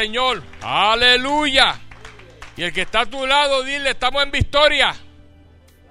Señor, 0.00 0.44
aleluya. 0.62 1.76
Y 2.56 2.62
el 2.62 2.72
que 2.72 2.82
está 2.82 3.00
a 3.00 3.06
tu 3.06 3.26
lado, 3.26 3.64
dile, 3.64 3.90
estamos 3.90 4.22
en 4.22 4.30
victoria. 4.30 4.94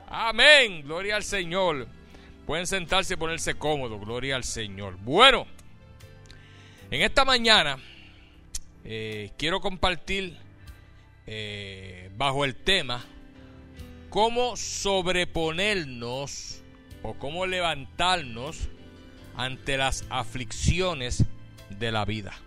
Amén, 0.07 0.83
gloria 0.83 1.17
al 1.17 1.25
Señor. 1.25 1.89
Pueden 2.45 2.67
sentarse 2.67 3.15
y 3.15 3.17
ponerse 3.17 3.55
cómodos, 3.55 3.99
gloria 3.99 4.37
al 4.37 4.45
Señor. 4.45 4.95
Bueno, 4.95 5.45
en 6.89 7.01
esta 7.01 7.25
mañana 7.25 7.79
eh, 8.85 9.33
quiero 9.37 9.59
compartir 9.59 10.37
eh, 11.25 12.09
bajo 12.15 12.45
el 12.45 12.55
tema 12.55 13.03
cómo 14.09 14.55
sobreponernos 14.55 16.61
o 17.03 17.15
cómo 17.15 17.45
levantarnos 17.45 18.69
ante 19.35 19.75
las 19.75 20.05
aflicciones 20.09 21.25
de 21.69 21.91
la 21.91 22.05
vida. 22.05 22.39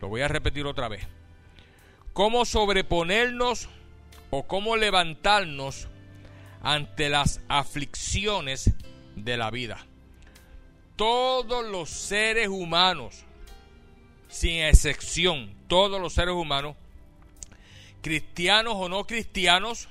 Lo 0.00 0.08
voy 0.08 0.20
a 0.20 0.28
repetir 0.28 0.66
otra 0.66 0.88
vez. 0.88 1.06
¿Cómo 2.12 2.44
sobreponernos 2.44 3.68
o 4.30 4.46
cómo 4.46 4.76
levantarnos 4.76 5.88
ante 6.62 7.08
las 7.08 7.40
aflicciones 7.48 8.72
de 9.16 9.36
la 9.36 9.50
vida? 9.50 9.86
Todos 10.96 11.64
los 11.66 11.90
seres 11.90 12.48
humanos, 12.48 13.24
sin 14.28 14.62
excepción, 14.62 15.54
todos 15.68 16.00
los 16.00 16.12
seres 16.12 16.34
humanos, 16.34 16.76
cristianos 18.02 18.74
o 18.76 18.88
no 18.88 19.06
cristianos, 19.06 19.88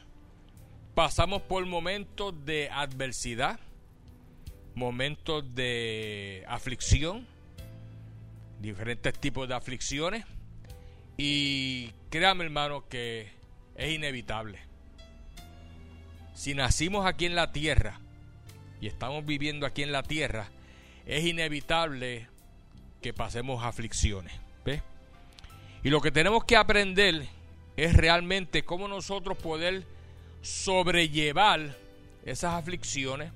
pasamos 0.96 1.42
por 1.44 1.66
momentos 1.66 2.34
de 2.46 2.70
adversidad, 2.70 3.60
momentos 4.76 5.56
de 5.56 6.44
aflicción, 6.48 7.28
diferentes 8.60 9.18
tipos 9.20 9.48
de 9.48 9.56
aflicciones. 9.56 10.26
Y 11.18 11.92
créame 12.10 12.46
hermano 12.46 12.88
que 12.88 13.30
es 13.76 13.92
inevitable. 13.92 14.60
Si 16.34 16.54
nacimos 16.54 17.06
aquí 17.06 17.26
en 17.26 17.36
la 17.36 17.52
tierra 17.52 18.00
y 18.80 18.88
estamos 18.88 19.26
viviendo 19.26 19.66
aquí 19.66 19.82
en 19.82 19.92
la 19.92 20.04
tierra, 20.04 20.50
es 21.06 21.26
inevitable 21.26 22.28
que 23.02 23.14
pasemos 23.14 23.64
aflicciones. 23.64 24.34
Y 25.84 25.90
lo 25.90 26.02
que 26.02 26.12
tenemos 26.12 26.44
que 26.44 26.58
aprender 26.58 27.28
es 27.78 27.94
realmente 27.94 28.66
cómo 28.66 28.88
nosotros 28.88 29.38
poder 29.38 29.86
sobrellevar 30.42 31.78
esas 32.26 32.56
aflicciones, 32.56 33.32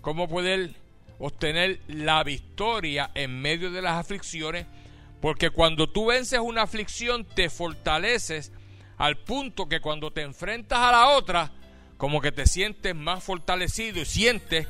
cómo 0.00 0.28
poder 0.28 0.74
obtener 1.22 1.78
la 1.86 2.24
victoria 2.24 3.12
en 3.14 3.40
medio 3.40 3.70
de 3.70 3.80
las 3.80 3.92
aflicciones, 3.92 4.66
porque 5.20 5.50
cuando 5.50 5.88
tú 5.88 6.06
vences 6.06 6.40
una 6.40 6.62
aflicción 6.62 7.24
te 7.24 7.48
fortaleces 7.48 8.50
al 8.98 9.18
punto 9.18 9.68
que 9.68 9.80
cuando 9.80 10.12
te 10.12 10.22
enfrentas 10.22 10.80
a 10.80 10.90
la 10.90 11.08
otra, 11.10 11.52
como 11.96 12.20
que 12.20 12.32
te 12.32 12.46
sientes 12.46 12.96
más 12.96 13.22
fortalecido 13.22 14.00
y 14.00 14.04
sientes 14.04 14.66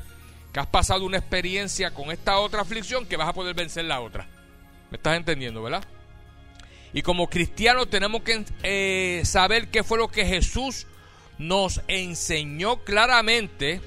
que 0.53 0.59
has 0.59 0.67
pasado 0.67 1.05
una 1.05 1.17
experiencia 1.17 1.91
con 1.91 2.11
esta 2.11 2.37
otra 2.37 2.61
aflicción 2.61 3.07
que 3.07 3.17
vas 3.17 3.29
a 3.29 3.33
poder 3.33 3.55
vencer 3.55 3.85
la 3.85 3.99
otra. 3.99 4.27
¿Me 4.91 4.97
estás 4.97 5.17
entendiendo, 5.17 5.63
verdad? 5.63 5.83
Y 6.93 7.01
como 7.01 7.31
cristianos 7.31 7.89
tenemos 7.89 8.21
que 8.21 8.45
eh, 8.61 9.23
saber 9.25 9.69
qué 9.69 9.83
fue 9.83 9.97
lo 9.97 10.09
que 10.09 10.23
Jesús 10.23 10.85
nos 11.39 11.81
enseñó 11.87 12.83
claramente 12.83 13.81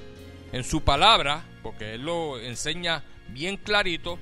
en 0.51 0.65
su 0.65 0.81
palabra 0.81 1.45
porque 1.67 1.95
Él 1.95 2.03
lo 2.03 2.39
enseña 2.39 3.03
bien 3.27 3.57
clarito 3.57 4.17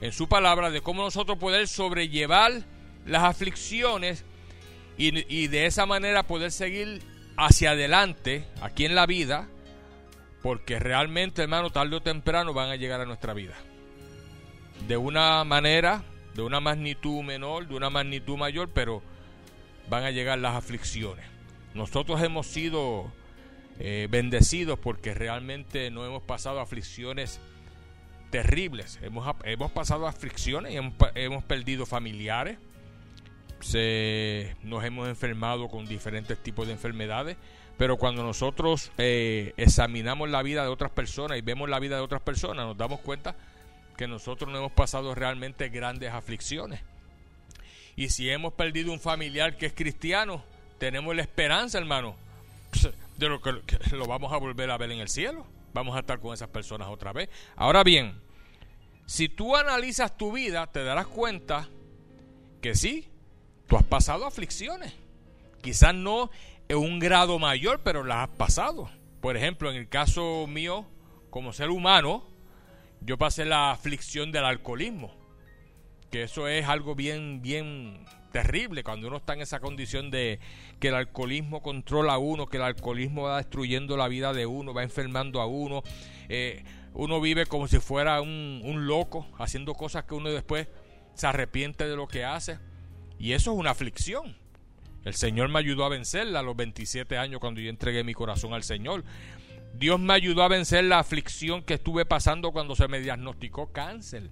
en 0.00 0.12
su 0.12 0.30
palabra 0.30 0.70
de 0.70 0.80
cómo 0.80 1.02
nosotros 1.02 1.36
poder 1.36 1.68
sobrellevar 1.68 2.64
las 3.04 3.22
aflicciones 3.22 4.24
y, 4.96 5.46
de 5.48 5.66
esa 5.66 5.84
manera 5.84 6.22
poder 6.22 6.50
seguir 6.50 7.02
hacia 7.36 7.72
adelante 7.72 8.46
aquí 8.62 8.86
en 8.86 8.94
la 8.94 9.04
vida, 9.04 9.46
porque 10.42 10.78
realmente, 10.78 11.42
hermano, 11.42 11.68
tarde 11.68 11.96
o 11.96 12.00
temprano 12.00 12.54
van 12.54 12.70
a 12.70 12.76
llegar 12.76 13.02
a 13.02 13.04
nuestra 13.04 13.34
vida. 13.34 13.56
De 14.88 14.96
una 14.96 15.44
manera, 15.44 16.02
de 16.34 16.40
una 16.40 16.60
magnitud 16.60 17.22
menor, 17.22 17.68
de 17.68 17.74
una 17.74 17.90
magnitud 17.90 18.38
mayor, 18.38 18.70
pero 18.72 19.02
van 19.90 20.04
a 20.04 20.10
llegar 20.10 20.38
las 20.38 20.56
aflicciones. 20.56 21.26
Nosotros 21.74 22.22
hemos 22.22 22.46
sido 22.46 23.12
eh, 23.82 24.08
bendecidos 24.10 24.78
porque 24.78 25.14
realmente 25.14 25.90
no 25.90 26.04
hemos 26.04 26.22
pasado 26.22 26.60
aflicciones 26.60 27.40
terribles. 28.30 28.98
Hemos, 29.02 29.34
hemos 29.44 29.70
pasado 29.70 30.06
aflicciones 30.06 30.74
y 30.74 30.76
hemos, 31.14 31.44
perdido 31.44 31.86
familiares. 31.86 32.58
Nos 34.62 34.84
hemos 34.84 35.08
enfermado 35.08 35.68
con 35.68 35.86
diferentes 35.86 36.36
tipos 36.42 36.66
de 36.66 36.74
enfermedades. 36.74 37.38
Pero 37.78 37.96
cuando 37.96 38.22
nosotros 38.22 38.92
eh, 38.98 39.54
examinamos 39.56 40.28
la 40.28 40.42
vida 40.42 40.62
de 40.62 40.68
otras 40.68 40.90
personas 40.90 41.38
y 41.38 41.40
vemos 41.40 41.66
la 41.70 41.78
vida 41.78 41.96
de 41.96 42.02
otras 42.02 42.20
personas, 42.20 42.66
nos 42.66 42.76
damos 42.76 43.00
cuenta 43.00 43.34
que 43.96 44.06
nosotros 44.06 44.52
no 44.52 44.58
hemos 44.58 44.72
pasado 44.72 45.14
realmente 45.14 45.70
grandes 45.70 46.12
aflicciones. 46.12 46.80
Y 47.96 48.10
si 48.10 48.28
hemos 48.28 48.52
perdido 48.52 48.92
un 48.92 49.00
familiar 49.00 49.56
que 49.56 49.64
es 49.64 49.72
cristiano, 49.72 50.44
tenemos 50.78 51.16
la 51.16 51.22
esperanza, 51.22 51.78
hermano, 51.78 52.14
de 53.20 53.28
lo 53.28 53.40
que, 53.40 53.52
lo 53.92 54.06
vamos 54.06 54.32
a 54.32 54.38
volver 54.38 54.70
a 54.70 54.78
ver 54.78 54.90
en 54.90 54.98
el 54.98 55.08
cielo. 55.08 55.46
Vamos 55.72 55.94
a 55.94 56.00
estar 56.00 56.18
con 56.18 56.34
esas 56.34 56.48
personas 56.48 56.88
otra 56.88 57.12
vez. 57.12 57.28
Ahora 57.54 57.84
bien, 57.84 58.20
si 59.06 59.28
tú 59.28 59.54
analizas 59.54 60.16
tu 60.16 60.32
vida, 60.32 60.66
te 60.66 60.82
darás 60.82 61.06
cuenta 61.06 61.68
que 62.60 62.74
sí, 62.74 63.08
tú 63.68 63.76
has 63.76 63.84
pasado 63.84 64.26
aflicciones. 64.26 64.94
Quizás 65.62 65.94
no 65.94 66.30
en 66.68 66.78
un 66.78 66.98
grado 66.98 67.38
mayor, 67.38 67.82
pero 67.84 68.02
las 68.02 68.28
has 68.28 68.36
pasado. 68.36 68.90
Por 69.20 69.36
ejemplo, 69.36 69.70
en 69.70 69.76
el 69.76 69.88
caso 69.88 70.46
mío, 70.48 70.86
como 71.28 71.52
ser 71.52 71.68
humano, 71.68 72.24
yo 73.02 73.18
pasé 73.18 73.44
la 73.44 73.70
aflicción 73.70 74.32
del 74.32 74.46
alcoholismo. 74.46 75.14
Que 76.10 76.22
eso 76.24 76.48
es 76.48 76.66
algo 76.66 76.94
bien, 76.94 77.42
bien 77.42 78.06
terrible 78.30 78.82
cuando 78.82 79.08
uno 79.08 79.18
está 79.18 79.34
en 79.34 79.42
esa 79.42 79.60
condición 79.60 80.10
de 80.10 80.40
que 80.78 80.88
el 80.88 80.94
alcoholismo 80.94 81.62
controla 81.62 82.14
a 82.14 82.18
uno, 82.18 82.46
que 82.46 82.56
el 82.56 82.62
alcoholismo 82.62 83.22
va 83.22 83.38
destruyendo 83.38 83.96
la 83.96 84.08
vida 84.08 84.32
de 84.32 84.46
uno, 84.46 84.72
va 84.74 84.82
enfermando 84.82 85.40
a 85.40 85.46
uno. 85.46 85.82
Eh, 86.28 86.64
uno 86.94 87.20
vive 87.20 87.46
como 87.46 87.68
si 87.68 87.78
fuera 87.78 88.20
un, 88.20 88.62
un 88.64 88.86
loco, 88.86 89.26
haciendo 89.38 89.74
cosas 89.74 90.04
que 90.04 90.14
uno 90.14 90.30
después 90.30 90.68
se 91.14 91.26
arrepiente 91.26 91.86
de 91.86 91.96
lo 91.96 92.08
que 92.08 92.24
hace. 92.24 92.58
Y 93.18 93.32
eso 93.32 93.52
es 93.52 93.58
una 93.58 93.70
aflicción. 93.70 94.36
El 95.04 95.14
Señor 95.14 95.48
me 95.48 95.58
ayudó 95.58 95.84
a 95.84 95.88
vencerla 95.88 96.40
a 96.40 96.42
los 96.42 96.56
27 96.56 97.16
años 97.16 97.40
cuando 97.40 97.60
yo 97.60 97.70
entregué 97.70 98.04
mi 98.04 98.14
corazón 98.14 98.52
al 98.54 98.62
Señor. 98.62 99.04
Dios 99.74 99.98
me 100.00 100.12
ayudó 100.12 100.42
a 100.42 100.48
vencer 100.48 100.84
la 100.84 100.98
aflicción 100.98 101.62
que 101.62 101.74
estuve 101.74 102.04
pasando 102.04 102.52
cuando 102.52 102.74
se 102.76 102.88
me 102.88 103.00
diagnosticó 103.00 103.72
cáncer. 103.72 104.30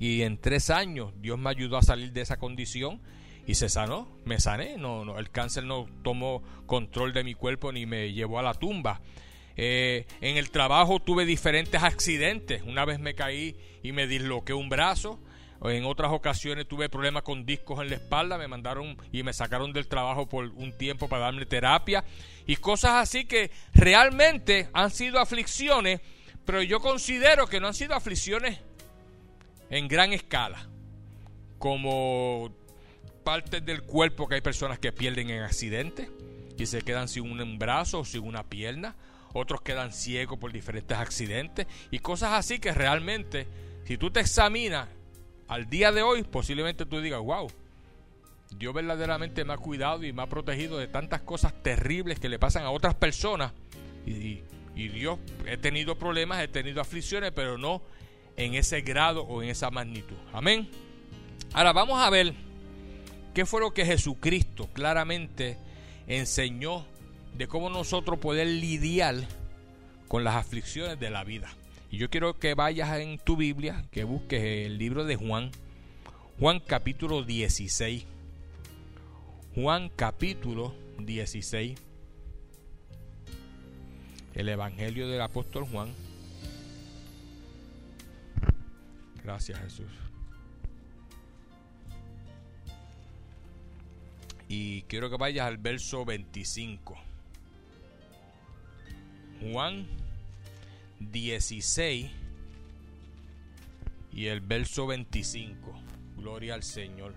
Y 0.00 0.22
en 0.22 0.38
tres 0.38 0.70
años 0.70 1.12
Dios 1.20 1.38
me 1.38 1.50
ayudó 1.50 1.76
a 1.76 1.82
salir 1.82 2.12
de 2.12 2.22
esa 2.22 2.38
condición 2.38 3.00
y 3.46 3.54
se 3.54 3.68
sanó, 3.68 4.08
me 4.24 4.40
sané. 4.40 4.78
No, 4.78 5.04
no, 5.04 5.18
el 5.18 5.30
cáncer 5.30 5.64
no 5.64 5.86
tomó 6.02 6.42
control 6.64 7.12
de 7.12 7.22
mi 7.22 7.34
cuerpo 7.34 7.70
ni 7.70 7.84
me 7.84 8.12
llevó 8.12 8.38
a 8.38 8.42
la 8.42 8.54
tumba. 8.54 9.02
Eh, 9.56 10.06
en 10.22 10.38
el 10.38 10.50
trabajo 10.50 11.00
tuve 11.00 11.26
diferentes 11.26 11.82
accidentes. 11.82 12.62
Una 12.62 12.86
vez 12.86 12.98
me 12.98 13.14
caí 13.14 13.54
y 13.82 13.92
me 13.92 14.06
disloqué 14.06 14.54
un 14.54 14.70
brazo. 14.70 15.20
En 15.62 15.84
otras 15.84 16.12
ocasiones 16.12 16.66
tuve 16.66 16.88
problemas 16.88 17.22
con 17.22 17.44
discos 17.44 17.82
en 17.82 17.90
la 17.90 17.96
espalda. 17.96 18.38
Me 18.38 18.48
mandaron 18.48 18.96
y 19.12 19.22
me 19.22 19.34
sacaron 19.34 19.74
del 19.74 19.86
trabajo 19.86 20.26
por 20.26 20.46
un 20.46 20.72
tiempo 20.78 21.10
para 21.10 21.24
darme 21.24 21.44
terapia. 21.44 22.04
Y 22.46 22.56
cosas 22.56 22.92
así 22.92 23.26
que 23.26 23.50
realmente 23.74 24.70
han 24.72 24.90
sido 24.90 25.20
aflicciones. 25.20 26.00
Pero 26.46 26.62
yo 26.62 26.80
considero 26.80 27.46
que 27.46 27.60
no 27.60 27.66
han 27.66 27.74
sido 27.74 27.94
aflicciones 27.94 28.60
en 29.70 29.88
gran 29.88 30.12
escala, 30.12 30.68
como 31.58 32.52
partes 33.24 33.64
del 33.64 33.82
cuerpo 33.82 34.28
que 34.28 34.34
hay 34.34 34.40
personas 34.40 34.78
que 34.78 34.92
pierden 34.92 35.30
en 35.30 35.42
accidentes 35.42 36.08
y 36.58 36.66
se 36.66 36.82
quedan 36.82 37.08
sin 37.08 37.30
un 37.30 37.58
brazo 37.58 38.00
o 38.00 38.04
sin 38.04 38.24
una 38.24 38.42
pierna, 38.42 38.96
otros 39.32 39.62
quedan 39.62 39.92
ciegos 39.92 40.38
por 40.38 40.52
diferentes 40.52 40.98
accidentes 40.98 41.66
y 41.90 42.00
cosas 42.00 42.32
así 42.32 42.58
que 42.58 42.72
realmente, 42.72 43.46
si 43.84 43.96
tú 43.96 44.10
te 44.10 44.20
examinas 44.20 44.88
al 45.46 45.70
día 45.70 45.92
de 45.92 46.02
hoy, 46.02 46.24
posiblemente 46.24 46.84
tú 46.84 47.00
digas, 47.00 47.20
wow, 47.20 47.48
Dios 48.56 48.74
verdaderamente 48.74 49.44
me 49.44 49.52
ha 49.52 49.58
cuidado 49.58 50.04
y 50.04 50.12
me 50.12 50.22
ha 50.22 50.26
protegido 50.26 50.78
de 50.78 50.88
tantas 50.88 51.22
cosas 51.22 51.54
terribles 51.62 52.18
que 52.18 52.28
le 52.28 52.38
pasan 52.38 52.64
a 52.64 52.70
otras 52.70 52.94
personas. 52.96 53.52
Y, 54.06 54.42
y 54.74 54.88
Dios, 54.88 55.18
he 55.46 55.56
tenido 55.56 55.96
problemas, 55.96 56.42
he 56.42 56.48
tenido 56.48 56.80
aflicciones, 56.80 57.32
pero 57.32 57.58
no 57.58 57.82
en 58.44 58.54
ese 58.54 58.80
grado 58.80 59.22
o 59.24 59.42
en 59.42 59.50
esa 59.50 59.70
magnitud. 59.70 60.16
Amén. 60.32 60.68
Ahora 61.52 61.72
vamos 61.72 62.00
a 62.00 62.08
ver 62.08 62.32
qué 63.34 63.44
fue 63.44 63.60
lo 63.60 63.74
que 63.74 63.84
Jesucristo 63.84 64.68
claramente 64.72 65.58
enseñó 66.06 66.84
de 67.36 67.46
cómo 67.48 67.68
nosotros 67.68 68.18
poder 68.18 68.46
lidiar 68.46 69.16
con 70.08 70.24
las 70.24 70.36
aflicciones 70.36 70.98
de 70.98 71.10
la 71.10 71.22
vida. 71.22 71.50
Y 71.90 71.98
yo 71.98 72.08
quiero 72.08 72.38
que 72.38 72.54
vayas 72.54 72.96
en 72.98 73.18
tu 73.18 73.36
Biblia, 73.36 73.84
que 73.90 74.04
busques 74.04 74.42
el 74.42 74.78
libro 74.78 75.04
de 75.04 75.16
Juan, 75.16 75.50
Juan 76.38 76.60
capítulo 76.60 77.22
16. 77.22 78.06
Juan 79.54 79.90
capítulo 79.94 80.74
16. 80.98 81.78
El 84.34 84.48
Evangelio 84.48 85.08
del 85.08 85.20
apóstol 85.20 85.66
Juan. 85.70 85.92
Gracias 89.22 89.58
Jesús. 89.60 89.90
Y 94.48 94.82
quiero 94.82 95.10
que 95.10 95.16
vayas 95.16 95.46
al 95.46 95.58
verso 95.58 96.04
25. 96.04 96.96
Juan 99.40 99.86
16 100.98 102.10
y 104.12 104.26
el 104.26 104.40
verso 104.40 104.86
25. 104.86 105.72
Gloria 106.16 106.54
al 106.54 106.62
Señor. 106.62 107.14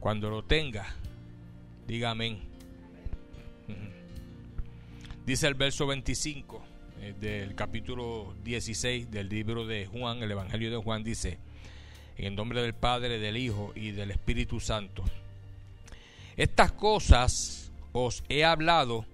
Cuando 0.00 0.30
lo 0.30 0.44
tenga, 0.44 0.86
diga 1.86 2.10
amén. 2.10 2.40
Dice 5.26 5.46
el 5.46 5.54
verso 5.54 5.86
25 5.86 6.77
eh, 7.00 7.14
del 7.20 7.54
capítulo 7.54 8.34
16 8.44 9.10
del 9.10 9.28
libro 9.28 9.66
de 9.66 9.86
Juan, 9.86 10.22
el 10.22 10.30
Evangelio 10.30 10.70
de 10.70 10.76
Juan, 10.76 11.04
dice, 11.04 11.38
en 12.16 12.26
el 12.26 12.34
nombre 12.36 12.62
del 12.62 12.74
Padre, 12.74 13.18
del 13.18 13.36
Hijo 13.36 13.72
y 13.74 13.92
del 13.92 14.10
Espíritu 14.10 14.60
Santo. 14.60 15.04
Estas 16.36 16.72
cosas 16.72 17.72
os 17.92 18.22
he 18.28 18.44
hablado 18.44 19.04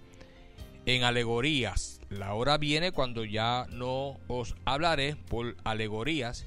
en 0.86 1.04
alegorías. 1.04 2.00
La 2.10 2.34
hora 2.34 2.58
viene 2.58 2.92
cuando 2.92 3.24
ya 3.24 3.66
no 3.70 4.18
os 4.28 4.54
hablaré 4.64 5.16
por 5.16 5.56
alegorías, 5.64 6.46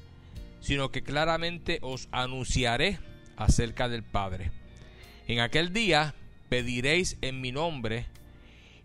sino 0.60 0.92
que 0.92 1.04
claramente 1.04 1.80
os 1.82 2.08
anunciaré 2.12 3.00
acerca 3.36 3.90
del 3.90 4.04
Padre. 4.04 4.52
En 5.28 5.40
aquel 5.40 5.74
día 5.74 6.16
pediréis 6.50 7.18
en 7.22 7.42
mi 7.42 7.52
nombre, 7.52 8.06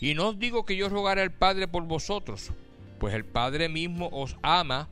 y 0.03 0.15
no 0.15 0.31
os 0.31 0.39
digo 0.41 0.65
que 0.67 0.75
yo 0.75 0.89
rogaré 0.89 1.23
al 1.23 1.31
Padre 1.31 1.69
por 1.69 1.85
vosotros, 1.85 2.51
pues 2.99 3.15
el 3.15 3.25
Padre 3.25 3.69
mismo 3.69 4.09
os 4.11 4.37
ama, 4.43 4.89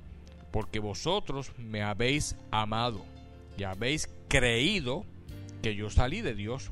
porque 0.53 0.79
vosotros 0.79 1.51
me 1.59 1.83
habéis 1.83 2.37
amado 2.53 3.05
y 3.59 3.65
habéis 3.65 4.09
creído 4.29 5.05
que 5.62 5.75
yo 5.75 5.91
salí 5.91 6.21
de 6.21 6.37
Dios. 6.37 6.71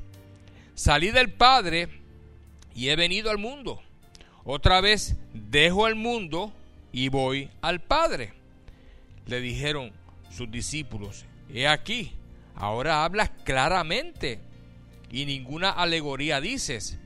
Salí 0.73 1.11
del 1.11 1.33
Padre 1.33 1.89
y 2.73 2.87
he 2.87 2.95
venido 2.95 3.29
al 3.29 3.39
mundo. 3.39 3.81
Otra 4.45 4.79
vez 4.79 5.17
dejo 5.33 5.89
el 5.89 5.95
mundo 5.95 6.53
y 6.93 7.09
voy 7.09 7.49
al 7.59 7.81
Padre. 7.81 8.31
Le 9.25 9.41
dijeron 9.41 9.91
sus 10.31 10.49
discípulos, 10.49 11.25
he 11.53 11.67
aquí, 11.67 12.13
ahora 12.55 13.03
hablas 13.03 13.31
claramente 13.43 14.39
y 15.11 15.25
ninguna 15.25 15.71
alegoría 15.71 16.39
dices. 16.39 16.97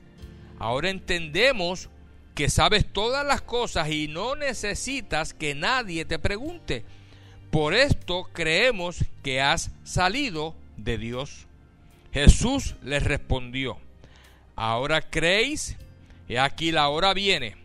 Ahora 0.58 0.90
entendemos 0.90 1.88
que 2.34 2.50
sabes 2.50 2.84
todas 2.92 3.24
las 3.26 3.42
cosas 3.42 3.90
y 3.90 4.08
no 4.08 4.34
necesitas 4.34 5.34
que 5.34 5.54
nadie 5.54 6.04
te 6.04 6.18
pregunte. 6.18 6.84
Por 7.50 7.74
esto 7.74 8.28
creemos 8.32 9.04
que 9.22 9.40
has 9.40 9.70
salido 9.84 10.56
de 10.76 10.98
Dios. 10.98 11.46
Jesús 12.12 12.74
les 12.82 13.02
respondió, 13.02 13.78
ahora 14.56 15.02
creéis, 15.02 15.76
y 16.28 16.36
aquí 16.36 16.72
la 16.72 16.88
hora 16.88 17.12
viene, 17.14 17.56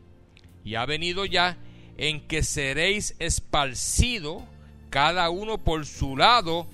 y 0.64 0.76
ha 0.76 0.86
venido 0.86 1.26
ya, 1.26 1.58
en 1.98 2.28
que 2.28 2.44
seréis 2.44 3.16
esparcidos 3.20 4.44
cada 4.90 5.30
uno 5.30 5.58
por 5.60 5.86
su 5.86 6.18
lado, 6.18 6.68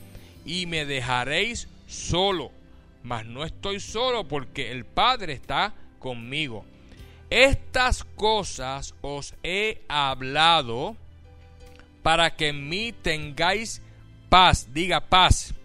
y 0.46 0.66
me 0.66 0.86
dejaréis 0.86 1.68
solo. 1.88 2.52
Mas 3.04 3.26
no 3.26 3.44
estoy 3.44 3.80
solo 3.80 4.28
porque 4.28 4.72
el 4.72 4.86
Padre 4.86 5.34
está 5.34 5.74
conmigo. 6.06 6.64
Estas 7.32 8.04
cosas 8.04 8.94
os 9.02 9.34
he 9.42 9.82
hablado 9.88 10.96
para 12.04 12.36
que 12.36 12.50
en 12.50 12.70
mí 12.70 12.94
tengáis 12.94 13.82
paz. 14.30 14.72
Diga 14.72 15.10
paz. 15.10 15.56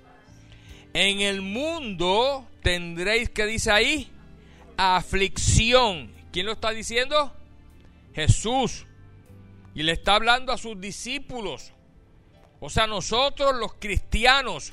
En 0.95 1.21
el 1.21 1.43
mundo 1.43 2.49
tendréis, 2.63 3.29
que 3.29 3.45
dice 3.45 3.71
ahí? 3.71 4.11
Aflicción. 4.79 6.11
¿Quién 6.33 6.47
lo 6.47 6.53
está 6.53 6.71
diciendo? 6.71 7.35
Jesús. 8.15 8.87
Y 9.75 9.83
le 9.83 9.93
está 9.93 10.15
hablando 10.15 10.53
a 10.55 10.59
sus 10.59 10.81
discípulos. 10.81 11.75
O 12.61 12.71
sea, 12.71 12.87
nosotros 12.87 13.55
los 13.57 13.75
cristianos, 13.75 14.73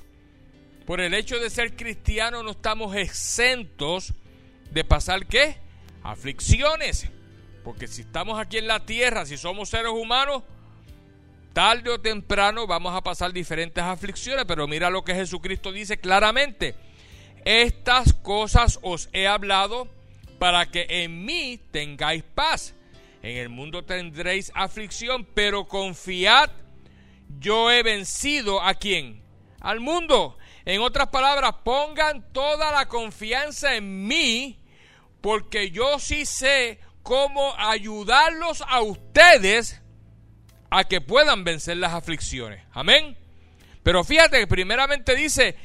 por 0.86 1.02
el 1.02 1.14
hecho 1.14 1.38
de 1.40 1.50
ser 1.50 1.76
cristianos, 1.76 2.46
no 2.46 2.52
estamos 2.52 2.96
exentos 2.96 4.14
de 4.72 4.84
pasar 4.84 5.26
qué? 5.26 5.58
Aflicciones. 6.04 7.08
Porque 7.64 7.88
si 7.88 8.02
estamos 8.02 8.40
aquí 8.40 8.58
en 8.58 8.68
la 8.68 8.86
tierra, 8.86 9.26
si 9.26 9.38
somos 9.38 9.70
seres 9.70 9.92
humanos, 9.92 10.44
tarde 11.54 11.90
o 11.90 12.00
temprano 12.00 12.68
vamos 12.68 12.96
a 12.96 13.02
pasar 13.02 13.34
diferentes 13.34 13.84
aflicciones. 13.84 14.46
Pero 14.48 14.68
mira 14.68 14.90
lo 14.90 15.04
que 15.04 15.16
Jesucristo 15.16 15.72
dice 15.72 15.98
claramente. 15.98 16.76
Estas 17.44 18.14
cosas 18.14 18.80
os 18.82 19.10
he 19.14 19.28
hablado 19.28 19.88
para 20.40 20.70
que 20.70 20.86
en 20.90 21.26
mí 21.26 21.60
tengáis 21.72 22.24
paz. 22.24 22.74
En 23.24 23.38
el 23.38 23.50
mundo 23.50 23.84
tendréis 23.84 24.52
aflicción, 24.54 25.26
pero 25.34 25.66
confiad, 25.66 26.50
yo 27.40 27.72
he 27.72 27.84
vencido 27.84 28.62
a 28.62 28.74
quién? 28.76 29.22
Al 29.60 29.80
mundo. 29.80 30.38
En 30.68 30.82
otras 30.82 31.08
palabras, 31.08 31.56
pongan 31.64 32.34
toda 32.34 32.74
la 32.74 32.90
confianza 32.90 33.76
en 33.76 34.06
mí, 34.06 34.60
porque 35.22 35.72
yo 35.72 35.98
sí 35.98 36.26
sé 36.26 36.82
cómo 37.04 37.56
ayudarlos 37.58 38.62
a 38.68 38.82
ustedes 38.82 39.82
a 40.70 40.84
que 40.84 41.00
puedan 41.00 41.46
vencer 41.46 41.78
las 41.78 41.94
aflicciones. 41.94 42.66
Amén. 42.74 43.18
Pero 43.82 44.04
fíjate 44.04 44.40
que 44.40 44.48
primeramente 44.48 45.16
dice, 45.16 45.56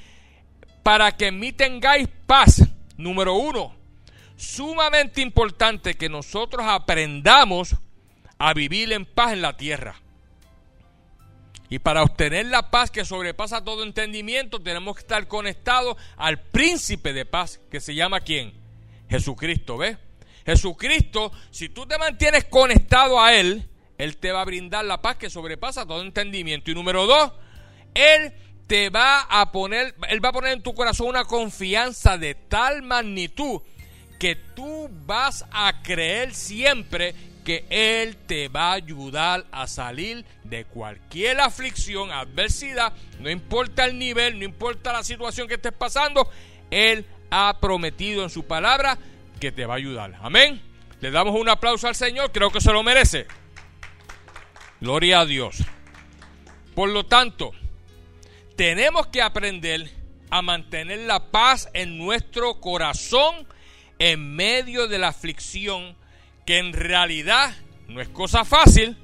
para 0.85 1.11
que 1.17 1.27
en 1.27 1.41
mí 1.41 1.51
tengáis 1.51 2.07
paz. 2.25 2.63
Número 2.97 3.35
uno, 3.35 3.75
sumamente 4.37 5.21
importante 5.21 5.95
que 5.95 6.09
nosotros 6.09 6.65
aprendamos 6.65 7.75
a 8.39 8.55
vivir 8.55 8.93
en 8.93 9.05
paz 9.05 9.33
en 9.33 9.43
la 9.43 9.57
tierra. 9.57 10.02
Y 11.73 11.79
para 11.79 12.03
obtener 12.03 12.45
la 12.45 12.71
paz 12.71 12.91
que 12.91 13.03
sobrepasa 13.03 13.65
todo 13.65 13.83
entendimiento, 13.83 14.61
tenemos 14.61 14.95
que 14.95 15.01
estar 15.01 15.27
conectados 15.27 15.97
al 16.19 16.39
príncipe 16.39 17.15
de 17.15 17.25
paz, 17.25 17.63
que 17.71 17.81
se 17.81 17.95
llama 17.95 18.21
quién? 18.21 18.53
Jesucristo, 19.09 19.79
¿ves? 19.79 19.97
Jesucristo, 20.45 21.33
si 21.51 21.71
tú 21.71 21.87
te 21.87 21.97
mantienes 21.97 22.45
conectado 22.45 23.19
a 23.19 23.33
Él, 23.33 23.71
Él 23.97 24.19
te 24.19 24.33
va 24.33 24.43
a 24.43 24.45
brindar 24.45 24.85
la 24.85 25.01
paz 25.01 25.17
que 25.17 25.31
sobrepasa 25.31 25.87
todo 25.87 26.03
entendimiento. 26.03 26.71
Y 26.71 26.75
número 26.75 27.07
dos, 27.07 27.33
Él 27.95 28.35
te 28.67 28.91
va 28.91 29.23
a 29.23 29.51
poner, 29.51 29.95
Él 30.11 30.23
va 30.23 30.29
a 30.29 30.33
poner 30.33 30.53
en 30.53 30.63
tu 30.63 30.75
corazón 30.75 31.07
una 31.07 31.25
confianza 31.25 32.19
de 32.19 32.35
tal 32.35 32.83
magnitud 32.83 33.63
que 34.19 34.37
tú 34.37 34.91
vas 35.07 35.47
a 35.51 35.83
creer 35.83 36.35
siempre 36.35 37.15
que 37.45 37.65
Él 37.71 38.17
te 38.17 38.49
va 38.49 38.71
a 38.71 38.75
ayudar 38.75 39.45
a 39.51 39.67
salir 39.67 40.25
de 40.45 40.65
cualquier 40.65 41.41
aflicción, 41.41 42.11
adversidad, 42.11 42.93
no 43.21 43.31
importa 43.31 43.85
el 43.85 43.99
nivel, 43.99 44.39
no 44.39 44.45
importa 44.45 44.93
la 44.93 45.03
situación 45.03 45.49
que 45.49 45.55
estés 45.55 45.73
pasando, 45.73 46.29
Él 46.71 47.05
ha 47.31 47.59
prometido 47.61 48.23
en 48.23 48.31
su 48.31 48.45
palabra 48.45 48.99
que 49.41 49.53
te 49.53 49.67
va 49.67 49.75
a 49.75 49.79
ayudar. 49.79 50.19
Amén. 50.21 50.63
Le 51.01 51.11
damos 51.11 51.39
un 51.39 51.49
aplauso 51.49 51.89
al 51.89 51.97
Señor, 51.97 52.31
creo 52.31 52.51
que 52.51 52.61
se 52.61 52.73
lo 52.73 52.83
merece. 52.83 53.27
Gloria 54.81 55.21
a 55.21 55.27
Dios. 55.27 55.57
Por 56.75 56.91
lo 56.91 57.07
tanto, 57.07 57.53
tenemos 58.57 59.09
que 59.09 59.21
aprender 59.21 59.91
a 60.31 60.43
mantener 60.43 61.01
la 61.01 61.31
paz 61.31 61.69
en 61.75 61.99
nuestro 61.99 62.61
corazón 62.61 63.47
en 63.99 64.35
medio 64.35 64.89
de 64.89 64.99
la 64.99 65.09
aflicción 65.09 65.97
que 66.53 66.59
en 66.59 66.75
realidad 66.75 67.51
no 67.89 68.03
es 68.03 68.11
cosa 68.11 68.45
fácil, 68.45 68.95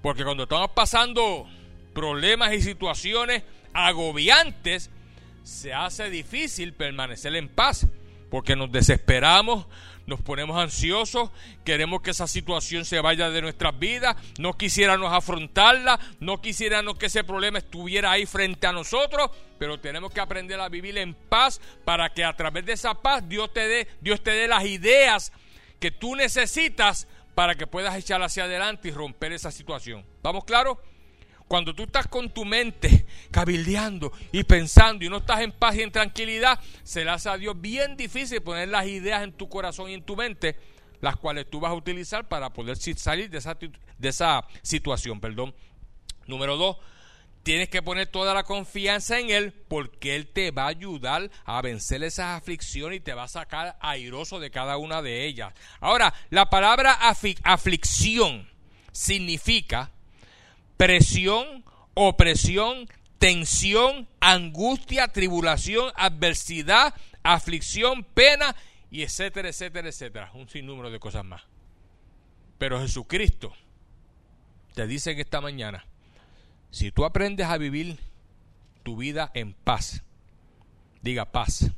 porque 0.00 0.24
cuando 0.24 0.44
estamos 0.44 0.70
pasando 0.70 1.46
problemas 1.92 2.54
y 2.54 2.62
situaciones 2.62 3.42
agobiantes, 3.74 4.88
se 5.42 5.74
hace 5.74 6.08
difícil 6.08 6.72
permanecer 6.72 7.36
en 7.36 7.50
paz, 7.50 7.86
porque 8.30 8.56
nos 8.56 8.72
desesperamos, 8.72 9.66
nos 10.06 10.22
ponemos 10.22 10.56
ansiosos, 10.56 11.30
queremos 11.62 12.00
que 12.00 12.12
esa 12.12 12.26
situación 12.26 12.86
se 12.86 13.00
vaya 13.00 13.28
de 13.28 13.42
nuestras 13.42 13.78
vidas, 13.78 14.16
no 14.38 14.54
quisiéramos 14.54 15.12
afrontarla, 15.12 16.00
no 16.20 16.40
quisiéramos 16.40 16.96
que 16.96 17.04
ese 17.04 17.22
problema 17.22 17.58
estuviera 17.58 18.12
ahí 18.12 18.24
frente 18.24 18.66
a 18.66 18.72
nosotros, 18.72 19.30
pero 19.58 19.78
tenemos 19.78 20.10
que 20.10 20.20
aprender 20.22 20.58
a 20.58 20.70
vivir 20.70 20.96
en 20.96 21.12
paz 21.12 21.60
para 21.84 22.14
que 22.14 22.24
a 22.24 22.34
través 22.34 22.64
de 22.64 22.72
esa 22.72 22.94
paz 22.94 23.28
Dios 23.28 23.52
te 23.52 23.68
dé, 23.68 23.88
Dios 24.00 24.22
te 24.22 24.30
dé 24.30 24.48
las 24.48 24.64
ideas 24.64 25.32
que 25.82 25.90
tú 25.90 26.14
necesitas 26.14 27.08
para 27.34 27.56
que 27.56 27.66
puedas 27.66 27.96
echar 27.96 28.22
hacia 28.22 28.44
adelante 28.44 28.86
y 28.86 28.90
romper 28.92 29.32
esa 29.32 29.50
situación. 29.50 30.06
¿Vamos 30.22 30.44
claro? 30.44 30.80
Cuando 31.48 31.74
tú 31.74 31.82
estás 31.82 32.06
con 32.06 32.30
tu 32.30 32.44
mente 32.44 33.04
cabildeando 33.32 34.12
y 34.30 34.44
pensando 34.44 35.04
y 35.04 35.08
no 35.08 35.16
estás 35.16 35.40
en 35.40 35.50
paz 35.50 35.74
y 35.74 35.82
en 35.82 35.90
tranquilidad, 35.90 36.60
se 36.84 37.04
le 37.04 37.10
hace 37.10 37.28
a 37.28 37.36
Dios 37.36 37.60
bien 37.60 37.96
difícil 37.96 38.40
poner 38.42 38.68
las 38.68 38.86
ideas 38.86 39.24
en 39.24 39.32
tu 39.32 39.48
corazón 39.48 39.90
y 39.90 39.94
en 39.94 40.04
tu 40.04 40.14
mente, 40.14 40.56
las 41.00 41.16
cuales 41.16 41.50
tú 41.50 41.58
vas 41.58 41.72
a 41.72 41.74
utilizar 41.74 42.28
para 42.28 42.50
poder 42.50 42.76
salir 42.76 43.28
de 43.28 43.38
esa, 43.38 43.58
de 43.98 44.08
esa 44.08 44.46
situación. 44.62 45.20
Perdón. 45.20 45.52
Número 46.28 46.56
dos, 46.56 46.76
tienes 47.42 47.68
que 47.68 47.82
poner 47.82 48.06
toda 48.06 48.34
la 48.34 48.44
confianza 48.44 49.18
en 49.18 49.30
Él 49.30 49.52
porque 49.68 50.14
Él 50.16 50.28
te 50.28 50.50
va 50.50 50.64
a 50.64 50.68
ayudar 50.68 51.30
a 51.44 51.60
vencer 51.62 52.02
esas 52.02 52.40
aflicciones 52.40 52.98
y 52.98 53.00
te 53.00 53.14
va 53.14 53.24
a 53.24 53.28
sacar 53.28 53.76
airoso 53.80 54.40
de 54.40 54.50
cada 54.50 54.76
una 54.76 55.02
de 55.02 55.26
ellas. 55.26 55.52
Ahora, 55.80 56.14
la 56.30 56.50
palabra 56.50 56.98
aflicción 57.42 58.48
significa 58.92 59.90
presión, 60.76 61.64
opresión, 61.94 62.88
tensión, 63.18 64.08
angustia, 64.20 65.08
tribulación, 65.08 65.92
adversidad, 65.96 66.94
aflicción, 67.22 68.04
pena 68.04 68.54
y 68.90 69.02
etcétera, 69.02 69.48
etcétera, 69.48 69.88
etcétera. 69.88 70.30
Un 70.34 70.48
sinnúmero 70.48 70.90
de 70.90 70.98
cosas 70.98 71.24
más. 71.24 71.42
Pero 72.58 72.80
Jesucristo 72.80 73.52
te 74.74 74.86
dice 74.86 75.12
en 75.12 75.20
esta 75.20 75.40
mañana, 75.40 75.84
si 76.72 76.90
tú 76.90 77.04
aprendes 77.04 77.46
a 77.46 77.58
vivir 77.58 77.98
tu 78.82 78.96
vida 78.96 79.30
en 79.34 79.52
paz, 79.52 80.02
diga 81.02 81.30
paz. 81.30 81.70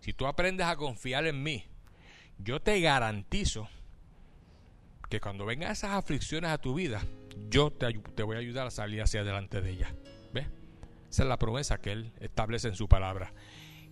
Si 0.00 0.12
tú 0.12 0.26
aprendes 0.26 0.66
a 0.66 0.76
confiar 0.76 1.24
en 1.26 1.42
mí, 1.42 1.64
yo 2.38 2.60
te 2.60 2.80
garantizo 2.80 3.68
que 5.08 5.20
cuando 5.20 5.46
vengan 5.46 5.70
esas 5.70 5.92
aflicciones 5.92 6.50
a 6.50 6.58
tu 6.58 6.74
vida, 6.74 7.00
yo 7.48 7.70
te, 7.70 7.92
te 7.92 8.24
voy 8.24 8.36
a 8.36 8.40
ayudar 8.40 8.66
a 8.66 8.70
salir 8.72 9.00
hacia 9.00 9.20
adelante 9.20 9.60
de 9.60 9.70
ellas. 9.70 9.94
¿Ves? 10.32 10.48
Esa 11.08 11.22
es 11.22 11.28
la 11.28 11.38
promesa 11.38 11.80
que 11.80 11.92
Él 11.92 12.12
establece 12.18 12.66
en 12.66 12.74
su 12.74 12.88
palabra. 12.88 13.32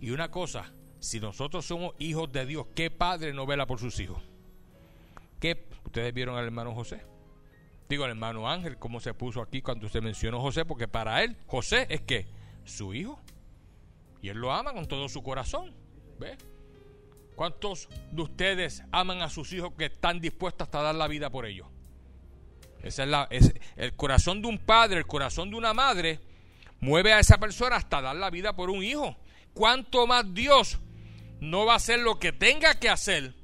Y 0.01 0.09
una 0.09 0.29
cosa, 0.29 0.73
si 0.99 1.21
nosotros 1.21 1.65
somos 1.65 1.93
hijos 1.99 2.29
de 2.33 2.45
Dios, 2.45 2.67
¿qué 2.75 2.91
padre 2.91 3.33
no 3.33 3.45
vela 3.45 3.65
por 3.65 3.79
sus 3.79 3.97
hijos? 4.01 4.21
¿Qué? 5.39 5.67
¿Ustedes 5.85 6.13
vieron 6.13 6.37
al 6.37 6.43
hermano 6.43 6.75
José? 6.75 7.01
Digo 7.91 8.05
el 8.05 8.11
hermano 8.11 8.49
Ángel, 8.49 8.77
cómo 8.77 8.99
se 8.99 9.13
puso 9.13 9.41
aquí 9.41 9.61
cuando 9.61 9.89
se 9.89 10.01
mencionó 10.01 10.39
José, 10.41 10.65
porque 10.65 10.87
para 10.87 11.23
él 11.23 11.35
José 11.45 11.87
es 11.89 12.01
que 12.01 12.25
su 12.63 12.93
hijo. 12.93 13.19
Y 14.21 14.29
él 14.29 14.37
lo 14.37 14.51
ama 14.51 14.73
con 14.73 14.87
todo 14.87 15.09
su 15.09 15.21
corazón. 15.21 15.73
¿Ve? 16.19 16.37
¿Cuántos 17.35 17.89
de 18.11 18.21
ustedes 18.21 18.83
aman 18.91 19.21
a 19.21 19.29
sus 19.29 19.51
hijos 19.51 19.73
que 19.77 19.85
están 19.85 20.19
dispuestos 20.19 20.67
hasta 20.67 20.81
dar 20.81 20.95
la 20.95 21.07
vida 21.07 21.29
por 21.29 21.45
ellos? 21.45 21.67
Es, 22.81 22.99
el 22.99 23.93
corazón 23.95 24.41
de 24.41 24.47
un 24.47 24.57
padre, 24.57 24.99
el 24.99 25.07
corazón 25.07 25.49
de 25.49 25.57
una 25.57 25.73
madre, 25.73 26.19
mueve 26.79 27.13
a 27.13 27.19
esa 27.19 27.39
persona 27.39 27.75
hasta 27.75 28.01
dar 28.01 28.15
la 28.15 28.29
vida 28.29 28.55
por 28.55 28.69
un 28.69 28.83
hijo. 28.83 29.17
¿Cuánto 29.53 30.07
más 30.07 30.33
Dios 30.33 30.79
no 31.39 31.65
va 31.65 31.73
a 31.73 31.77
hacer 31.77 31.99
lo 31.99 32.19
que 32.19 32.31
tenga 32.31 32.75
que 32.75 32.89
hacer 32.89 33.35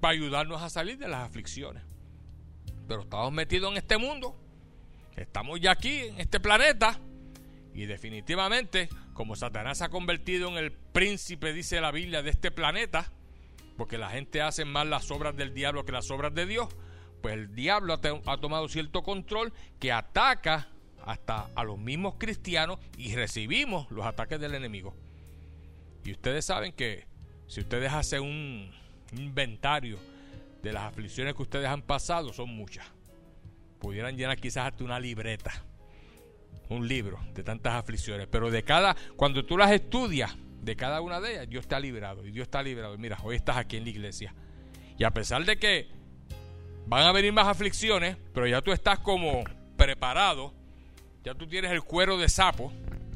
para 0.00 0.12
ayudarnos 0.14 0.62
a 0.62 0.68
salir 0.68 0.98
de 0.98 1.08
las 1.08 1.20
aflicciones? 1.20 1.93
Pero 2.86 3.02
estamos 3.02 3.32
metidos 3.32 3.70
en 3.72 3.78
este 3.78 3.98
mundo, 3.98 4.36
estamos 5.16 5.60
ya 5.60 5.72
aquí 5.72 6.00
en 6.00 6.20
este 6.20 6.40
planeta 6.40 6.98
y 7.74 7.86
definitivamente 7.86 8.88
como 9.14 9.36
Satanás 9.36 9.78
se 9.78 9.84
ha 9.84 9.88
convertido 9.88 10.48
en 10.48 10.56
el 10.56 10.72
príncipe, 10.72 11.52
dice 11.52 11.80
la 11.80 11.92
Biblia, 11.92 12.22
de 12.22 12.30
este 12.30 12.50
planeta, 12.50 13.10
porque 13.76 13.96
la 13.96 14.10
gente 14.10 14.42
hace 14.42 14.64
más 14.64 14.86
las 14.86 15.10
obras 15.10 15.36
del 15.36 15.54
diablo 15.54 15.84
que 15.84 15.92
las 15.92 16.10
obras 16.10 16.34
de 16.34 16.46
Dios, 16.46 16.68
pues 17.22 17.34
el 17.34 17.54
diablo 17.54 17.94
ha, 18.26 18.36
tomado 18.38 18.68
cierto 18.68 19.02
control 19.02 19.52
que 19.80 19.92
ataca 19.92 20.68
hasta 21.04 21.50
a 21.54 21.64
los 21.64 21.78
mismos 21.78 22.14
cristianos 22.18 22.78
y 22.98 23.14
recibimos 23.14 23.90
los 23.90 24.04
ataques 24.04 24.40
del 24.40 24.54
enemigo. 24.54 24.94
Y 26.04 26.12
ustedes 26.12 26.44
saben 26.44 26.72
que 26.72 27.06
si 27.46 27.60
ustedes 27.60 27.92
hacen 27.92 28.22
un 28.22 28.70
inventario 29.12 29.98
de 30.64 30.72
las 30.72 30.84
aflicciones 30.84 31.34
que 31.34 31.42
ustedes 31.42 31.66
han 31.68 31.82
pasado 31.82 32.32
son 32.32 32.48
muchas. 32.48 32.86
Pudieran 33.78 34.16
llenar 34.16 34.38
quizás 34.38 34.68
hasta 34.68 34.82
una 34.82 34.98
libreta, 34.98 35.52
un 36.70 36.88
libro 36.88 37.20
de 37.34 37.44
tantas 37.44 37.74
aflicciones, 37.74 38.26
pero 38.28 38.50
de 38.50 38.64
cada, 38.64 38.96
cuando 39.14 39.44
tú 39.44 39.58
las 39.58 39.70
estudias, 39.70 40.34
de 40.62 40.74
cada 40.74 41.02
una 41.02 41.20
de 41.20 41.32
ellas, 41.32 41.50
Dios 41.50 41.68
te 41.68 41.74
ha 41.74 41.80
librado 41.80 42.26
y 42.26 42.30
Dios 42.30 42.46
está 42.46 42.62
librado. 42.62 42.96
Mira, 42.96 43.18
hoy 43.22 43.36
estás 43.36 43.58
aquí 43.58 43.76
en 43.76 43.84
la 43.84 43.90
iglesia. 43.90 44.34
Y 44.98 45.04
a 45.04 45.10
pesar 45.10 45.44
de 45.44 45.58
que 45.58 45.90
van 46.86 47.06
a 47.06 47.12
venir 47.12 47.34
más 47.34 47.46
aflicciones, 47.46 48.16
pero 48.32 48.46
ya 48.46 48.62
tú 48.62 48.72
estás 48.72 49.00
como 49.00 49.44
preparado, 49.76 50.54
ya 51.22 51.34
tú 51.34 51.46
tienes 51.46 51.72
el 51.72 51.82
cuero 51.82 52.16
de 52.16 52.30
sapo 52.30 52.72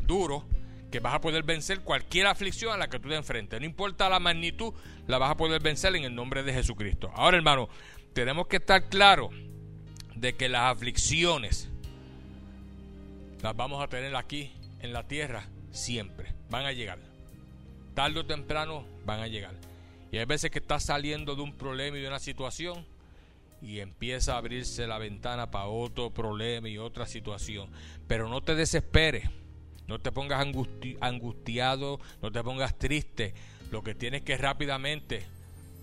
duro 0.06 0.44
que 0.90 1.00
vas 1.00 1.14
a 1.14 1.20
poder 1.20 1.42
vencer 1.42 1.80
cualquier 1.80 2.26
aflicción 2.26 2.72
a 2.72 2.76
la 2.76 2.88
que 2.88 2.98
tú 2.98 3.08
te 3.08 3.16
enfrentes. 3.16 3.60
No 3.60 3.66
importa 3.66 4.08
la 4.08 4.20
magnitud, 4.20 4.72
la 5.06 5.18
vas 5.18 5.30
a 5.30 5.36
poder 5.36 5.62
vencer 5.62 5.94
en 5.96 6.04
el 6.04 6.14
nombre 6.14 6.42
de 6.42 6.52
Jesucristo. 6.52 7.10
Ahora, 7.14 7.36
hermano, 7.36 7.68
tenemos 8.14 8.46
que 8.46 8.56
estar 8.56 8.88
claros 8.88 9.30
de 10.14 10.34
que 10.34 10.48
las 10.48 10.74
aflicciones 10.74 11.68
las 13.42 13.54
vamos 13.54 13.82
a 13.82 13.88
tener 13.88 14.16
aquí 14.16 14.52
en 14.80 14.92
la 14.92 15.06
tierra 15.06 15.48
siempre. 15.70 16.34
Van 16.50 16.64
a 16.64 16.72
llegar. 16.72 16.98
Tarde 17.94 18.20
o 18.20 18.26
temprano 18.26 18.84
van 19.04 19.20
a 19.20 19.28
llegar. 19.28 19.54
Y 20.10 20.18
hay 20.18 20.24
veces 20.24 20.50
que 20.50 20.58
estás 20.58 20.84
saliendo 20.84 21.36
de 21.36 21.42
un 21.42 21.56
problema 21.56 21.98
y 21.98 22.00
de 22.00 22.08
una 22.08 22.18
situación 22.18 22.86
y 23.60 23.80
empieza 23.80 24.34
a 24.34 24.38
abrirse 24.38 24.86
la 24.86 24.98
ventana 24.98 25.50
para 25.50 25.66
otro 25.66 26.10
problema 26.10 26.68
y 26.68 26.78
otra 26.78 27.06
situación. 27.06 27.70
Pero 28.06 28.28
no 28.28 28.40
te 28.40 28.54
desesperes 28.54 29.28
no 29.88 29.98
te 29.98 30.12
pongas 30.12 30.46
angustiado, 31.00 31.98
no 32.20 32.30
te 32.30 32.44
pongas 32.44 32.78
triste. 32.78 33.34
Lo 33.70 33.82
que 33.82 33.94
tienes 33.94 34.22
que 34.22 34.36
rápidamente 34.36 35.26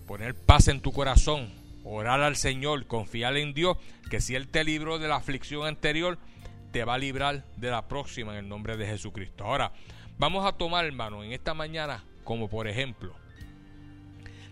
poner 0.06 0.34
paz 0.34 0.68
en 0.68 0.80
tu 0.80 0.92
corazón, 0.92 1.52
orar 1.84 2.20
al 2.22 2.36
Señor, 2.36 2.86
confiar 2.86 3.36
en 3.36 3.52
Dios, 3.52 3.76
que 4.08 4.20
si 4.20 4.36
Él 4.36 4.46
te 4.48 4.62
libró 4.62 5.00
de 5.00 5.08
la 5.08 5.16
aflicción 5.16 5.66
anterior, 5.66 6.18
te 6.70 6.84
va 6.84 6.94
a 6.94 6.98
librar 6.98 7.44
de 7.56 7.70
la 7.70 7.88
próxima 7.88 8.32
en 8.32 8.38
el 8.38 8.48
nombre 8.48 8.76
de 8.76 8.86
Jesucristo. 8.86 9.44
Ahora, 9.44 9.72
vamos 10.18 10.46
a 10.46 10.52
tomar, 10.52 10.84
hermano, 10.84 11.24
en 11.24 11.32
esta 11.32 11.52
mañana, 11.52 12.04
como 12.22 12.48
por 12.48 12.68
ejemplo, 12.68 13.12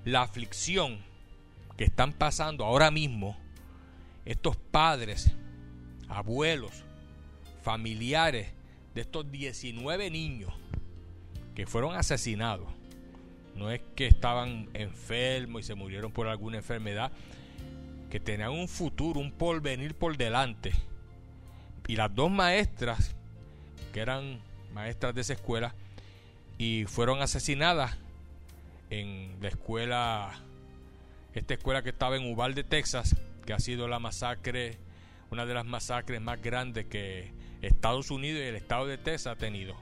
la 0.04 0.22
aflicción 0.22 0.98
que 1.76 1.84
están 1.84 2.12
pasando 2.12 2.64
ahora 2.64 2.90
mismo 2.90 3.36
estos 4.24 4.56
padres, 4.56 5.30
abuelos, 6.08 6.84
familiares 7.62 8.52
de 8.94 9.00
estos 9.00 9.30
19 9.30 10.10
niños 10.10 10.52
que 11.54 11.66
fueron 11.66 11.94
asesinados, 11.94 12.68
no 13.56 13.70
es 13.70 13.80
que 13.94 14.06
estaban 14.06 14.68
enfermos 14.74 15.62
y 15.62 15.64
se 15.64 15.74
murieron 15.74 16.12
por 16.12 16.28
alguna 16.28 16.58
enfermedad, 16.58 17.12
que 18.10 18.20
tenían 18.20 18.50
un 18.50 18.68
futuro, 18.68 19.20
un 19.20 19.32
porvenir 19.32 19.94
por 19.94 20.16
delante. 20.16 20.72
Y 21.86 21.96
las 21.96 22.14
dos 22.14 22.30
maestras, 22.30 23.14
que 23.92 24.00
eran 24.00 24.40
maestras 24.72 25.14
de 25.14 25.20
esa 25.20 25.34
escuela, 25.34 25.74
y 26.58 26.84
fueron 26.86 27.20
asesinadas 27.20 27.96
en 28.90 29.36
la 29.40 29.48
escuela, 29.48 30.40
esta 31.34 31.54
escuela 31.54 31.82
que 31.82 31.90
estaba 31.90 32.16
en 32.16 32.32
Uvalde, 32.32 32.64
Texas, 32.64 33.16
que 33.44 33.52
ha 33.52 33.58
sido 33.58 33.88
la 33.88 33.98
masacre, 33.98 34.78
una 35.30 35.46
de 35.46 35.54
las 35.54 35.66
masacres 35.66 36.20
más 36.20 36.40
grandes 36.40 36.86
que 36.86 37.32
Estados 37.64 38.10
Unidos 38.10 38.40
y 38.40 38.46
el 38.46 38.56
estado 38.56 38.86
de 38.86 38.98
Texas 38.98 39.32
ha 39.32 39.36
tenido. 39.36 39.76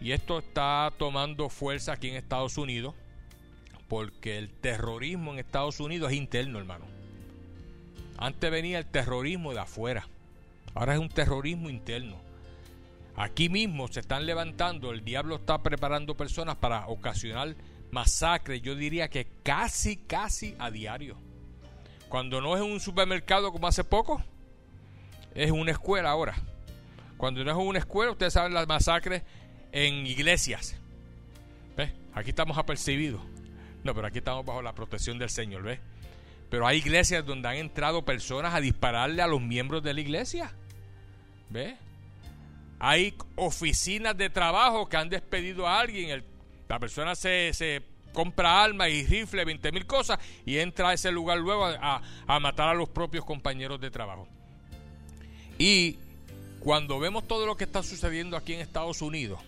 Y 0.00 0.12
esto 0.12 0.38
está 0.38 0.92
tomando 0.96 1.48
fuerza 1.48 1.92
aquí 1.92 2.08
en 2.08 2.16
Estados 2.16 2.56
Unidos 2.56 2.94
porque 3.88 4.38
el 4.38 4.50
terrorismo 4.50 5.32
en 5.32 5.38
Estados 5.38 5.80
Unidos 5.80 6.12
es 6.12 6.18
interno, 6.18 6.58
hermano. 6.58 6.84
Antes 8.18 8.50
venía 8.50 8.78
el 8.78 8.86
terrorismo 8.86 9.54
de 9.54 9.60
afuera. 9.60 10.06
Ahora 10.74 10.94
es 10.94 11.00
un 11.00 11.08
terrorismo 11.08 11.70
interno. 11.70 12.16
Aquí 13.16 13.48
mismo 13.48 13.88
se 13.88 14.00
están 14.00 14.26
levantando, 14.26 14.92
el 14.92 15.04
diablo 15.04 15.36
está 15.36 15.62
preparando 15.62 16.16
personas 16.16 16.56
para 16.56 16.86
ocasionar 16.86 17.56
masacres, 17.90 18.62
yo 18.62 18.76
diría 18.76 19.08
que 19.08 19.26
casi, 19.42 19.96
casi 19.96 20.54
a 20.58 20.70
diario. 20.70 21.16
Cuando 22.08 22.40
no 22.40 22.56
es 22.56 22.62
un 22.62 22.78
supermercado 22.78 23.50
como 23.50 23.66
hace 23.66 23.82
poco, 23.82 24.22
es 25.34 25.50
una 25.50 25.72
escuela 25.72 26.10
ahora. 26.10 26.36
Cuando 27.18 27.44
no 27.44 27.50
es 27.50 27.56
una 27.56 27.80
escuela, 27.80 28.12
ustedes 28.12 28.32
saben 28.32 28.54
las 28.54 28.66
masacres 28.66 29.22
en 29.72 30.06
iglesias. 30.06 30.76
¿Ves? 31.76 31.92
Aquí 32.14 32.30
estamos 32.30 32.56
apercibidos. 32.56 33.20
No, 33.82 33.92
pero 33.92 34.06
aquí 34.06 34.18
estamos 34.18 34.46
bajo 34.46 34.62
la 34.62 34.72
protección 34.72 35.18
del 35.18 35.28
Señor, 35.28 35.62
¿ves? 35.62 35.80
Pero 36.48 36.66
hay 36.66 36.78
iglesias 36.78 37.26
donde 37.26 37.48
han 37.48 37.56
entrado 37.56 38.04
personas 38.04 38.54
a 38.54 38.60
dispararle 38.60 39.20
a 39.20 39.26
los 39.26 39.42
miembros 39.42 39.82
de 39.82 39.94
la 39.94 40.00
iglesia. 40.00 40.52
¿Ves? 41.50 41.74
Hay 42.78 43.14
oficinas 43.34 44.16
de 44.16 44.30
trabajo 44.30 44.88
que 44.88 44.96
han 44.96 45.08
despedido 45.08 45.66
a 45.66 45.80
alguien. 45.80 46.22
la 46.68 46.78
persona 46.78 47.16
se, 47.16 47.52
se 47.52 47.82
compra 48.12 48.62
armas 48.62 48.90
y 48.90 49.04
rifle, 49.04 49.44
20 49.44 49.72
mil 49.72 49.86
cosas, 49.86 50.18
y 50.46 50.58
entra 50.58 50.90
a 50.90 50.92
ese 50.94 51.10
lugar 51.10 51.38
luego 51.38 51.66
a, 51.66 52.00
a 52.26 52.40
matar 52.40 52.68
a 52.68 52.74
los 52.74 52.88
propios 52.88 53.24
compañeros 53.24 53.80
de 53.80 53.90
trabajo. 53.90 54.28
Y 55.58 55.98
cuando 56.60 56.98
vemos 56.98 57.26
todo 57.26 57.46
lo 57.46 57.56
que 57.56 57.64
está 57.64 57.82
sucediendo 57.82 58.36
aquí 58.36 58.54
en 58.54 58.60
Estados 58.60 59.02
Unidos, 59.02 59.40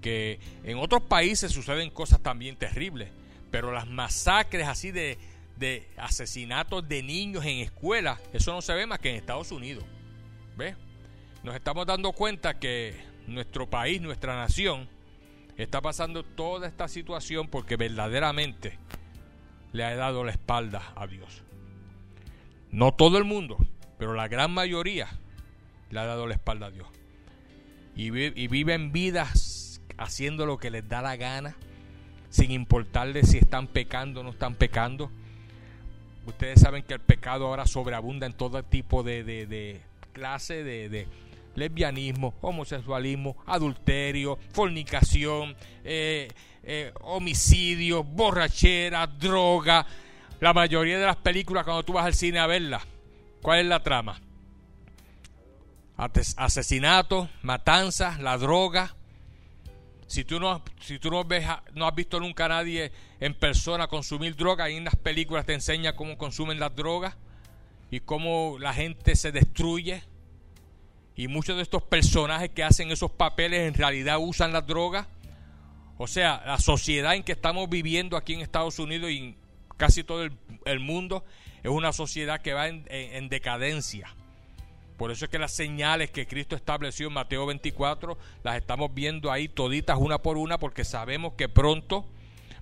que 0.00 0.38
en 0.64 0.78
otros 0.78 1.02
países 1.02 1.52
suceden 1.52 1.90
cosas 1.90 2.20
también 2.20 2.56
terribles, 2.56 3.10
pero 3.50 3.72
las 3.72 3.86
masacres 3.86 4.68
así 4.68 4.90
de, 4.90 5.18
de 5.56 5.88
asesinatos 5.96 6.88
de 6.88 7.02
niños 7.02 7.44
en 7.44 7.58
escuelas, 7.58 8.20
eso 8.32 8.52
no 8.52 8.62
se 8.62 8.74
ve 8.74 8.86
más 8.86 9.00
que 9.00 9.10
en 9.10 9.16
Estados 9.16 9.50
Unidos. 9.52 9.84
¿Ves? 10.56 10.76
Nos 11.42 11.54
estamos 11.54 11.86
dando 11.86 12.12
cuenta 12.12 12.58
que 12.58 12.96
nuestro 13.26 13.68
país, 13.68 14.00
nuestra 14.00 14.36
nación, 14.36 14.88
está 15.56 15.80
pasando 15.80 16.24
toda 16.24 16.68
esta 16.68 16.88
situación 16.88 17.48
porque 17.48 17.76
verdaderamente 17.76 18.78
le 19.72 19.84
ha 19.84 19.94
dado 19.94 20.24
la 20.24 20.32
espalda 20.32 20.92
a 20.96 21.06
Dios. 21.06 21.42
No 22.70 22.92
todo 22.92 23.18
el 23.18 23.24
mundo, 23.24 23.56
pero 23.98 24.14
la 24.14 24.28
gran 24.28 24.52
mayoría 24.52 25.08
le 25.90 26.00
ha 26.00 26.04
dado 26.04 26.26
la 26.26 26.34
espalda 26.34 26.66
a 26.66 26.70
Dios. 26.70 26.88
Y, 27.96 28.06
y 28.08 28.48
viven 28.48 28.92
vidas 28.92 29.80
haciendo 29.98 30.46
lo 30.46 30.58
que 30.58 30.70
les 30.70 30.88
da 30.88 31.02
la 31.02 31.16
gana, 31.16 31.56
sin 32.30 32.50
importarle 32.50 33.24
si 33.24 33.38
están 33.38 33.66
pecando 33.66 34.20
o 34.20 34.24
no 34.24 34.30
están 34.30 34.54
pecando. 34.54 35.10
Ustedes 36.26 36.60
saben 36.60 36.82
que 36.82 36.94
el 36.94 37.00
pecado 37.00 37.46
ahora 37.46 37.66
sobreabunda 37.66 38.26
en 38.26 38.32
todo 38.32 38.62
tipo 38.62 39.02
de, 39.02 39.24
de, 39.24 39.80
clase 40.12 40.62
de, 40.62 41.06
lesbianismo, 41.54 42.34
homosexualismo, 42.40 43.36
adulterio, 43.46 44.38
fornicación, 44.52 45.56
eh, 45.84 46.28
eh, 46.62 46.92
homicidio, 47.00 48.04
borrachera, 48.04 49.06
droga. 49.06 49.86
La 50.38 50.52
mayoría 50.52 50.98
de 50.98 51.06
las 51.06 51.16
películas 51.16 51.64
cuando 51.64 51.82
tú 51.82 51.94
vas 51.94 52.06
al 52.06 52.14
cine 52.14 52.38
a 52.38 52.46
verlas, 52.46 52.86
¿cuál 53.42 53.60
es 53.60 53.66
la 53.66 53.82
trama? 53.82 54.20
Asesinatos, 55.98 57.28
matanzas, 57.42 58.20
la 58.20 58.38
droga, 58.38 58.94
si 60.08 60.24
tú 60.24 60.40
no, 60.40 60.62
si 60.80 60.98
tú 60.98 61.10
no, 61.10 61.24
ves, 61.24 61.44
no 61.74 61.86
has 61.86 61.94
visto 61.94 62.18
nunca 62.18 62.46
a 62.46 62.48
nadie 62.48 62.90
en 63.20 63.34
persona 63.34 63.88
consumir 63.88 64.36
droga, 64.36 64.70
y 64.70 64.76
en 64.76 64.84
las 64.84 64.96
películas 64.96 65.44
te 65.44 65.52
enseña 65.52 65.96
cómo 65.96 66.16
consumen 66.16 66.58
las 66.58 66.74
drogas 66.74 67.16
y 67.90 68.00
cómo 68.00 68.56
la 68.58 68.72
gente 68.72 69.16
se 69.16 69.32
destruye. 69.32 70.02
Y 71.14 71.28
muchos 71.28 71.56
de 71.56 71.62
estos 71.62 71.82
personajes 71.82 72.50
que 72.50 72.62
hacen 72.62 72.90
esos 72.90 73.10
papeles 73.10 73.68
en 73.68 73.74
realidad 73.74 74.18
usan 74.20 74.52
las 74.52 74.66
drogas. 74.66 75.06
O 75.98 76.06
sea, 76.06 76.42
la 76.46 76.58
sociedad 76.58 77.14
en 77.14 77.24
que 77.24 77.32
estamos 77.32 77.68
viviendo 77.68 78.16
aquí 78.16 78.34
en 78.34 78.40
Estados 78.40 78.78
Unidos 78.78 79.10
y 79.10 79.18
en 79.18 79.36
casi 79.76 80.04
todo 80.04 80.22
el, 80.22 80.80
mundo 80.80 81.24
es 81.62 81.70
una 81.70 81.92
sociedad 81.92 82.40
que 82.40 82.54
va 82.54 82.68
en 82.68 83.28
decadencia. 83.28 84.14
Por 84.98 85.12
eso 85.12 85.24
es 85.24 85.30
que 85.30 85.38
las 85.38 85.52
señales 85.52 86.10
que 86.10 86.26
Cristo 86.26 86.56
estableció 86.56 87.06
en 87.06 87.12
Mateo 87.12 87.46
24 87.46 88.18
las 88.42 88.56
estamos 88.56 88.92
viendo 88.92 89.30
ahí 89.30 89.48
toditas 89.48 89.96
una 89.96 90.18
por 90.18 90.36
una 90.36 90.58
porque 90.58 90.84
sabemos 90.84 91.34
que 91.34 91.48
pronto 91.48 92.04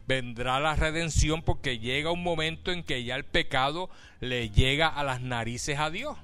vendrá 0.07 0.61
la 0.61 0.77
redención 0.77 1.41
porque 1.41 1.79
llega 1.79 2.11
un 2.11 2.23
momento 2.23 2.73
en 2.73 2.85
que 2.85 3.03
ya 3.05 3.17
el 3.17 3.25
pecado 3.25 3.89
le 4.21 4.51
llega 4.51 4.87
a 4.87 5.03
las 5.03 5.23
narices 5.23 5.79
a 5.79 5.89
Dios. 5.89 6.19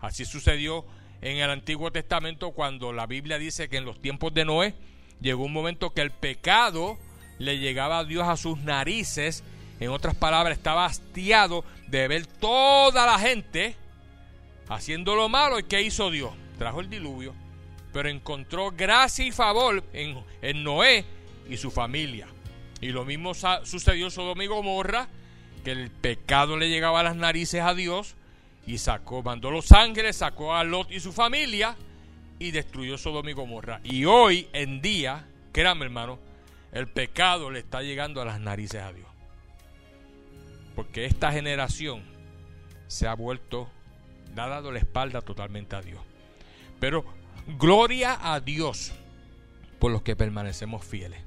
Así 0.00 0.24
sucedió 0.24 0.84
en 1.22 1.36
el 1.36 1.48
Antiguo 1.48 1.92
Testamento 1.92 2.50
cuando 2.50 2.92
la 2.92 3.06
Biblia 3.06 3.38
dice 3.38 3.68
que 3.68 3.76
en 3.76 3.84
los 3.84 4.02
tiempos 4.02 4.34
de 4.34 4.44
Noé 4.44 4.74
llegó 5.20 5.44
un 5.44 5.52
momento 5.52 5.94
que 5.94 6.02
el 6.02 6.10
pecado 6.10 6.98
le 7.38 7.58
llegaba 7.60 8.00
a 8.00 8.04
Dios 8.04 8.26
a 8.26 8.36
sus 8.36 8.58
narices. 8.58 9.44
En 9.78 9.90
otras 9.90 10.16
palabras, 10.16 10.58
estaba 10.58 10.86
hastiado 10.86 11.64
de 11.86 12.08
ver 12.08 12.26
toda 12.26 13.06
la 13.06 13.18
gente 13.20 13.76
haciendo 14.68 15.14
lo 15.14 15.28
malo. 15.28 15.58
¿Y 15.58 15.64
qué 15.64 15.82
hizo 15.82 16.10
Dios? 16.10 16.32
Trajo 16.58 16.80
el 16.80 16.88
diluvio, 16.88 17.34
pero 17.92 18.08
encontró 18.08 18.70
gracia 18.70 19.26
y 19.26 19.32
favor 19.32 19.84
en, 19.92 20.64
Noé 20.64 21.04
y 21.48 21.56
su 21.56 21.70
familia. 21.70 22.26
Y 22.80 22.88
lo 22.88 23.04
mismo 23.04 23.32
sucedió 23.34 24.06
en 24.06 24.10
Sodoma 24.10 24.44
y 24.44 24.46
Gomorra, 24.46 25.08
que 25.64 25.72
el 25.72 25.90
pecado 25.90 26.56
le 26.56 26.68
llegaba 26.68 27.00
a 27.00 27.02
las 27.02 27.16
narices 27.16 27.62
a 27.62 27.74
Dios 27.74 28.14
y 28.66 28.78
sacó, 28.78 29.22
mandó 29.22 29.50
los 29.50 29.72
ángeles, 29.72 30.16
sacó 30.16 30.54
a 30.54 30.64
Lot 30.64 30.90
y 30.90 31.00
su 31.00 31.12
familia 31.12 31.76
y 32.38 32.50
destruyó 32.50 32.98
Sodoma 32.98 33.30
y 33.30 33.34
Gomorra. 33.34 33.80
Y 33.84 34.04
hoy 34.04 34.48
en 34.52 34.80
día, 34.82 35.26
créanme 35.52 35.86
hermano, 35.86 36.18
el 36.72 36.86
pecado 36.88 37.50
le 37.50 37.60
está 37.60 37.82
llegando 37.82 38.20
a 38.20 38.24
las 38.24 38.40
narices 38.40 38.82
a 38.82 38.92
Dios. 38.92 39.08
Porque 40.74 41.06
esta 41.06 41.32
generación 41.32 42.02
se 42.86 43.08
ha 43.08 43.14
vuelto 43.14 43.70
ha 44.44 44.48
dado 44.48 44.72
la 44.72 44.78
espalda 44.78 45.20
totalmente 45.20 45.76
a 45.76 45.82
Dios. 45.82 46.00
Pero 46.80 47.04
gloria 47.58 48.18
a 48.32 48.40
Dios 48.40 48.92
por 49.78 49.90
los 49.92 50.02
que 50.02 50.16
permanecemos 50.16 50.84
fieles. 50.84 51.20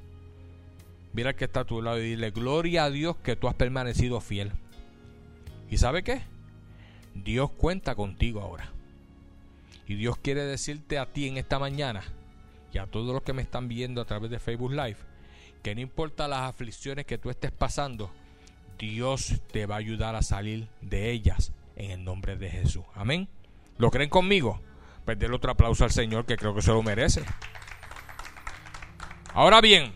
Mira 1.12 1.34
que 1.34 1.44
está 1.44 1.60
a 1.60 1.64
tu 1.64 1.82
lado 1.82 1.98
y 1.98 2.10
dile, 2.10 2.30
gloria 2.30 2.84
a 2.84 2.90
Dios 2.90 3.16
que 3.16 3.36
tú 3.36 3.48
has 3.48 3.54
permanecido 3.54 4.20
fiel. 4.20 4.52
¿Y 5.68 5.78
sabe 5.78 6.02
qué? 6.02 6.22
Dios 7.14 7.50
cuenta 7.50 7.94
contigo 7.94 8.40
ahora. 8.40 8.70
Y 9.88 9.94
Dios 9.94 10.16
quiere 10.18 10.44
decirte 10.44 10.98
a 10.98 11.06
ti 11.06 11.26
en 11.26 11.36
esta 11.36 11.58
mañana 11.58 12.02
y 12.72 12.78
a 12.78 12.86
todos 12.86 13.12
los 13.12 13.22
que 13.22 13.32
me 13.32 13.42
están 13.42 13.66
viendo 13.66 14.00
a 14.00 14.04
través 14.04 14.30
de 14.30 14.38
Facebook 14.38 14.70
Live, 14.70 14.98
que 15.64 15.74
no 15.74 15.80
importa 15.80 16.28
las 16.28 16.42
aflicciones 16.42 17.06
que 17.06 17.18
tú 17.18 17.28
estés 17.28 17.50
pasando, 17.50 18.12
Dios 18.78 19.40
te 19.52 19.66
va 19.66 19.74
a 19.74 19.78
ayudar 19.78 20.14
a 20.14 20.22
salir 20.22 20.68
de 20.80 21.10
ellas 21.10 21.52
en 21.80 21.90
el 21.90 22.04
nombre 22.04 22.36
de 22.36 22.50
Jesús. 22.50 22.84
Amén. 22.94 23.28
¿Lo 23.78 23.90
creen 23.90 24.10
conmigo? 24.10 24.60
Pues 25.04 25.18
denle 25.18 25.36
otro 25.36 25.52
aplauso 25.52 25.84
al 25.84 25.90
Señor 25.90 26.26
que 26.26 26.36
creo 26.36 26.54
que 26.54 26.60
se 26.60 26.70
lo 26.70 26.82
merece. 26.82 27.24
Ahora 29.32 29.60
bien, 29.62 29.94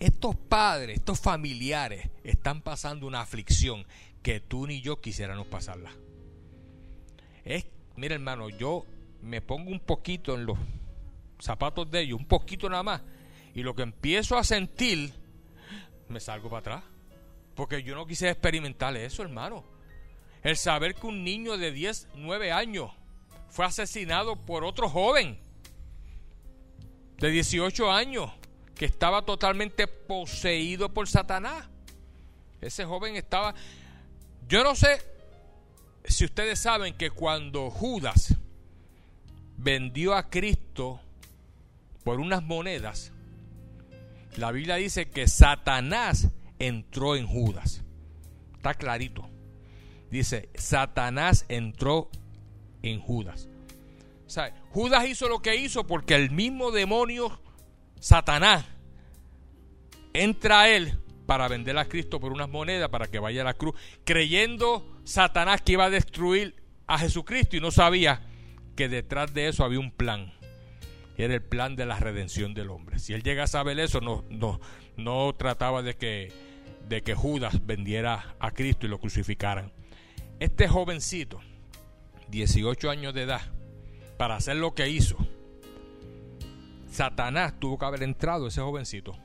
estos 0.00 0.34
padres, 0.36 0.98
estos 0.98 1.20
familiares 1.20 2.08
están 2.22 2.62
pasando 2.62 3.06
una 3.06 3.20
aflicción 3.20 3.84
que 4.22 4.40
tú 4.40 4.66
ni 4.66 4.80
yo 4.80 5.00
quisiéramos 5.00 5.46
pasarla. 5.46 5.92
Es, 7.44 7.66
mira 7.96 8.14
hermano, 8.14 8.48
yo 8.48 8.86
me 9.20 9.42
pongo 9.42 9.70
un 9.70 9.80
poquito 9.80 10.34
en 10.34 10.46
los 10.46 10.58
zapatos 11.38 11.90
de 11.90 12.00
ellos, 12.00 12.18
un 12.18 12.26
poquito 12.26 12.70
nada 12.70 12.82
más, 12.82 13.02
y 13.54 13.62
lo 13.62 13.74
que 13.74 13.82
empiezo 13.82 14.38
a 14.38 14.44
sentir, 14.44 15.12
me 16.08 16.20
salgo 16.20 16.48
para 16.48 16.60
atrás. 16.60 16.84
Porque 17.54 17.82
yo 17.82 17.94
no 17.94 18.06
quise 18.06 18.30
experimentar 18.30 18.96
eso, 18.96 19.22
hermano. 19.22 19.73
El 20.44 20.58
saber 20.58 20.94
que 20.94 21.06
un 21.06 21.24
niño 21.24 21.56
de 21.56 21.72
10, 21.72 22.08
9 22.16 22.52
años 22.52 22.92
fue 23.48 23.64
asesinado 23.64 24.36
por 24.36 24.62
otro 24.62 24.90
joven 24.90 25.38
de 27.18 27.30
18 27.30 27.90
años 27.90 28.30
que 28.74 28.84
estaba 28.84 29.22
totalmente 29.22 29.86
poseído 29.86 30.92
por 30.92 31.08
Satanás. 31.08 31.66
Ese 32.60 32.84
joven 32.84 33.16
estaba... 33.16 33.54
Yo 34.46 34.62
no 34.62 34.74
sé 34.74 35.00
si 36.04 36.26
ustedes 36.26 36.58
saben 36.58 36.94
que 36.94 37.10
cuando 37.10 37.70
Judas 37.70 38.36
vendió 39.56 40.14
a 40.14 40.28
Cristo 40.28 41.00
por 42.02 42.20
unas 42.20 42.42
monedas, 42.42 43.12
la 44.36 44.52
Biblia 44.52 44.74
dice 44.74 45.08
que 45.08 45.26
Satanás 45.26 46.28
entró 46.58 47.16
en 47.16 47.26
Judas. 47.26 47.82
Está 48.56 48.74
clarito. 48.74 49.33
Dice, 50.14 50.48
Satanás 50.54 51.44
entró 51.48 52.08
en 52.82 53.00
Judas. 53.00 53.48
Judas 54.70 55.08
hizo 55.08 55.28
lo 55.28 55.42
que 55.42 55.56
hizo 55.56 55.88
porque 55.88 56.14
el 56.14 56.30
mismo 56.30 56.70
demonio, 56.70 57.40
Satanás, 57.98 58.64
entra 60.12 60.60
a 60.60 60.68
él 60.68 61.00
para 61.26 61.48
vender 61.48 61.76
a 61.78 61.86
Cristo 61.86 62.20
por 62.20 62.30
unas 62.30 62.48
monedas 62.48 62.90
para 62.90 63.08
que 63.08 63.18
vaya 63.18 63.40
a 63.40 63.44
la 63.44 63.54
cruz, 63.54 63.74
creyendo 64.04 64.88
Satanás 65.02 65.62
que 65.62 65.72
iba 65.72 65.86
a 65.86 65.90
destruir 65.90 66.62
a 66.86 66.96
Jesucristo 66.96 67.56
y 67.56 67.60
no 67.60 67.72
sabía 67.72 68.20
que 68.76 68.88
detrás 68.88 69.34
de 69.34 69.48
eso 69.48 69.64
había 69.64 69.80
un 69.80 69.90
plan. 69.90 70.32
Era 71.16 71.34
el 71.34 71.42
plan 71.42 71.74
de 71.74 71.86
la 71.86 71.98
redención 71.98 72.54
del 72.54 72.70
hombre. 72.70 73.00
Si 73.00 73.14
él 73.14 73.24
llega 73.24 73.42
a 73.42 73.48
saber 73.48 73.80
eso, 73.80 74.00
no, 74.00 74.24
no, 74.30 74.60
no 74.96 75.34
trataba 75.34 75.82
de 75.82 75.96
que, 75.96 76.30
de 76.88 77.02
que 77.02 77.16
Judas 77.16 77.66
vendiera 77.66 78.36
a 78.38 78.52
Cristo 78.52 78.86
y 78.86 78.90
lo 78.90 79.00
crucificaran. 79.00 79.73
Este 80.44 80.68
jovencito, 80.68 81.40
18 82.28 82.90
años 82.90 83.14
de 83.14 83.22
edad, 83.22 83.40
para 84.18 84.36
hacer 84.36 84.56
lo 84.56 84.74
que 84.74 84.90
hizo, 84.90 85.16
Satanás 86.92 87.54
tuvo 87.58 87.78
que 87.78 87.86
haber 87.86 88.02
entrado 88.02 88.48
ese 88.48 88.60
jovencito. 88.60 89.16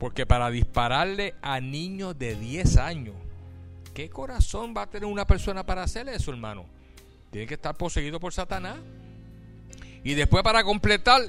Porque 0.00 0.26
para 0.26 0.50
dispararle 0.50 1.36
a 1.42 1.60
niños 1.60 2.18
de 2.18 2.34
10 2.34 2.76
años, 2.78 3.14
¿qué 3.94 4.10
corazón 4.10 4.74
va 4.76 4.82
a 4.82 4.90
tener 4.90 5.06
una 5.08 5.28
persona 5.28 5.64
para 5.64 5.84
hacer 5.84 6.08
eso, 6.08 6.32
hermano? 6.32 6.66
Tiene 7.30 7.46
que 7.46 7.54
estar 7.54 7.76
poseído 7.76 8.18
por 8.18 8.32
Satanás. 8.32 8.78
Y 10.02 10.14
después 10.14 10.42
para 10.42 10.64
completar, 10.64 11.22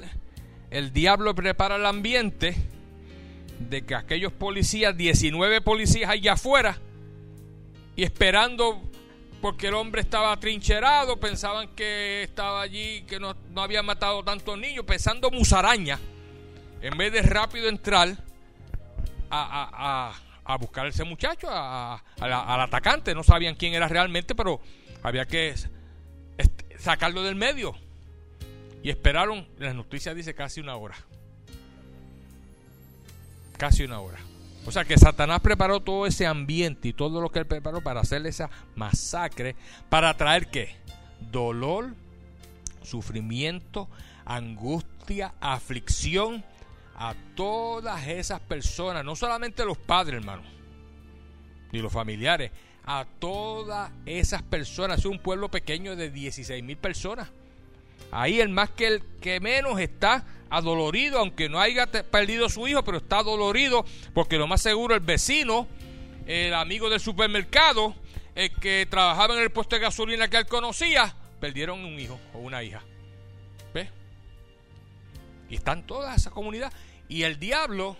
el 0.70 0.92
diablo 0.92 1.36
prepara 1.36 1.76
el 1.76 1.86
ambiente 1.86 2.56
de 3.60 3.82
que 3.82 3.94
aquellos 3.94 4.32
policías, 4.32 4.96
19 4.96 5.60
policías 5.60 6.10
allá 6.10 6.32
afuera, 6.32 6.80
y 7.96 8.04
esperando 8.04 8.82
porque 9.40 9.68
el 9.68 9.74
hombre 9.74 10.00
estaba 10.00 10.38
trincherado, 10.38 11.18
pensaban 11.18 11.68
que 11.74 12.22
estaba 12.22 12.62
allí, 12.62 13.02
que 13.02 13.18
no, 13.18 13.34
no 13.50 13.60
había 13.60 13.82
matado 13.82 14.22
tantos 14.22 14.56
niños, 14.56 14.84
pensando 14.84 15.30
musaraña, 15.30 15.98
en 16.80 16.96
vez 16.96 17.12
de 17.12 17.22
rápido 17.22 17.68
entrar 17.68 18.16
a, 19.28 20.14
a, 20.44 20.56
buscar 20.56 20.86
a 20.86 20.88
ese 20.90 21.04
muchacho, 21.04 21.48
al 21.50 22.60
atacante. 22.60 23.14
No 23.14 23.22
sabían 23.22 23.56
quién 23.56 23.74
era 23.74 23.88
realmente, 23.88 24.34
pero 24.34 24.60
había 25.02 25.26
que 25.26 25.54
sacarlo 26.78 27.22
del 27.22 27.34
medio. 27.34 27.74
Y 28.82 28.90
esperaron, 28.90 29.46
las 29.58 29.74
noticias 29.74 30.14
dice 30.14 30.34
casi 30.34 30.60
una 30.60 30.76
hora. 30.76 30.96
Casi 33.56 33.84
una 33.84 34.00
hora. 34.00 34.18
O 34.64 34.70
sea 34.70 34.84
que 34.84 34.96
Satanás 34.96 35.40
preparó 35.40 35.80
todo 35.80 36.06
ese 36.06 36.26
ambiente 36.26 36.88
y 36.88 36.92
todo 36.92 37.20
lo 37.20 37.30
que 37.30 37.40
él 37.40 37.46
preparó 37.46 37.80
para 37.80 38.00
hacer 38.00 38.24
esa 38.26 38.48
masacre, 38.76 39.56
para 39.88 40.16
traer 40.16 40.48
qué? 40.48 40.76
Dolor, 41.32 41.94
sufrimiento, 42.82 43.88
angustia, 44.24 45.34
aflicción 45.40 46.44
a 46.94 47.14
todas 47.34 48.06
esas 48.06 48.40
personas, 48.40 49.04
no 49.04 49.16
solamente 49.16 49.64
los 49.64 49.78
padres, 49.78 50.20
hermano, 50.20 50.42
ni 51.72 51.80
los 51.80 51.92
familiares, 51.92 52.52
a 52.84 53.06
todas 53.18 53.90
esas 54.06 54.42
personas. 54.42 55.00
Es 55.00 55.06
un 55.06 55.18
pueblo 55.18 55.50
pequeño 55.50 55.96
de 55.96 56.10
16 56.10 56.62
mil 56.62 56.76
personas. 56.76 57.28
Ahí 58.10 58.40
el 58.40 58.48
más 58.48 58.70
que 58.70 58.86
el 58.86 59.02
que 59.20 59.40
menos 59.40 59.80
está 59.80 60.24
adolorido, 60.50 61.18
aunque 61.18 61.48
no 61.48 61.60
haya 61.60 61.86
perdido 61.86 62.48
su 62.48 62.68
hijo, 62.68 62.84
pero 62.84 62.98
está 62.98 63.18
adolorido 63.18 63.84
porque 64.12 64.36
lo 64.36 64.46
más 64.46 64.60
seguro 64.60 64.94
el 64.94 65.00
vecino, 65.00 65.66
el 66.26 66.52
amigo 66.52 66.90
del 66.90 67.00
supermercado, 67.00 67.94
el 68.34 68.52
que 68.60 68.86
trabajaba 68.88 69.34
en 69.34 69.40
el 69.40 69.50
puesto 69.50 69.76
de 69.76 69.82
gasolina 69.82 70.28
que 70.28 70.36
él 70.36 70.46
conocía, 70.46 71.14
perdieron 71.40 71.84
un 71.84 71.98
hijo 71.98 72.20
o 72.34 72.38
una 72.38 72.62
hija. 72.62 72.82
¿Ves? 73.72 73.88
Y 75.48 75.56
están 75.56 75.86
toda 75.86 76.14
esa 76.14 76.30
comunidad. 76.30 76.72
Y 77.08 77.22
el 77.22 77.38
diablo 77.38 77.96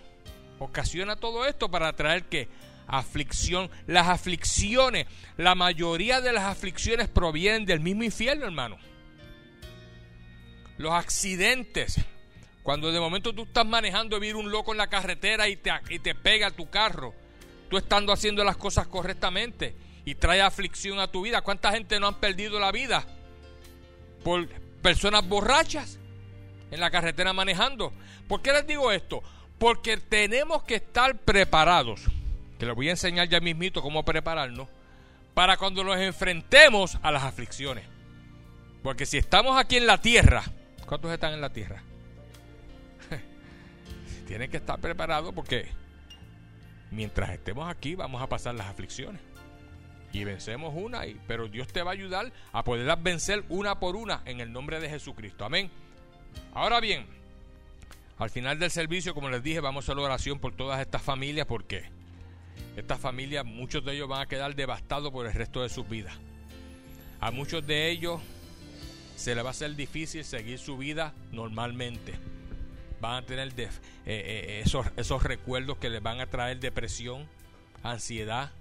ocasiona 0.59 1.15
todo 1.15 1.45
esto 1.45 1.69
para 1.69 1.93
traer 1.93 2.25
que 2.25 2.47
aflicción, 2.87 3.69
las 3.87 4.07
aflicciones, 4.07 5.07
la 5.37 5.55
mayoría 5.55 6.21
de 6.21 6.33
las 6.33 6.43
aflicciones 6.43 7.07
provienen 7.07 7.65
del 7.65 7.79
mismo 7.79 8.03
infierno, 8.03 8.45
hermano. 8.45 8.77
Los 10.77 10.91
accidentes, 10.93 11.99
cuando 12.63 12.91
de 12.91 12.99
momento 12.99 13.33
tú 13.33 13.43
estás 13.43 13.65
manejando 13.65 14.23
y 14.23 14.31
un 14.33 14.51
loco 14.51 14.71
en 14.71 14.77
la 14.77 14.87
carretera 14.87 15.47
y 15.47 15.55
te, 15.55 15.71
y 15.89 15.99
te 15.99 16.15
pega 16.15 16.51
tu 16.51 16.69
carro, 16.69 17.13
tú 17.69 17.77
estando 17.77 18.11
haciendo 18.11 18.43
las 18.43 18.57
cosas 18.57 18.87
correctamente 18.87 19.75
y 20.05 20.15
trae 20.15 20.41
aflicción 20.41 20.99
a 20.99 21.07
tu 21.07 21.21
vida. 21.21 21.41
¿Cuánta 21.41 21.71
gente 21.71 21.99
no 21.99 22.07
han 22.07 22.19
perdido 22.19 22.59
la 22.59 22.71
vida 22.71 23.05
por 24.23 24.47
personas 24.81 25.27
borrachas 25.27 25.99
en 26.71 26.79
la 26.79 26.91
carretera 26.91 27.33
manejando? 27.33 27.93
¿Por 28.27 28.41
qué 28.41 28.51
les 28.51 28.65
digo 28.67 28.91
esto? 28.91 29.21
Porque 29.59 29.97
tenemos 29.97 30.63
que 30.63 30.75
estar 30.75 31.17
preparados 31.19 32.01
que 32.63 32.65
les 32.65 32.75
voy 32.75 32.87
a 32.87 32.91
enseñar 32.91 33.27
ya 33.27 33.39
mismito 33.39 33.81
cómo 33.81 34.05
prepararnos, 34.05 34.69
para 35.33 35.57
cuando 35.57 35.83
nos 35.83 35.97
enfrentemos 35.97 36.97
a 37.01 37.11
las 37.11 37.23
aflicciones. 37.23 37.85
Porque 38.81 39.05
si 39.05 39.17
estamos 39.17 39.57
aquí 39.57 39.77
en 39.77 39.87
la 39.87 39.99
tierra, 39.99 40.43
¿cuántos 40.85 41.11
están 41.11 41.33
en 41.33 41.41
la 41.41 41.51
tierra? 41.51 41.83
Tienen 44.27 44.49
que 44.49 44.57
estar 44.57 44.79
preparados 44.79 45.33
porque 45.33 45.67
mientras 46.91 47.31
estemos 47.31 47.69
aquí 47.69 47.95
vamos 47.95 48.21
a 48.21 48.27
pasar 48.27 48.55
las 48.55 48.67
aflicciones. 48.67 49.21
Y 50.11 50.25
vencemos 50.25 50.73
una, 50.75 51.07
y, 51.07 51.19
pero 51.27 51.47
Dios 51.47 51.67
te 51.67 51.81
va 51.81 51.91
a 51.91 51.93
ayudar 51.93 52.31
a 52.51 52.63
poderlas 52.63 53.01
vencer 53.01 53.43
una 53.49 53.79
por 53.79 53.95
una 53.95 54.21
en 54.25 54.41
el 54.41 54.51
nombre 54.51 54.79
de 54.79 54.89
Jesucristo. 54.89 55.43
Amén. 55.43 55.71
Ahora 56.53 56.79
bien, 56.79 57.07
al 58.19 58.29
final 58.29 58.59
del 58.59 58.69
servicio, 58.69 59.15
como 59.15 59.29
les 59.29 59.41
dije, 59.41 59.59
vamos 59.59 59.83
a 59.83 59.91
hacer 59.91 60.03
oración 60.03 60.39
por 60.39 60.55
todas 60.55 60.79
estas 60.79 61.01
familias 61.01 61.47
porque 61.47 61.89
estas 62.75 62.99
familias, 62.99 63.45
muchos 63.45 63.83
de 63.85 63.93
ellos 63.93 64.07
van 64.07 64.21
a 64.21 64.27
quedar 64.27 64.55
devastados 64.55 65.11
por 65.11 65.25
el 65.25 65.33
resto 65.33 65.61
de 65.61 65.69
sus 65.69 65.87
vidas. 65.87 66.15
A 67.19 67.31
muchos 67.31 67.65
de 67.65 67.89
ellos 67.89 68.21
se 69.15 69.35
les 69.35 69.45
va 69.45 69.51
a 69.51 69.53
ser 69.53 69.75
difícil 69.75 70.23
seguir 70.23 70.59
su 70.59 70.77
vida 70.77 71.13
normalmente. 71.31 72.13
Van 72.99 73.23
a 73.23 73.25
tener 73.25 73.49
eh, 73.57 73.69
eh, 74.05 74.61
esos, 74.65 74.85
esos 74.95 75.23
recuerdos 75.23 75.77
que 75.77 75.89
les 75.89 76.01
van 76.01 76.19
a 76.19 76.27
traer 76.27 76.59
depresión, 76.59 77.27
ansiedad. 77.83 78.51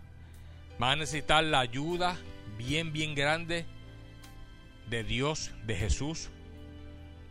Van 0.78 0.90
a 0.90 0.96
necesitar 0.96 1.44
la 1.44 1.60
ayuda 1.60 2.16
bien, 2.58 2.92
bien 2.92 3.14
grande 3.14 3.66
de 4.90 5.04
Dios, 5.04 5.52
de 5.64 5.76
Jesús, 5.76 6.30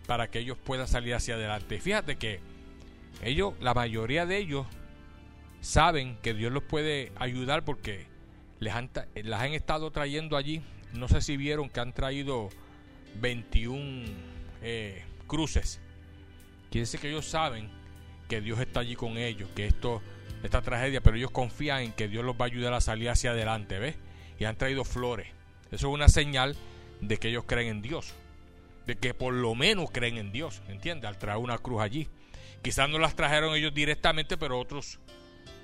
para 0.08 0.30
que 0.30 0.40
ellos 0.40 0.58
puedan 0.64 0.88
salir 0.88 1.14
hacia 1.14 1.36
adelante. 1.36 1.80
Fíjate 1.80 2.16
que 2.16 2.40
ellos, 3.24 3.54
la 3.60 3.74
mayoría 3.74 4.26
de 4.26 4.38
ellos, 4.38 4.66
saben 5.60 6.18
que 6.22 6.34
Dios 6.34 6.52
los 6.52 6.64
puede 6.64 7.12
ayudar 7.18 7.64
porque 7.64 8.08
les 8.60 8.74
han, 8.74 8.90
las 9.16 9.42
han 9.42 9.54
estado 9.54 9.92
trayendo 9.92 10.38
allí. 10.38 10.62
No 10.94 11.08
sé 11.08 11.22
si 11.22 11.38
vieron 11.38 11.70
que 11.70 11.80
han 11.80 11.94
traído 11.94 12.50
21 13.20 14.06
eh, 14.62 15.04
cruces. 15.28 15.80
Quiere 16.70 16.84
decir 16.84 17.00
que 17.00 17.10
ellos 17.10 17.26
saben 17.26 17.70
que 18.28 18.42
Dios 18.42 18.60
está 18.60 18.80
allí 18.80 18.96
con 18.96 19.18
ellos, 19.18 19.50
que 19.56 19.66
esto, 19.66 20.02
esta 20.44 20.62
tragedia, 20.62 21.02
pero 21.02 21.18
ellos 21.18 21.32
confían 21.32 21.82
en 21.82 21.92
que 21.92 22.08
Dios 22.08 22.24
los 22.24 22.36
va 22.36 22.46
a 22.46 22.48
ayudar 22.48 22.74
a 22.74 22.82
salir 22.82 23.10
hacia 23.10 23.32
adelante, 23.32 23.78
¿ves? 23.78 23.98
Y 24.40 24.46
han 24.46 24.56
traído 24.56 24.86
flores. 24.86 25.28
Eso 25.72 25.90
es 25.90 25.94
una 25.94 26.08
señal 26.08 26.56
de 27.02 27.18
que 27.18 27.30
ellos 27.30 27.44
creen 27.46 27.68
en 27.68 27.82
Dios. 27.82 28.14
De 28.88 28.96
que 28.96 29.14
por 29.14 29.34
lo 29.34 29.54
menos 29.54 29.92
creen 29.92 30.18
en 30.18 30.32
Dios, 30.32 30.62
¿entiendes? 30.70 31.10
Al 31.10 31.18
traer 31.18 31.40
una 31.40 31.58
cruz 31.58 31.82
allí. 31.82 32.08
Quizás 32.62 32.90
no 32.90 33.00
las 33.00 33.16
trajeron 33.16 33.56
ellos 33.56 33.74
directamente, 33.74 34.38
pero 34.38 34.60
otros 34.60 35.00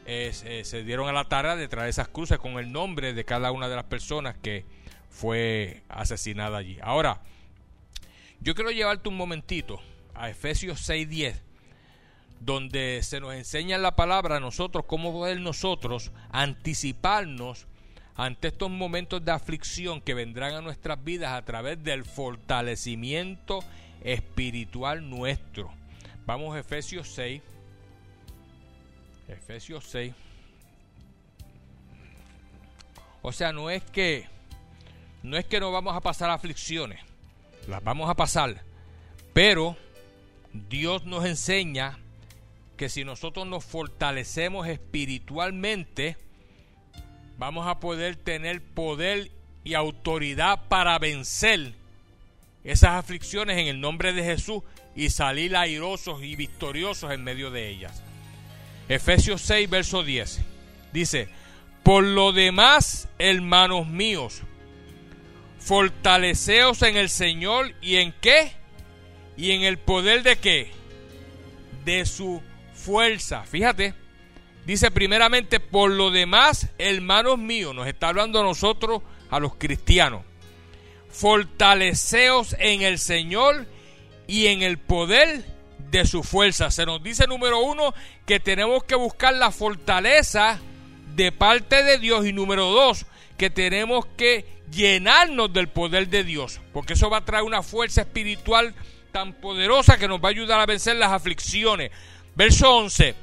eh, 0.06 0.32
se 0.64 0.84
dieron 0.84 1.10
a 1.10 1.12
la 1.12 1.26
tarea 1.26 1.56
de 1.56 1.68
traer 1.68 1.90
esas 1.90 2.08
cruces 2.08 2.38
con 2.38 2.54
el 2.60 2.72
nombre 2.72 3.14
de 3.14 3.26
cada 3.26 3.52
una 3.52 3.68
de 3.70 3.76
las 3.76 3.86
personas 3.86 4.36
que 4.38 4.66
fue 5.10 5.84
asesinada 5.90 6.58
allí. 6.58 6.80
Ahora, 6.82 7.22
yo 8.40 8.56
quiero 8.56 8.72
llevarte 8.72 9.10
un 9.10 9.18
momentito 9.18 9.80
a 10.14 10.30
Efesios 10.30 10.82
6:10, 10.88 11.42
donde 12.40 13.02
se 13.04 13.20
nos 13.20 13.34
enseña 13.34 13.78
la 13.78 13.96
palabra 13.96 14.38
a 14.38 14.40
nosotros 14.40 14.86
cómo 14.86 15.12
poder 15.12 15.40
nosotros 15.42 16.12
anticiparnos 16.32 17.68
ante 18.16 18.48
estos 18.48 18.70
momentos 18.70 19.24
de 19.24 19.32
aflicción 19.32 20.02
que 20.02 20.14
vendrán 20.14 20.56
a 20.56 20.62
nuestras 20.62 21.04
vidas 21.04 21.34
a 21.34 21.46
través 21.46 21.84
del 21.84 22.04
fortalecimiento 22.04 23.60
espiritual 24.04 25.08
nuestro. 25.10 25.72
Vamos 26.26 26.56
a 26.56 26.60
Efesios 26.60 27.10
6, 27.10 27.42
Efesios 29.28 29.86
6. 29.86 30.14
O 33.22 33.32
sea, 33.32 33.52
no 33.52 33.70
es 33.70 33.84
que 33.84 34.26
no 35.24 35.38
es 35.38 35.46
que 35.46 35.60
no 35.60 35.72
vamos 35.72 35.96
a 35.96 36.02
pasar 36.02 36.30
aflicciones, 36.30 37.02
las 37.68 37.84
vamos 37.84 38.10
a 38.10 38.16
pasar, 38.16 38.64
pero 39.34 39.78
Dios 40.54 41.06
nos 41.06 41.26
enseña 41.26 42.00
que 42.78 42.90
si 42.90 43.04
nosotros 43.04 43.48
nos 43.48 43.66
fortalecemos 43.66 44.68
espiritualmente, 44.68 46.18
vamos 47.38 47.68
a 47.68 47.80
poder 47.80 48.16
tener 48.16 48.62
poder 48.62 49.32
y 49.64 49.74
autoridad 49.74 50.68
para 50.70 50.98
vencer 51.00 51.74
esas 52.64 52.92
aflicciones 52.92 53.58
en 53.58 53.68
el 53.68 53.82
nombre 53.82 54.14
de 54.14 54.24
Jesús 54.24 54.64
y 54.96 55.10
salir 55.10 55.56
airosos 55.56 56.24
y 56.24 56.36
victoriosos 56.36 57.12
en 57.12 57.24
medio 57.24 57.52
de 57.52 57.70
ellas. 57.70 58.02
Efesios 58.90 59.42
6, 59.42 59.70
verso 59.70 60.04
10. 60.04 60.42
Dice, 60.94 61.28
por 61.84 62.04
lo 62.04 62.32
demás, 62.32 63.10
hermanos 63.20 63.88
míos, 63.88 64.42
fortaleceos 65.68 66.82
en 66.84 66.96
el 66.96 67.10
Señor 67.10 67.74
y 67.82 67.98
en 67.98 68.14
qué? 68.22 68.54
Y 69.36 69.52
en 69.52 69.64
el 69.64 69.78
poder 69.78 70.24
de 70.24 70.38
qué? 70.38 70.72
De 71.84 72.06
su 72.06 72.42
fuerza. 72.74 73.44
Fíjate, 73.44 73.94
dice 74.66 74.92
primeramente, 74.92 75.60
por 75.60 75.92
lo 75.92 76.10
demás, 76.10 76.70
hermanos 76.78 77.38
míos, 77.38 77.76
nos 77.76 77.86
está 77.86 78.08
hablando 78.08 78.40
a 78.40 78.44
nosotros, 78.44 79.02
a 79.30 79.42
los 79.42 79.56
cristianos. 79.56 80.24
Fortaleceos 81.10 82.56
en 82.60 82.84
el 82.84 82.98
Señor 82.98 83.68
y 84.26 84.48
en 84.48 84.62
el 84.62 84.78
poder 84.78 85.44
de 85.92 86.06
su 86.06 86.24
fuerza. 86.24 86.72
Se 86.72 86.86
nos 86.86 87.04
dice 87.04 87.28
número 87.28 87.60
uno 87.60 87.94
que 88.26 88.40
tenemos 88.40 88.86
que 88.86 88.96
buscar 88.96 89.34
la 89.34 89.52
fortaleza 89.52 90.62
de 91.14 91.34
parte 91.34 91.84
de 91.84 91.98
Dios 91.98 92.26
y 92.26 92.32
número 92.32 92.68
dos 92.68 93.06
que 93.38 93.50
tenemos 93.50 94.06
que 94.06 94.57
llenarnos 94.72 95.52
del 95.54 95.70
poder 95.70 96.08
de 96.10 96.24
Dios, 96.24 96.60
porque 96.74 96.94
eso 96.94 97.10
va 97.10 97.18
a 97.18 97.26
traer 97.26 97.44
una 97.44 97.64
fuerza 97.64 98.02
espiritual 98.02 98.74
tan 99.12 99.34
poderosa 99.34 99.98
que 99.98 100.08
nos 100.08 100.20
va 100.20 100.30
a 100.30 100.32
ayudar 100.32 100.60
a 100.60 100.66
vencer 100.66 100.96
las 100.98 101.22
Verso 102.36 102.76
11. 102.76 103.16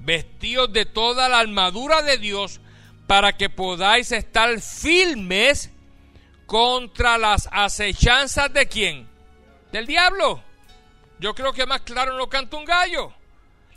Vestidos 0.00 0.72
de 0.72 0.84
toda 0.84 1.28
la 1.28 1.38
armadura 1.38 2.02
de 2.02 2.18
Dios 2.18 2.60
para 3.06 3.36
que 3.36 3.48
podáis 3.48 4.10
estar 4.12 4.60
firmes 4.60 5.70
contra 6.46 7.18
las 7.18 7.48
acechanzas 7.52 8.52
de 8.52 8.66
quién? 8.66 9.08
Del 9.72 9.86
diablo. 9.86 10.42
Yo 11.18 11.34
creo 11.34 11.52
que 11.52 11.66
más 11.66 11.82
claro 11.82 12.16
no 12.16 12.28
canta 12.28 12.56
un 12.56 12.64
gallo. 12.64 13.12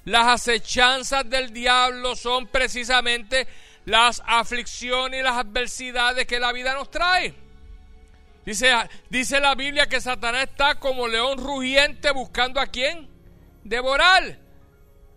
Las 0.05 0.27
acechanzas 0.27 1.29
del 1.29 1.53
diablo 1.53 2.15
son 2.15 2.47
precisamente 2.47 3.47
las 3.89 4.21
aflicciones 4.25 5.19
y 5.19 5.23
las 5.23 5.37
adversidades 5.37 6.27
que 6.27 6.39
la 6.39 6.51
vida 6.51 6.73
nos 6.73 6.91
trae. 6.91 7.33
Dice, 8.45 8.71
dice 9.09 9.39
la 9.39 9.55
Biblia 9.55 9.87
que 9.87 9.99
Satanás 9.99 10.47
está 10.49 10.75
como 10.79 11.07
león 11.07 11.39
rugiente 11.39 12.11
buscando 12.11 12.59
a 12.59 12.67
quién? 12.67 13.09
Devorar. 13.63 14.37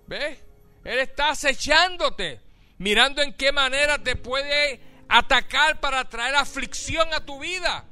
¿Ves? 0.07 0.39
Él 0.85 0.99
está 0.99 1.31
acechándote, 1.31 2.41
mirando 2.79 3.23
en 3.23 3.35
qué 3.35 3.53
manera 3.53 3.99
te 3.99 4.17
puede 4.17 4.81
atacar 5.09 5.79
para 5.79 6.09
traer 6.09 6.35
aflicción 6.35 7.13
a 7.13 7.25
tu 7.25 7.39
vida. 7.39 7.85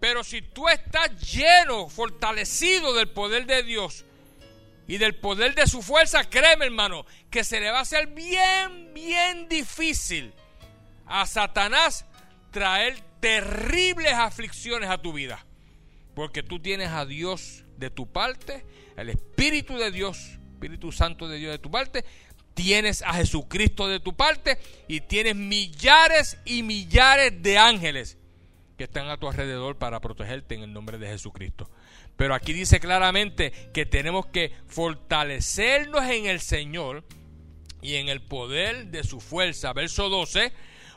Pero 0.00 0.22
si 0.22 0.42
tú 0.42 0.68
estás 0.68 1.18
lleno, 1.32 1.88
fortalecido 1.88 2.92
del 2.92 3.08
poder 3.08 3.46
de 3.46 3.62
Dios 3.62 4.04
y 4.86 4.98
del 4.98 5.14
poder 5.14 5.54
de 5.54 5.66
su 5.66 5.82
fuerza, 5.82 6.28
créeme 6.28 6.66
hermano, 6.66 7.06
que 7.30 7.44
se 7.44 7.60
le 7.60 7.70
va 7.70 7.78
a 7.78 7.82
hacer 7.82 8.08
bien, 8.08 8.92
bien 8.94 9.48
difícil 9.48 10.32
a 11.06 11.26
Satanás 11.26 12.06
traer 12.50 13.00
terribles 13.20 14.12
aflicciones 14.12 14.90
a 14.90 14.98
tu 14.98 15.12
vida. 15.12 15.44
Porque 16.14 16.42
tú 16.42 16.60
tienes 16.60 16.90
a 16.90 17.06
Dios 17.06 17.64
de 17.76 17.90
tu 17.90 18.06
parte, 18.06 18.64
el 18.96 19.08
Espíritu 19.08 19.76
de 19.76 19.90
Dios 19.90 20.38
Espíritu 20.64 20.92
Santo 20.92 21.28
de 21.28 21.36
Dios 21.36 21.52
de 21.52 21.58
tu 21.58 21.70
parte, 21.70 22.04
tienes 22.54 23.02
a 23.02 23.12
Jesucristo 23.12 23.86
de 23.86 24.00
tu 24.00 24.14
parte 24.14 24.58
y 24.88 25.00
tienes 25.02 25.36
millares 25.36 26.38
y 26.46 26.62
millares 26.62 27.42
de 27.42 27.58
ángeles 27.58 28.16
que 28.78 28.84
están 28.84 29.08
a 29.10 29.18
tu 29.18 29.28
alrededor 29.28 29.76
para 29.76 30.00
protegerte 30.00 30.54
en 30.54 30.62
el 30.62 30.72
nombre 30.72 30.96
de 30.96 31.08
Jesucristo. 31.08 31.70
Pero 32.16 32.34
aquí 32.34 32.52
dice 32.52 32.80
claramente 32.80 33.52
que 33.72 33.86
tenemos 33.86 34.26
que 34.26 34.52
fortalecernos 34.66 36.04
en 36.04 36.26
el 36.26 36.40
Señor 36.40 37.04
y 37.82 37.96
en 37.96 38.08
el 38.08 38.22
poder 38.22 38.86
de 38.86 39.04
su 39.04 39.20
fuerza. 39.20 39.72
Verso 39.72 40.08
12, 40.08 40.52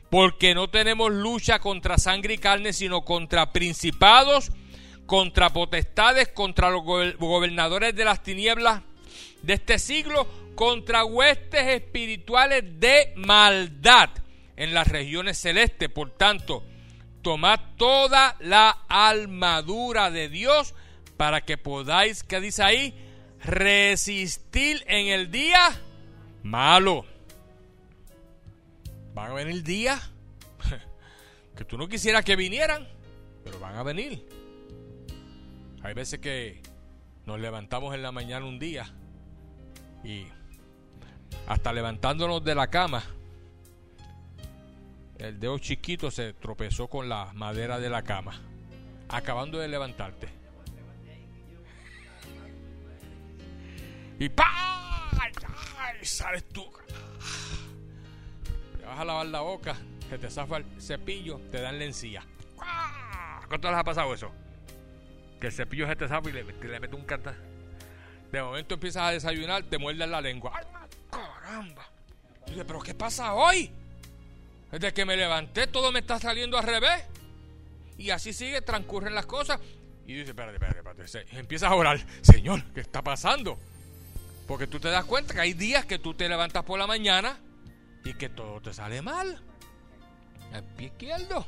porque 0.09 0.53
no 0.53 0.69
tenemos 0.69 1.11
lucha 1.11 1.59
contra 1.59 1.97
sangre 1.97 2.35
y 2.35 2.37
carne, 2.37 2.71
sino 2.71 3.03
contra 3.03 3.51
principados, 3.51 4.51
contra 5.05 5.49
potestades, 5.51 6.29
contra 6.29 6.69
los 6.69 6.83
gobernadores 6.83 7.95
de 7.95 8.05
las 8.05 8.21
tinieblas 8.23 8.81
de 9.41 9.53
este 9.53 9.79
siglo 9.79 10.27
contra 10.55 11.05
huestes 11.05 11.67
espirituales 11.67 12.79
de 12.79 13.13
maldad 13.15 14.09
en 14.55 14.73
las 14.73 14.87
regiones 14.87 15.37
celestes. 15.37 15.87
Por 15.87 16.11
tanto, 16.11 16.65
tomad 17.21 17.59
toda 17.77 18.35
la 18.39 18.85
armadura 18.89 20.09
de 20.09 20.29
Dios 20.29 20.73
para 21.17 21.41
que 21.41 21.57
podáis, 21.57 22.23
¿qué 22.23 22.39
dice 22.39 22.63
ahí? 22.63 22.93
Resistir 23.43 24.83
en 24.87 25.07
el 25.07 25.31
día 25.31 25.59
malo. 26.43 27.05
Van 29.13 29.31
a 29.31 29.33
venir 29.33 29.63
días 29.63 30.11
que 31.55 31.65
tú 31.65 31.77
no 31.77 31.87
quisieras 31.87 32.23
que 32.23 32.35
vinieran, 32.35 32.87
pero 33.43 33.59
van 33.59 33.75
a 33.75 33.83
venir. 33.83 34.27
Hay 35.81 35.93
veces 35.93 36.19
que 36.19 36.61
nos 37.25 37.39
levantamos 37.39 37.95
en 37.95 38.03
la 38.03 38.11
mañana 38.11 38.45
un 38.45 38.59
día 38.59 38.93
y 40.03 40.27
hasta 41.47 41.73
levantándonos 41.73 42.43
de 42.43 42.55
la 42.55 42.67
cama, 42.67 43.03
el 45.17 45.39
dedo 45.39 45.57
chiquito 45.57 46.11
se 46.11 46.33
tropezó 46.33 46.87
con 46.87 47.09
la 47.09 47.31
madera 47.33 47.79
de 47.79 47.89
la 47.89 48.03
cama, 48.03 48.39
acabando 49.09 49.57
de 49.57 49.67
levantarte. 49.67 50.36
Y 54.19 54.29
¡pa! 54.29 55.09
¡Ay! 55.19 56.05
Sales 56.05 56.47
tú. 56.49 56.65
Te 58.77 58.85
vas 58.85 58.99
a 58.99 59.05
lavar 59.05 59.25
la 59.25 59.41
boca, 59.41 59.75
que 60.09 60.17
te 60.17 60.29
zafa 60.29 60.57
el 60.57 60.65
cepillo, 60.81 61.39
te 61.51 61.61
dan 61.61 61.77
la 61.77 61.85
encía. 61.85 62.23
¿Cuánto 63.47 63.69
les 63.69 63.77
ha 63.77 63.83
pasado 63.83 64.13
eso? 64.13 64.31
Que 65.39 65.47
el 65.47 65.53
cepillo 65.53 65.87
se 65.87 65.95
te 65.95 66.07
zafa 66.07 66.29
y 66.29 66.33
le, 66.33 66.43
le 66.43 66.79
mete 66.79 66.95
un 66.95 67.05
canta 67.05 67.35
de 68.31 68.41
momento 68.41 68.73
empiezas 68.73 69.03
a 69.03 69.11
desayunar, 69.11 69.63
te 69.63 69.77
muerden 69.77 70.11
la 70.11 70.21
lengua. 70.21 70.51
¡Ay, 70.55 70.65
caramba! 71.09 71.89
Dice, 72.45 72.65
¿pero 72.65 72.79
qué 72.81 72.93
pasa 72.93 73.33
hoy? 73.33 73.71
Desde 74.71 74.93
que 74.93 75.05
me 75.05 75.15
levanté 75.15 75.67
todo 75.67 75.91
me 75.91 75.99
está 75.99 76.19
saliendo 76.19 76.57
al 76.57 76.63
revés. 76.63 77.05
Y 77.97 78.09
así 78.09 78.33
sigue, 78.33 78.61
transcurren 78.61 79.15
las 79.15 79.25
cosas. 79.25 79.59
Y 80.05 80.13
dice, 80.13 80.31
espérate, 80.31 80.55
espérate, 80.55 80.79
espérate. 80.79 81.37
Empiezas 81.39 81.71
a 81.71 81.75
orar, 81.75 81.99
Señor, 82.21 82.63
¿qué 82.73 82.81
está 82.81 83.01
pasando? 83.01 83.57
Porque 84.47 84.67
tú 84.67 84.79
te 84.79 84.89
das 84.89 85.05
cuenta 85.05 85.33
que 85.33 85.41
hay 85.41 85.53
días 85.53 85.85
que 85.85 85.99
tú 85.99 86.13
te 86.13 86.29
levantas 86.29 86.63
por 86.63 86.79
la 86.79 86.87
mañana 86.87 87.37
y 88.05 88.13
que 88.13 88.29
todo 88.29 88.61
te 88.61 88.73
sale 88.73 89.01
mal. 89.01 89.41
El 90.53 90.63
pie 90.63 90.87
izquierdo. 90.87 91.45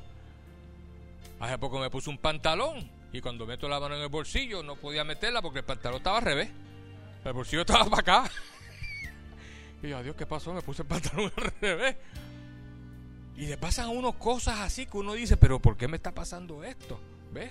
Hace 1.40 1.58
poco 1.58 1.80
me 1.80 1.90
puse 1.90 2.10
un 2.10 2.18
pantalón 2.18 2.92
y 3.14 3.22
cuando 3.22 3.46
meto 3.46 3.70
la 3.70 3.80
mano 3.80 3.96
en 3.96 4.02
el 4.02 4.10
bolsillo 4.10 4.62
no 4.62 4.76
podía 4.76 5.06
meterla 5.06 5.42
porque 5.42 5.60
el 5.60 5.66
pantalón 5.66 5.98
estaba 5.98 6.18
al 6.18 6.24
revés. 6.26 6.50
El 7.24 7.34
bolsillo 7.34 7.62
estaba 7.62 7.86
para 7.86 8.02
acá. 8.02 8.32
Y 9.82 9.88
yo, 9.88 9.98
adiós, 9.98 10.14
¿qué 10.18 10.26
pasó? 10.26 10.54
Me 10.54 10.62
puse 10.62 10.82
el 10.82 10.90
pantalón 10.90 11.32
al 11.38 11.54
revés. 11.62 11.96
Y 13.38 13.46
le 13.46 13.58
pasan 13.58 13.90
a 14.06 14.12
cosas 14.12 14.60
así 14.60 14.86
que 14.86 14.98
uno 14.98 15.14
dice, 15.14 15.38
pero 15.38 15.62
¿por 15.62 15.78
qué 15.78 15.88
me 15.88 15.96
está 15.96 16.14
pasando 16.14 16.66
esto? 16.66 17.00
¿Ves? 17.32 17.50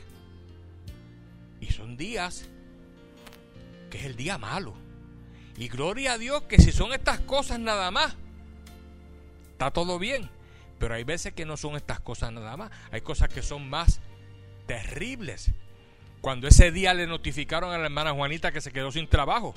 Y 1.63 1.73
son 1.73 1.97
días 1.97 2.47
que 3.91 3.97
es 3.97 4.05
el 4.05 4.15
día 4.15 4.37
malo. 4.37 4.75
Y 5.59 5.67
gloria 5.67 6.13
a 6.13 6.19
Dios 6.19 6.43
que 6.43 6.59
si 6.59 6.71
son 6.71 6.93
estas 6.93 7.19
cosas 7.21 7.59
nada 7.59 7.91
más, 7.91 8.15
está 9.53 9.73
todo 9.73 9.99
bien. 9.99 10.31
Pero 10.79 10.95
hay 10.95 11.03
veces 11.03 11.33
que 11.33 11.45
no 11.45 11.57
son 11.57 11.75
estas 11.75 11.99
cosas 11.99 12.33
nada 12.33 12.57
más. 12.57 12.71
Hay 12.93 13.01
cosas 13.01 13.29
que 13.29 13.43
son 13.43 13.69
más 13.69 14.01
terribles 14.69 15.51
cuando 16.21 16.47
ese 16.47 16.71
día 16.71 16.95
le 16.95 17.09
notificaron 17.09 17.73
a 17.73 17.79
la 17.79 17.87
hermana 17.87 18.13
Juanita 18.13 18.53
que 18.53 18.61
se 18.61 18.71
quedó 18.71 18.93
sin 18.93 19.09
trabajo. 19.09 19.53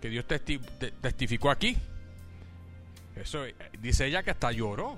Que 0.00 0.08
Dios 0.08 0.24
testificó 0.26 1.50
aquí. 1.50 1.76
Eso 3.16 3.44
eh, 3.44 3.56
dice 3.80 4.06
ella 4.06 4.22
que 4.22 4.30
hasta 4.30 4.52
lloró. 4.52 4.96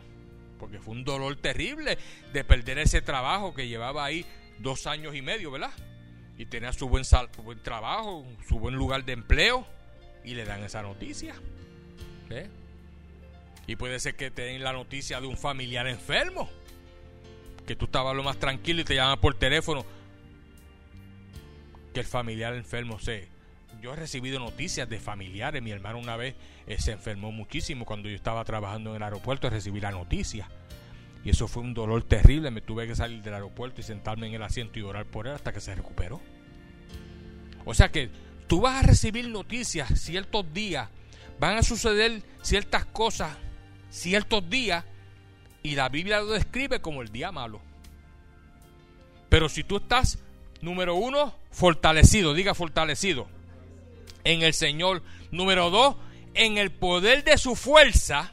Porque 0.60 0.78
fue 0.78 0.92
un 0.92 1.04
dolor 1.04 1.34
terrible 1.36 1.96
de 2.34 2.44
perder 2.44 2.78
ese 2.78 3.00
trabajo 3.00 3.54
que 3.54 3.66
llevaba 3.66 4.04
ahí 4.04 4.26
dos 4.58 4.86
años 4.86 5.16
y 5.16 5.22
medio, 5.22 5.50
¿verdad? 5.50 5.72
Y 6.38 6.46
tenía 6.46 6.72
su 6.72 6.88
buen, 6.88 7.04
buen 7.44 7.62
trabajo, 7.62 8.26
su 8.48 8.58
buen 8.58 8.74
lugar 8.74 9.04
de 9.04 9.12
empleo. 9.12 9.66
Y 10.24 10.34
le 10.34 10.44
dan 10.44 10.62
esa 10.62 10.82
noticia. 10.82 11.34
Y 13.66 13.76
puede 13.76 14.00
ser 14.00 14.16
que 14.16 14.30
te 14.30 14.42
den 14.42 14.62
la 14.62 14.72
noticia 14.72 15.20
de 15.20 15.26
un 15.26 15.36
familiar 15.36 15.86
enfermo 15.86 16.48
que 17.66 17.76
tú 17.76 17.84
estabas 17.84 18.16
lo 18.16 18.22
más 18.22 18.38
tranquilo 18.38 18.80
y 18.80 18.84
te 18.84 18.94
llaman 18.94 19.20
por 19.20 19.34
teléfono 19.34 19.84
que 21.94 22.00
el 22.00 22.06
familiar 22.06 22.54
enfermo 22.54 22.98
se 22.98 23.28
yo 23.80 23.92
he 23.92 23.96
recibido 23.96 24.38
noticias 24.38 24.88
de 24.88 24.98
familiares 24.98 25.62
mi 25.62 25.70
hermano 25.70 25.98
una 25.98 26.16
vez 26.16 26.34
eh, 26.66 26.78
se 26.80 26.92
enfermó 26.92 27.30
muchísimo 27.30 27.84
cuando 27.84 28.08
yo 28.08 28.16
estaba 28.16 28.44
trabajando 28.44 28.90
en 28.90 28.96
el 28.96 29.02
aeropuerto 29.02 29.48
recibí 29.48 29.80
la 29.80 29.90
noticia 29.90 30.48
y 31.24 31.30
eso 31.30 31.48
fue 31.48 31.62
un 31.62 31.74
dolor 31.74 32.02
terrible 32.02 32.50
me 32.50 32.60
tuve 32.60 32.86
que 32.86 32.96
salir 32.96 33.22
del 33.22 33.34
aeropuerto 33.34 33.80
y 33.80 33.84
sentarme 33.84 34.26
en 34.26 34.34
el 34.34 34.42
asiento 34.42 34.78
y 34.78 34.82
orar 34.82 35.06
por 35.06 35.26
él 35.26 35.34
hasta 35.34 35.52
que 35.52 35.60
se 35.60 35.74
recuperó 35.74 36.20
o 37.64 37.74
sea 37.74 37.90
que 37.90 38.10
tú 38.46 38.60
vas 38.60 38.82
a 38.82 38.86
recibir 38.86 39.28
noticias 39.28 40.00
ciertos 40.00 40.52
días 40.52 40.88
van 41.38 41.56
a 41.56 41.62
suceder 41.62 42.22
ciertas 42.42 42.84
cosas 42.86 43.36
ciertos 43.90 44.48
días 44.48 44.84
y 45.62 45.76
la 45.76 45.88
Biblia 45.88 46.20
lo 46.20 46.32
describe 46.32 46.80
como 46.80 47.02
el 47.02 47.10
día 47.10 47.30
malo. 47.30 47.60
Pero 49.28 49.48
si 49.48 49.62
tú 49.64 49.76
estás, 49.76 50.18
número 50.60 50.94
uno, 50.94 51.34
fortalecido, 51.50 52.34
diga 52.34 52.54
fortalecido, 52.54 53.28
en 54.24 54.42
el 54.42 54.54
Señor. 54.54 55.02
Número 55.30 55.70
dos, 55.70 55.96
en 56.34 56.58
el 56.58 56.70
poder 56.70 57.24
de 57.24 57.38
su 57.38 57.56
fuerza. 57.56 58.32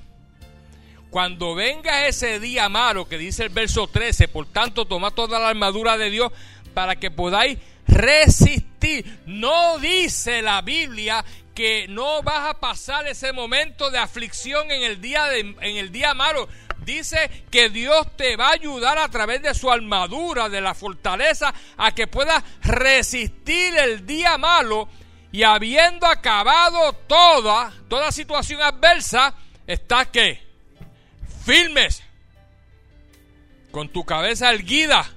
Cuando 1.10 1.56
venga 1.56 2.08
ese 2.08 2.40
día 2.40 2.70
malo 2.70 3.08
que 3.08 3.18
dice 3.18 3.44
el 3.44 3.50
verso 3.50 3.88
13, 3.88 4.28
por 4.28 4.46
tanto, 4.46 4.86
toma 4.86 5.12
toda 5.12 5.40
la 5.40 5.50
armadura 5.50 5.98
de 5.98 6.12
Dios 6.12 6.32
para 6.76 6.98
que 6.98 7.10
podáis 7.10 7.58
resistir. 7.88 9.20
No 9.26 9.80
dice 9.80 10.44
la 10.44 10.62
Biblia 10.62 11.26
que 11.56 11.88
no 11.88 12.22
vas 12.22 12.50
a 12.50 12.60
pasar 12.60 13.08
ese 13.08 13.34
momento 13.34 13.90
de 13.90 13.98
aflicción 13.98 14.70
en 14.70 14.84
el 14.84 15.02
día 15.02 15.26
de, 15.26 15.40
en 15.40 15.78
el 15.78 15.92
día 15.92 16.14
malo. 16.14 16.48
Dice 16.86 17.44
que 17.50 17.70
Dios 17.70 18.16
te 18.16 18.38
va 18.38 18.50
a 18.50 18.54
ayudar 18.54 19.00
a 19.00 19.10
través 19.10 19.42
de 19.42 19.56
su 19.56 19.72
armadura, 19.72 20.48
de 20.48 20.62
la 20.62 20.76
fortaleza, 20.76 21.54
a 21.76 21.92
que 21.94 22.06
puedas 22.06 22.44
resistir 22.62 23.76
el 23.78 24.06
día 24.06 24.38
malo. 24.38 24.88
Y 25.32 25.42
habiendo 25.42 26.06
acabado 26.06 26.94
toda, 27.08 27.74
toda 27.88 28.12
situación 28.12 28.62
adversa, 28.62 29.34
estás 29.68 30.08
que 30.08 30.49
firmes, 31.50 32.04
con 33.72 33.90
tu 33.90 34.04
cabeza 34.04 34.52
erguida, 34.52 35.10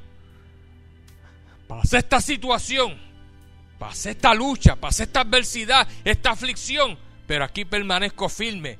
pasé 1.68 1.98
esta 1.98 2.22
situación, 2.22 2.98
pasé 3.78 4.12
esta 4.12 4.32
lucha, 4.32 4.76
pasé 4.76 5.02
esta 5.02 5.20
adversidad, 5.20 5.86
esta 6.04 6.30
aflicción, 6.30 6.98
pero 7.26 7.44
aquí 7.44 7.66
permanezco 7.66 8.30
firme, 8.30 8.78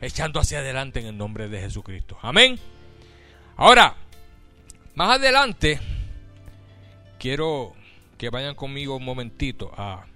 echando 0.00 0.40
hacia 0.40 0.58
adelante 0.58 0.98
en 0.98 1.06
el 1.06 1.16
nombre 1.16 1.48
de 1.48 1.60
Jesucristo. 1.60 2.18
Amén. 2.22 2.58
Ahora, 3.56 3.94
más 4.96 5.18
adelante, 5.18 5.78
quiero 7.20 7.76
que 8.18 8.30
vayan 8.30 8.56
conmigo 8.56 8.96
un 8.96 9.04
momentito 9.04 9.72
a 9.76 10.06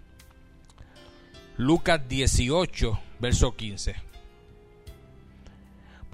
Lucas 1.56 2.00
18, 2.08 3.00
verso 3.20 3.54
15. 3.54 4.13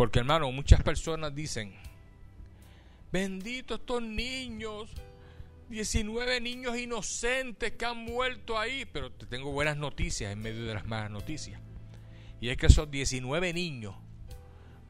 Porque 0.00 0.20
hermano, 0.20 0.50
muchas 0.50 0.82
personas 0.82 1.34
dicen, 1.34 1.74
bendito 3.12 3.74
estos 3.74 4.00
niños, 4.00 4.88
19 5.68 6.40
niños 6.40 6.78
inocentes 6.78 7.72
que 7.72 7.84
han 7.84 7.98
muerto 7.98 8.58
ahí, 8.58 8.86
pero 8.90 9.12
te 9.12 9.26
tengo 9.26 9.52
buenas 9.52 9.76
noticias 9.76 10.32
en 10.32 10.38
medio 10.38 10.64
de 10.64 10.72
las 10.72 10.86
malas 10.86 11.10
noticias. 11.10 11.60
Y 12.40 12.48
es 12.48 12.56
que 12.56 12.68
esos 12.68 12.90
19 12.90 13.52
niños, 13.52 13.94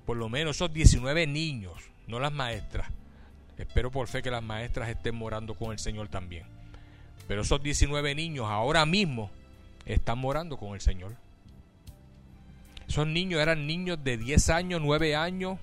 por 0.06 0.16
lo 0.16 0.28
menos 0.28 0.54
esos 0.54 0.72
19 0.72 1.26
niños, 1.26 1.72
no 2.06 2.20
las 2.20 2.32
maestras, 2.32 2.92
espero 3.58 3.90
por 3.90 4.06
fe 4.06 4.22
que 4.22 4.30
las 4.30 4.44
maestras 4.44 4.90
estén 4.90 5.16
morando 5.16 5.56
con 5.56 5.72
el 5.72 5.80
Señor 5.80 6.06
también. 6.06 6.44
Pero 7.26 7.42
esos 7.42 7.60
19 7.60 8.14
niños 8.14 8.46
ahora 8.48 8.86
mismo 8.86 9.28
están 9.86 10.18
morando 10.20 10.56
con 10.56 10.74
el 10.74 10.80
Señor. 10.80 11.16
Esos 12.90 13.06
niños 13.06 13.40
eran 13.40 13.68
niños 13.68 14.02
de 14.02 14.18
10 14.18 14.50
años, 14.50 14.80
9 14.82 15.14
años, 15.14 15.60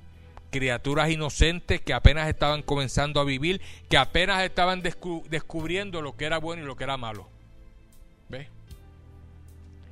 criaturas 0.50 1.10
inocentes 1.10 1.82
que 1.82 1.94
apenas 1.94 2.30
estaban 2.30 2.62
comenzando 2.62 3.20
a 3.20 3.26
vivir, 3.26 3.60
que 3.90 3.98
apenas 3.98 4.46
estaban 4.46 4.82
descubriendo 4.82 6.02
lo 6.02 6.16
que 6.16 6.24
era 6.24 6.38
bueno 6.38 6.64
y 6.64 6.66
lo 6.66 6.78
que 6.78 6.86
era 6.86 6.96
malo. 6.96 7.28
¿Ves? 8.30 8.48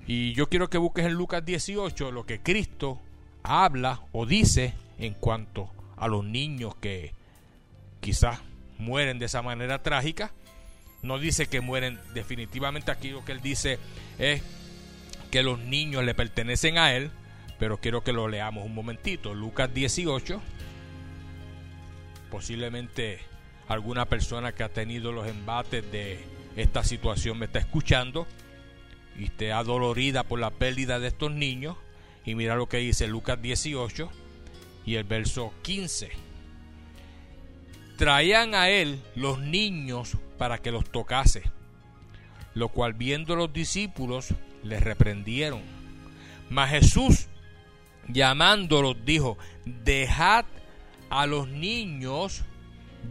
Y 0.07 0.31
yo 0.31 0.47
quiero 0.47 0.69
que 0.69 0.77
busques 0.77 1.05
en 1.05 1.15
Lucas 1.15 1.43
18 1.43 2.09
lo 2.13 2.25
que 2.25 2.39
Cristo 2.39 3.01
habla 3.43 3.99
o 4.13 4.25
dice 4.25 4.73
en 4.97 5.13
cuanto 5.13 5.69
a 5.97 6.07
los 6.07 6.23
niños 6.23 6.73
que 6.75 7.11
quizás 7.99 8.39
mueren 8.77 9.19
de 9.19 9.25
esa 9.25 9.41
manera 9.41 9.83
trágica. 9.83 10.31
No 11.01 11.19
dice 11.19 11.47
que 11.47 11.59
mueren 11.59 11.99
definitivamente 12.13 12.91
aquí 12.91 13.09
lo 13.09 13.25
que 13.25 13.33
él 13.33 13.41
dice 13.41 13.77
es 14.19 14.41
que 15.31 15.43
los 15.43 15.59
niños 15.59 16.05
le 16.05 16.15
pertenecen 16.15 16.77
a 16.77 16.93
él, 16.93 17.11
pero 17.59 17.77
quiero 17.77 18.03
que 18.03 18.13
lo 18.13 18.27
leamos 18.27 18.65
un 18.65 18.75
momentito. 18.75 19.33
Lucas 19.33 19.73
18. 19.73 20.41
Posiblemente 22.29 23.19
alguna 23.67 24.05
persona 24.05 24.53
que 24.53 24.63
ha 24.63 24.69
tenido 24.69 25.11
los 25.11 25.27
embates 25.27 25.89
de 25.91 26.23
esta 26.55 26.83
situación 26.83 27.39
me 27.39 27.45
está 27.45 27.59
escuchando 27.59 28.27
y 29.17 29.25
esté 29.25 29.51
adolorida 29.51 30.23
por 30.23 30.39
la 30.39 30.51
pérdida 30.51 30.99
de 30.99 31.07
estos 31.07 31.31
niños. 31.31 31.77
Y 32.25 32.35
mira 32.35 32.55
lo 32.55 32.67
que 32.67 32.77
dice 32.77 33.07
Lucas 33.07 33.41
18 33.41 34.09
y 34.85 34.95
el 34.95 35.03
verso 35.03 35.53
15. 35.61 36.11
Traían 37.97 38.55
a 38.55 38.69
él 38.69 39.01
los 39.15 39.39
niños 39.39 40.17
para 40.37 40.57
que 40.57 40.71
los 40.71 40.89
tocase, 40.89 41.43
lo 42.53 42.69
cual 42.69 42.93
viendo 42.93 43.35
los 43.35 43.53
discípulos 43.53 44.33
les 44.63 44.83
reprendieron. 44.83 45.61
Mas 46.49 46.71
Jesús 46.71 47.27
llamándolos 48.07 49.03
dijo, 49.05 49.37
dejad 49.65 50.45
a 51.09 51.25
los 51.25 51.47
niños 51.47 52.43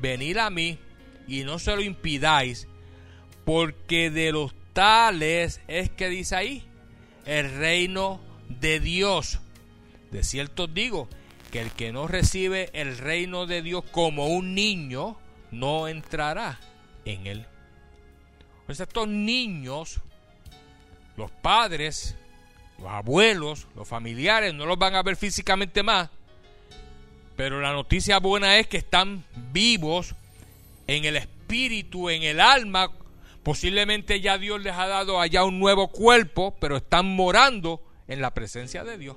venir 0.00 0.38
a 0.38 0.50
mí 0.50 0.78
y 1.26 1.44
no 1.44 1.58
se 1.58 1.74
lo 1.74 1.82
impidáis, 1.82 2.68
porque 3.44 4.10
de 4.10 4.32
los 4.32 4.54
tales 4.72 5.60
es 5.68 5.90
que 5.90 6.08
dice 6.08 6.36
ahí 6.36 6.64
el 7.24 7.50
reino 7.56 8.20
de 8.48 8.80
Dios. 8.80 9.40
De 10.10 10.22
cierto 10.22 10.66
digo 10.66 11.08
que 11.50 11.60
el 11.60 11.70
que 11.70 11.92
no 11.92 12.06
recibe 12.06 12.70
el 12.72 12.98
reino 12.98 13.46
de 13.46 13.62
Dios 13.62 13.84
como 13.90 14.26
un 14.28 14.54
niño 14.54 15.16
no 15.50 15.88
entrará 15.88 16.58
en 17.04 17.26
él. 17.26 17.46
Pues 18.66 18.80
estos 18.80 19.08
niños, 19.08 20.00
los 21.16 21.30
padres, 21.30 22.16
los 22.84 22.92
abuelos, 22.92 23.66
los 23.74 23.88
familiares 23.88 24.52
no 24.52 24.66
los 24.66 24.78
van 24.78 24.94
a 24.94 25.02
ver 25.02 25.16
físicamente 25.16 25.82
más. 25.82 26.10
Pero 27.34 27.60
la 27.60 27.72
noticia 27.72 28.18
buena 28.18 28.58
es 28.58 28.66
que 28.66 28.76
están 28.76 29.24
vivos 29.52 30.14
en 30.86 31.06
el 31.06 31.16
espíritu, 31.16 32.10
en 32.10 32.22
el 32.22 32.40
alma. 32.40 32.90
Posiblemente 33.42 34.20
ya 34.20 34.36
Dios 34.36 34.62
les 34.62 34.74
ha 34.74 34.86
dado 34.86 35.18
allá 35.18 35.44
un 35.44 35.58
nuevo 35.58 35.88
cuerpo, 35.88 36.54
pero 36.60 36.76
están 36.76 37.06
morando 37.06 37.82
en 38.06 38.20
la 38.20 38.34
presencia 38.34 38.84
de 38.84 38.98
Dios. 38.98 39.16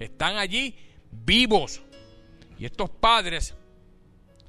Están 0.00 0.36
allí 0.36 0.76
vivos. 1.12 1.82
Y 2.58 2.64
estos 2.64 2.90
padres, 2.90 3.54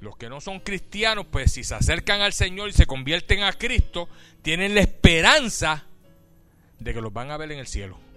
los 0.00 0.16
que 0.16 0.28
no 0.28 0.40
son 0.40 0.58
cristianos, 0.58 1.26
pues 1.30 1.52
si 1.52 1.62
se 1.62 1.76
acercan 1.76 2.22
al 2.22 2.32
Señor 2.32 2.70
y 2.70 2.72
se 2.72 2.86
convierten 2.86 3.44
a 3.44 3.52
Cristo, 3.52 4.08
tienen 4.42 4.74
la 4.74 4.80
esperanza 4.80 5.84
de 6.80 6.92
que 6.92 7.00
los 7.00 7.12
van 7.12 7.30
a 7.30 7.36
ver 7.36 7.52
en 7.52 7.60
el 7.60 7.66
cielo 7.68 8.07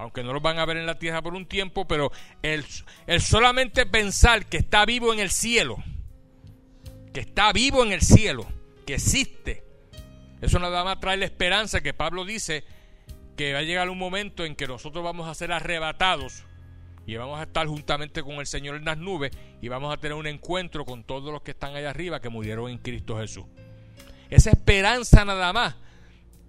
aunque 0.00 0.24
no 0.24 0.32
los 0.32 0.42
van 0.42 0.58
a 0.58 0.64
ver 0.64 0.78
en 0.78 0.86
la 0.86 0.98
tierra 0.98 1.20
por 1.20 1.34
un 1.34 1.46
tiempo, 1.46 1.86
pero 1.86 2.10
el, 2.42 2.64
el 3.06 3.20
solamente 3.20 3.84
pensar 3.84 4.46
que 4.46 4.56
está 4.56 4.86
vivo 4.86 5.12
en 5.12 5.20
el 5.20 5.30
cielo, 5.30 5.76
que 7.12 7.20
está 7.20 7.52
vivo 7.52 7.84
en 7.84 7.92
el 7.92 8.00
cielo, 8.00 8.46
que 8.86 8.94
existe, 8.94 9.62
eso 10.40 10.58
nada 10.58 10.84
más 10.84 11.00
trae 11.00 11.18
la 11.18 11.26
esperanza 11.26 11.82
que 11.82 11.92
Pablo 11.92 12.24
dice 12.24 12.64
que 13.36 13.52
va 13.52 13.58
a 13.58 13.62
llegar 13.62 13.90
un 13.90 13.98
momento 13.98 14.44
en 14.44 14.56
que 14.56 14.66
nosotros 14.66 15.04
vamos 15.04 15.28
a 15.28 15.34
ser 15.34 15.52
arrebatados 15.52 16.44
y 17.06 17.16
vamos 17.16 17.38
a 17.38 17.42
estar 17.42 17.66
juntamente 17.66 18.22
con 18.22 18.36
el 18.36 18.46
Señor 18.46 18.76
en 18.76 18.86
las 18.86 18.96
nubes 18.96 19.32
y 19.60 19.68
vamos 19.68 19.92
a 19.92 19.98
tener 19.98 20.16
un 20.16 20.26
encuentro 20.26 20.86
con 20.86 21.04
todos 21.04 21.30
los 21.30 21.42
que 21.42 21.50
están 21.50 21.76
allá 21.76 21.90
arriba 21.90 22.20
que 22.20 22.30
murieron 22.30 22.70
en 22.70 22.78
Cristo 22.78 23.18
Jesús. 23.18 23.44
Esa 24.30 24.50
esperanza 24.50 25.26
nada 25.26 25.52
más 25.52 25.76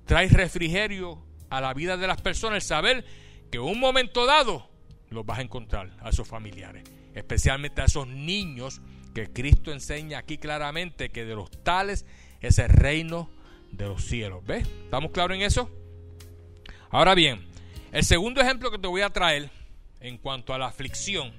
trae 0.05 0.29
refrigerio 0.29 1.21
a 1.49 1.59
la 1.59 1.73
vida 1.73 1.97
de 1.97 2.07
las 2.07 2.21
personas, 2.21 2.55
el 2.55 2.61
saber 2.61 3.05
que 3.51 3.59
un 3.59 3.79
momento 3.79 4.25
dado 4.25 4.67
los 5.09 5.25
vas 5.25 5.39
a 5.39 5.41
encontrar 5.41 5.91
a 5.99 6.11
sus 6.13 6.27
familiares, 6.27 6.83
especialmente 7.13 7.81
a 7.81 7.85
esos 7.85 8.07
niños 8.07 8.81
que 9.13 9.31
Cristo 9.31 9.73
enseña 9.73 10.19
aquí 10.19 10.37
claramente 10.37 11.09
que 11.09 11.25
de 11.25 11.35
los 11.35 11.51
tales 11.63 12.05
es 12.39 12.57
el 12.59 12.69
reino 12.69 13.29
de 13.71 13.87
los 13.87 14.05
cielos. 14.05 14.43
¿Ves? 14.45 14.65
¿Estamos 14.85 15.11
claros 15.11 15.35
en 15.35 15.43
eso? 15.43 15.69
Ahora 16.89 17.13
bien, 17.13 17.45
el 17.91 18.05
segundo 18.05 18.41
ejemplo 18.41 18.71
que 18.71 18.77
te 18.77 18.87
voy 18.87 19.01
a 19.01 19.09
traer 19.09 19.49
en 19.99 20.17
cuanto 20.17 20.53
a 20.53 20.57
la 20.57 20.67
aflicción 20.67 21.33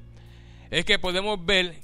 es 0.71 0.85
que 0.85 0.99
podemos 0.99 1.45
ver 1.45 1.81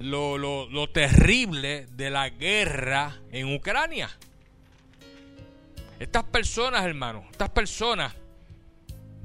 lo, 0.00 0.36
lo 0.36 0.90
terrible 0.90 1.86
de 1.92 2.10
la 2.10 2.28
guerra 2.28 3.16
en 3.30 3.54
Ucrania. 3.54 4.10
Estas 6.00 6.24
personas, 6.24 6.84
hermanos, 6.84 7.24
estas 7.30 7.50
personas 7.50 8.14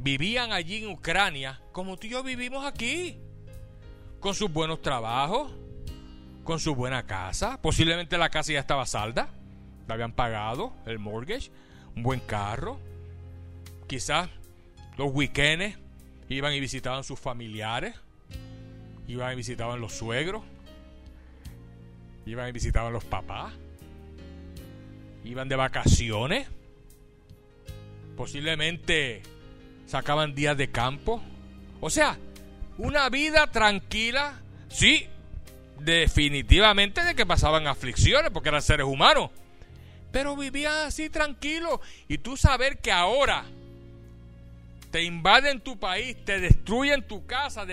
vivían 0.02 0.52
allí 0.52 0.84
en 0.84 0.90
Ucrania 0.90 1.62
como 1.72 1.98
tú 1.98 2.08
y 2.08 2.12
yo 2.12 2.24
vivimos 2.24 2.66
aquí, 2.66 3.20
con 4.20 4.36
sus 4.36 4.52
buenos 4.52 4.82
trabajos, 4.82 5.52
con 6.44 6.60
su 6.60 6.76
buena 6.76 7.06
casa, 7.06 7.62
posiblemente 7.62 8.18
la 8.18 8.30
casa 8.30 8.52
ya 8.54 8.60
estaba 8.60 8.86
salda, 8.86 9.30
la 9.88 9.94
habían 9.94 10.14
pagado, 10.14 10.74
el 10.86 11.00
mortgage, 11.00 11.52
un 11.96 12.04
buen 12.04 12.20
carro, 12.20 12.80
quizás 13.88 14.30
los 14.98 15.14
weekends 15.14 15.78
iban 16.30 16.54
y 16.54 16.60
visitaban 16.60 17.04
sus 17.04 17.20
familiares, 17.20 17.96
iban 19.08 19.34
y 19.34 19.36
visitaban 19.36 19.80
los 19.80 19.94
suegros, 19.94 20.44
iban 22.26 22.50
y 22.50 22.52
visitaban 22.52 22.92
los 22.92 23.04
papás, 23.04 23.54
iban 25.24 25.48
de 25.48 25.56
vacaciones, 25.56 26.48
posiblemente 28.18 29.24
sacaban 29.92 30.34
días 30.34 30.56
de 30.56 30.72
campo. 30.72 31.22
O 31.82 31.90
sea, 31.90 32.18
una 32.78 33.10
vida 33.10 33.48
tranquila, 33.48 34.40
sí, 34.70 35.06
definitivamente 35.80 37.04
de 37.04 37.14
que 37.14 37.26
pasaban 37.26 37.68
aflicciones 37.68 38.32
porque 38.32 38.50
eran 38.50 38.62
seres 38.62 38.86
humanos. 38.86 39.32
Pero 40.14 40.38
vivían 40.38 40.88
así 40.88 41.10
tranquilos. 41.10 41.82
Y 42.08 42.20
tú 42.20 42.38
saber 42.38 42.78
que 42.80 42.92
ahora 42.92 43.44
te 44.92 45.04
invaden 45.04 45.60
tu 45.60 45.78
país, 45.78 46.16
te 46.24 46.40
destruyen 46.40 47.06
tu 47.06 47.26
casa, 47.26 47.66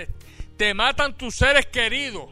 te 0.56 0.74
matan 0.74 1.16
tus 1.16 1.36
seres 1.36 1.66
queridos. 1.66 2.30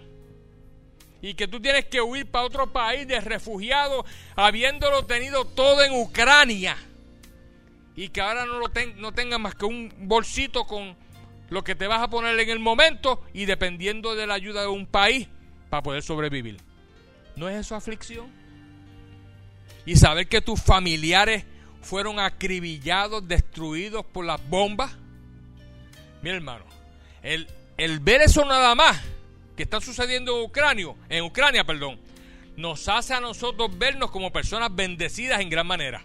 Y 1.23 1.35
que 1.35 1.47
tú 1.47 1.61
tienes 1.61 1.85
que 1.85 2.01
huir 2.01 2.29
para 2.29 2.45
otro 2.45 2.73
país 2.73 3.07
de 3.07 3.21
refugiados, 3.21 4.05
habiéndolo 4.35 5.07
tenido 5.07 5.45
todo 5.45 5.83
en 5.85 5.93
Ucrania 5.93 6.77
y 7.97 8.11
que 8.11 8.21
ahora 8.21 8.45
no, 8.47 8.59
lo 8.59 8.71
no 8.97 9.13
tengan 9.13 9.43
más 9.43 9.55
que 9.55 9.65
un 9.65 9.93
bolsito 9.99 10.65
con, 10.67 10.97
lo 11.49 11.63
que 11.63 11.75
te 11.75 11.87
vas 11.87 12.03
a 12.03 12.09
poner 12.09 12.39
en 12.39 12.51
el 12.51 12.59
momento 12.59 13.23
y 13.33 13.45
dependiendo 13.45 14.15
de 14.15 14.27
la 14.27 14.35
ayuda 14.35 14.63
de 14.63 14.69
un 14.69 14.87
país 14.87 15.29
para 15.71 15.83
poder 15.83 16.03
sobrevivir. 16.03 16.59
¿No 17.37 17.49
es 17.49 17.57
eso 17.57 17.75
aflicción? 17.75 18.27
Y 19.85 19.97
saber 19.97 20.27
que 20.29 20.41
tus 20.41 20.61
familiares 20.61 21.45
fueron 21.83 22.19
acribillados, 22.19 23.27
destruidos 23.29 24.05
por 24.05 24.25
las 24.25 24.47
bombas. 24.49 24.97
Mi 26.23 26.31
hermano, 26.31 26.65
el, 27.23 27.47
el 27.77 28.01
ver 28.01 28.23
eso 28.23 28.45
nada 28.45 28.75
más 28.75 29.01
que 29.57 29.63
está 29.63 29.81
sucediendo 29.81 30.39
en 30.39 30.45
Ucrania, 30.45 30.95
en 31.09 31.25
Ucrania, 31.25 31.65
perdón, 31.65 32.01
nos 32.57 32.89
hace 32.89 33.15
a 33.15 33.21
nosotros 33.21 33.79
vernos 33.79 34.11
como 34.11 34.33
personas 34.33 34.75
bendecidas 34.75 35.41
en 35.41 35.51
gran 35.51 35.67
manera. 35.67 36.03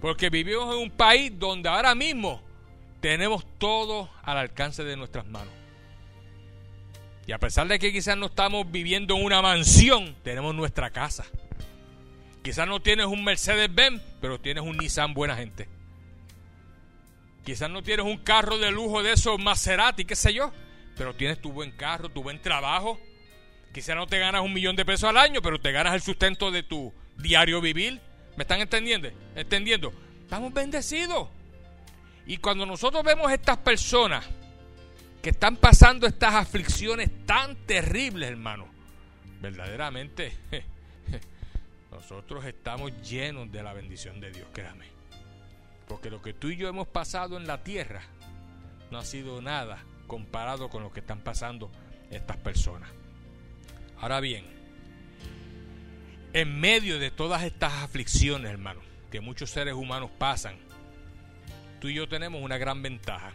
Porque 0.00 0.30
vivimos 0.30 0.74
en 0.74 0.82
un 0.82 0.90
país 0.90 1.32
donde 1.38 1.68
ahora 1.68 1.94
mismo 1.94 2.40
tenemos 3.00 3.44
todo 3.58 4.10
al 4.22 4.38
alcance 4.38 4.84
de 4.84 4.96
nuestras 4.96 5.26
manos. 5.26 5.52
Y 7.26 7.32
a 7.32 7.38
pesar 7.38 7.68
de 7.68 7.78
que 7.78 7.92
quizás 7.92 8.16
no 8.16 8.26
estamos 8.26 8.70
viviendo 8.70 9.16
en 9.16 9.24
una 9.24 9.42
mansión, 9.42 10.16
tenemos 10.22 10.54
nuestra 10.54 10.90
casa. 10.90 11.26
Quizás 12.42 12.66
no 12.66 12.80
tienes 12.80 13.06
un 13.06 13.22
Mercedes-Benz, 13.22 14.00
pero 14.20 14.40
tienes 14.40 14.64
un 14.64 14.78
Nissan 14.78 15.12
buena 15.12 15.36
gente. 15.36 15.68
Quizás 17.44 17.68
no 17.68 17.82
tienes 17.82 18.06
un 18.06 18.18
carro 18.18 18.58
de 18.58 18.70
lujo 18.70 19.02
de 19.02 19.12
esos 19.12 19.38
Maserati, 19.38 20.04
qué 20.04 20.16
sé 20.16 20.32
yo, 20.32 20.52
pero 20.96 21.14
tienes 21.14 21.40
tu 21.40 21.52
buen 21.52 21.70
carro, 21.72 22.08
tu 22.08 22.22
buen 22.22 22.40
trabajo. 22.40 22.98
Quizás 23.74 23.96
no 23.96 24.06
te 24.06 24.18
ganas 24.18 24.42
un 24.42 24.54
millón 24.54 24.76
de 24.76 24.84
pesos 24.86 25.10
al 25.10 25.18
año, 25.18 25.42
pero 25.42 25.60
te 25.60 25.72
ganas 25.72 25.94
el 25.94 26.00
sustento 26.00 26.50
de 26.50 26.62
tu 26.62 26.94
diario 27.18 27.60
vivir. 27.60 28.00
¿Me 28.38 28.44
están 28.44 28.60
entendiendo? 28.60 29.08
¿Entendiendo? 29.34 29.92
Estamos 30.20 30.54
bendecidos. 30.54 31.28
Y 32.24 32.36
cuando 32.36 32.64
nosotros 32.66 33.02
vemos 33.02 33.32
estas 33.32 33.56
personas 33.58 34.24
que 35.20 35.30
están 35.30 35.56
pasando 35.56 36.06
estas 36.06 36.34
aflicciones 36.36 37.10
tan 37.26 37.56
terribles, 37.66 38.30
hermano, 38.30 38.68
verdaderamente 39.42 40.32
nosotros 41.90 42.44
estamos 42.44 42.92
llenos 43.02 43.50
de 43.50 43.60
la 43.60 43.72
bendición 43.72 44.20
de 44.20 44.30
Dios, 44.30 44.46
créame. 44.52 44.86
Porque 45.88 46.08
lo 46.08 46.22
que 46.22 46.32
tú 46.32 46.50
y 46.50 46.56
yo 46.56 46.68
hemos 46.68 46.86
pasado 46.86 47.38
en 47.38 47.46
la 47.48 47.64
tierra 47.64 48.02
no 48.92 48.98
ha 48.98 49.04
sido 49.04 49.42
nada 49.42 49.82
comparado 50.06 50.70
con 50.70 50.84
lo 50.84 50.92
que 50.92 51.00
están 51.00 51.22
pasando 51.22 51.72
estas 52.08 52.36
personas. 52.36 52.88
Ahora 53.96 54.20
bien, 54.20 54.57
en 56.32 56.60
medio 56.60 56.98
de 56.98 57.10
todas 57.10 57.42
estas 57.42 57.72
aflicciones, 57.74 58.50
hermano, 58.50 58.80
que 59.10 59.20
muchos 59.20 59.50
seres 59.50 59.74
humanos 59.74 60.10
pasan, 60.18 60.56
tú 61.80 61.88
y 61.88 61.94
yo 61.94 62.08
tenemos 62.08 62.42
una 62.42 62.58
gran 62.58 62.82
ventaja. 62.82 63.32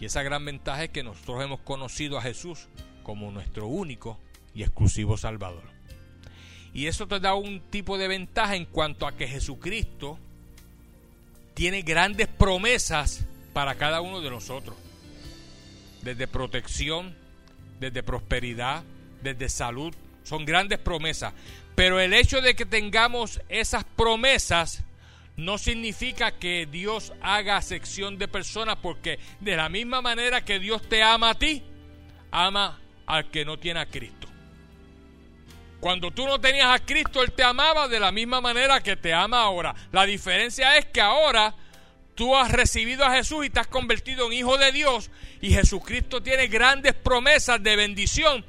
Y 0.00 0.04
esa 0.04 0.22
gran 0.22 0.44
ventaja 0.44 0.84
es 0.84 0.90
que 0.90 1.02
nosotros 1.02 1.42
hemos 1.42 1.60
conocido 1.60 2.18
a 2.18 2.22
Jesús 2.22 2.68
como 3.02 3.30
nuestro 3.30 3.66
único 3.66 4.18
y 4.54 4.62
exclusivo 4.62 5.16
Salvador. 5.16 5.64
Y 6.74 6.88
eso 6.88 7.06
te 7.06 7.20
da 7.20 7.34
un 7.34 7.60
tipo 7.70 7.96
de 7.96 8.08
ventaja 8.08 8.56
en 8.56 8.66
cuanto 8.66 9.06
a 9.06 9.16
que 9.16 9.26
Jesucristo 9.26 10.18
tiene 11.54 11.80
grandes 11.80 12.28
promesas 12.28 13.24
para 13.54 13.76
cada 13.76 14.02
uno 14.02 14.20
de 14.20 14.28
nosotros. 14.28 14.76
Desde 16.02 16.28
protección, 16.28 17.16
desde 17.80 18.02
prosperidad, 18.02 18.84
desde 19.22 19.48
salud. 19.48 19.94
Son 20.26 20.44
grandes 20.44 20.80
promesas. 20.80 21.32
Pero 21.76 22.00
el 22.00 22.12
hecho 22.12 22.40
de 22.40 22.56
que 22.56 22.66
tengamos 22.66 23.40
esas 23.48 23.84
promesas 23.84 24.82
no 25.36 25.56
significa 25.56 26.32
que 26.32 26.66
Dios 26.66 27.12
haga 27.20 27.62
sección 27.62 28.18
de 28.18 28.26
personas, 28.26 28.78
porque 28.82 29.20
de 29.38 29.56
la 29.56 29.68
misma 29.68 30.02
manera 30.02 30.44
que 30.44 30.58
Dios 30.58 30.82
te 30.88 31.00
ama 31.00 31.30
a 31.30 31.34
ti, 31.38 31.62
ama 32.32 32.80
al 33.06 33.30
que 33.30 33.44
no 33.44 33.56
tiene 33.56 33.80
a 33.80 33.86
Cristo. 33.86 34.26
Cuando 35.78 36.10
tú 36.10 36.26
no 36.26 36.40
tenías 36.40 36.74
a 36.74 36.84
Cristo, 36.84 37.22
Él 37.22 37.30
te 37.30 37.44
amaba 37.44 37.86
de 37.86 38.00
la 38.00 38.10
misma 38.10 38.40
manera 38.40 38.82
que 38.82 38.96
te 38.96 39.12
ama 39.12 39.42
ahora. 39.42 39.76
La 39.92 40.06
diferencia 40.06 40.76
es 40.76 40.86
que 40.86 41.00
ahora 41.00 41.54
tú 42.16 42.34
has 42.34 42.50
recibido 42.50 43.04
a 43.04 43.14
Jesús 43.14 43.46
y 43.46 43.50
te 43.50 43.60
has 43.60 43.68
convertido 43.68 44.26
en 44.26 44.32
hijo 44.32 44.58
de 44.58 44.72
Dios 44.72 45.08
y 45.40 45.52
Jesucristo 45.52 46.20
tiene 46.20 46.48
grandes 46.48 46.94
promesas 46.94 47.62
de 47.62 47.76
bendición 47.76 48.44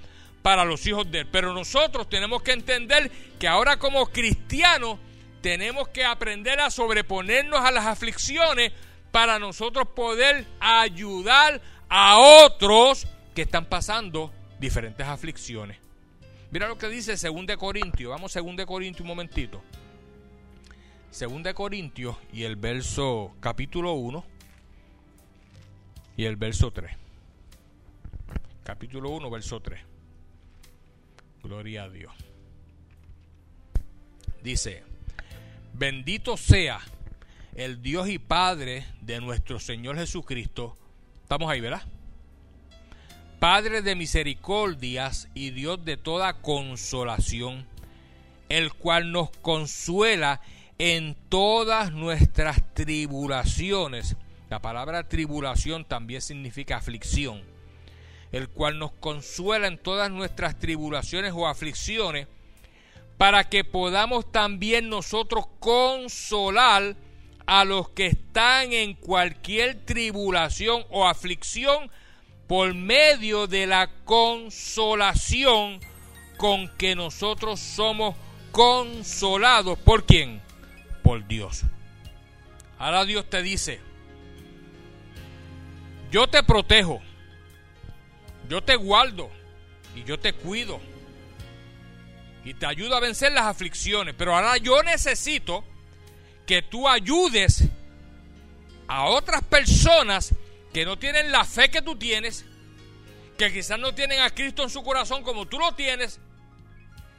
para 0.48 0.64
los 0.64 0.88
hijos 0.88 1.12
de 1.12 1.20
Él. 1.20 1.28
Pero 1.30 1.54
nosotros 1.54 2.08
tenemos 2.08 2.42
que 2.42 2.54
entender 2.54 3.12
que 3.38 3.50
ahora 3.50 3.78
como 3.78 4.06
cristianos 4.06 4.98
tenemos 5.42 5.90
que 5.90 6.06
aprender 6.06 6.62
a 6.62 6.70
sobreponernos 6.70 7.60
a 7.60 7.70
las 7.70 7.86
aflicciones 7.86 8.72
para 9.12 9.40
nosotros 9.40 9.90
poder 9.90 10.46
ayudar 10.62 11.60
a 11.90 12.18
otros 12.46 13.08
que 13.36 13.42
están 13.42 13.66
pasando 13.66 14.32
diferentes 14.58 15.06
aflicciones. 15.06 15.80
Mira 16.50 16.70
lo 16.70 16.78
que 16.78 16.88
dice 16.88 17.18
2 17.18 17.58
Corintios. 17.58 18.10
Vamos 18.10 18.34
a 18.38 18.40
2 18.40 18.66
Corintios 18.66 19.02
un 19.02 19.08
momentito. 19.08 19.62
2 21.12 21.54
Corintios 21.56 22.16
y 22.32 22.44
el 22.44 22.56
verso 22.56 23.36
capítulo 23.42 23.96
1 23.96 24.24
y 26.16 26.24
el 26.24 26.38
verso 26.38 26.72
3. 26.72 26.90
Capítulo 28.64 29.10
1, 29.10 29.30
verso 29.30 29.60
3. 29.60 29.97
Gloria 31.44 31.84
a 31.84 31.90
Dios. 31.90 32.14
Dice, 34.44 34.84
Bendito 35.74 36.38
sea 36.38 36.80
el 37.56 37.84
Dios 37.84 38.10
y 38.10 38.18
Padre 38.18 38.86
de 39.02 39.22
nuestro 39.22 39.60
Señor 39.60 39.98
Jesucristo. 39.98 40.76
Estamos 41.22 41.52
ahí, 41.52 41.62
¿verdad? 41.62 41.84
Padre 43.40 43.84
de 43.84 43.96
misericordias 43.96 45.30
y 45.36 45.52
Dios 45.52 45.86
de 45.86 45.96
toda 45.96 46.42
consolación, 46.42 47.68
el 48.50 48.74
cual 48.74 49.12
nos 49.12 49.30
consuela 49.30 50.42
en 50.80 51.16
todas 51.30 51.92
nuestras 51.92 52.74
tribulaciones. 52.74 54.16
La 54.50 54.60
palabra 54.60 55.08
tribulación 55.08 55.86
también 55.86 56.22
significa 56.22 56.78
aflicción. 56.78 57.44
El 58.32 58.50
cual 58.50 58.80
nos 58.80 58.92
consuela 58.92 59.68
en 59.68 59.78
todas 59.78 60.12
nuestras 60.12 60.60
tribulaciones 60.60 61.34
o 61.36 61.48
aflicciones 61.48 62.28
para 63.18 63.50
que 63.50 63.64
podamos 63.64 64.32
también 64.32 64.90
nosotros 64.90 65.46
consolar 65.60 66.96
a 67.46 67.64
los 67.64 67.90
que 67.90 68.08
están 68.08 68.74
en 68.74 68.94
cualquier 68.94 69.86
tribulación 69.86 70.84
o 70.90 71.08
aflicción 71.08 71.90
por 72.48 72.74
medio 72.74 73.48
de 73.48 73.66
la 73.66 73.90
consolación 74.06 75.80
con 76.38 76.70
que 76.78 76.96
nosotros 76.96 77.60
somos 77.60 78.16
consolados. 78.52 79.78
¿Por 79.80 80.06
quién? 80.06 80.42
Por 81.04 81.28
Dios. 81.28 81.64
Ahora 82.78 83.06
Dios 83.06 83.30
te 83.30 83.42
dice, 83.42 83.80
yo 86.12 86.28
te 86.28 86.44
protejo, 86.44 87.02
yo 88.50 88.64
te 88.64 88.76
guardo 88.76 89.30
y 89.96 90.04
yo 90.04 90.20
te 90.20 90.34
cuido 90.34 90.80
y 92.44 92.54
te 92.54 92.66
ayuda 92.66 92.98
a 92.98 93.02
vencer 93.02 93.32
las 93.34 93.46
aflicciones. 93.46 94.16
Pero 94.18 94.36
ahora 94.36 94.58
yo 94.58 94.82
necesito 94.84 95.66
que 96.46 96.62
tú 96.62 96.88
ayudes 96.88 97.66
a 98.88 99.06
otras 99.06 99.44
personas 99.44 100.34
que 100.74 100.86
no 100.86 100.98
tienen 100.98 101.32
la 101.32 101.44
fe 101.44 101.70
que 101.70 101.82
tú 101.82 101.98
tienes, 101.98 102.46
que 103.38 103.52
quizás 103.52 103.78
no 103.80 103.94
tienen 103.94 104.22
a 104.22 104.30
Cristo 104.30 104.64
en 104.64 104.70
su 104.70 104.82
corazón 104.82 105.24
como 105.24 105.46
tú 105.46 105.60
lo 105.60 105.74
tienes, 105.74 106.20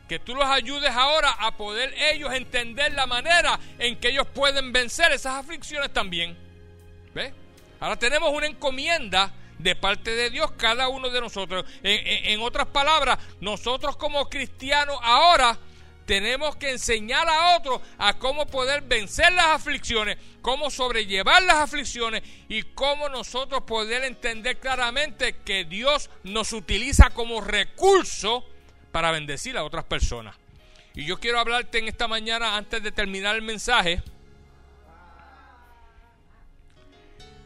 que 0.08 0.18
tú 0.18 0.34
los 0.34 0.46
ayudes 0.46 0.90
ahora 0.90 1.30
a 1.32 1.56
poder 1.58 1.92
ellos 2.10 2.32
entender 2.32 2.94
la 2.94 3.06
manera 3.06 3.60
en 3.78 4.00
que 4.00 4.08
ellos 4.08 4.26
pueden 4.28 4.72
vencer 4.72 5.12
esas 5.12 5.34
aflicciones 5.34 5.92
también. 5.92 6.38
¿Ve? 7.14 7.34
Ahora 7.80 7.98
tenemos 7.98 8.32
una 8.32 8.46
encomienda 8.46 9.30
de 9.58 9.76
parte 9.76 10.14
de 10.14 10.30
Dios 10.30 10.52
cada 10.52 10.88
uno 10.88 11.10
de 11.10 11.20
nosotros. 11.20 11.64
En, 11.82 12.40
otras 12.40 12.68
palabras, 12.68 13.18
nosotros 13.40 13.96
como 13.96 14.28
cristianos 14.28 14.98
ahora 15.02 15.58
tenemos 16.06 16.56
que 16.56 16.70
enseñar 16.70 17.28
a 17.28 17.56
otros 17.56 17.82
a 17.98 18.18
cómo 18.18 18.46
poder 18.46 18.82
vencer 18.82 19.30
las 19.32 19.48
aflicciones, 19.48 20.16
cómo 20.40 20.70
sobrellevar 20.70 21.42
las 21.42 21.56
aflicciones 21.56 22.22
y 22.48 22.62
cómo 22.62 23.10
nosotros 23.10 23.64
poder 23.64 24.04
entender 24.04 24.58
claramente 24.58 25.36
que 25.44 25.64
Dios 25.64 26.08
nos 26.22 26.52
utiliza 26.54 27.10
como 27.10 27.42
recurso 27.42 28.44
para 28.90 29.10
bendecir 29.10 29.58
a 29.58 29.64
otras 29.64 29.84
personas. 29.84 30.34
Y 30.94 31.04
yo 31.04 31.20
quiero 31.20 31.38
hablarte 31.38 31.78
en 31.78 31.88
esta 31.88 32.08
mañana, 32.08 32.56
antes 32.56 32.82
de 32.82 32.90
terminar 32.90 33.36
el 33.36 33.42
mensaje, 33.42 34.02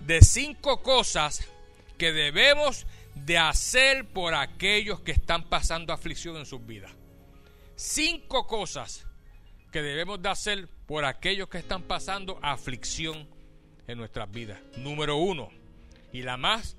de 0.00 0.20
cinco 0.20 0.82
cosas 0.82 1.51
que 1.98 2.12
debemos 2.12 2.86
de 3.14 3.38
hacer 3.38 4.06
por 4.06 4.34
aquellos 4.34 5.00
que 5.00 5.12
están 5.12 5.44
pasando 5.48 5.92
aflicción 5.92 6.36
en 6.36 6.46
sus 6.46 6.64
vidas. 6.64 6.92
Cinco 7.76 8.46
cosas 8.46 9.06
que 9.70 9.82
debemos 9.82 10.20
de 10.22 10.28
hacer 10.28 10.68
por 10.86 11.04
aquellos 11.04 11.48
que 11.48 11.58
están 11.58 11.82
pasando 11.82 12.38
aflicción 12.42 13.28
en 13.86 13.98
nuestras 13.98 14.30
vidas. 14.30 14.60
Número 14.76 15.16
uno, 15.16 15.50
y 16.12 16.22
la 16.22 16.36
más 16.36 16.76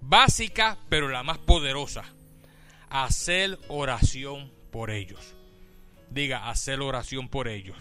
básica, 0.00 0.78
pero 0.88 1.08
la 1.08 1.22
más 1.22 1.38
poderosa. 1.38 2.04
Hacer 2.90 3.58
oración 3.68 4.52
por 4.70 4.90
ellos. 4.90 5.34
Diga, 6.10 6.48
hacer 6.48 6.80
oración 6.80 7.28
por 7.28 7.48
ellos. 7.48 7.76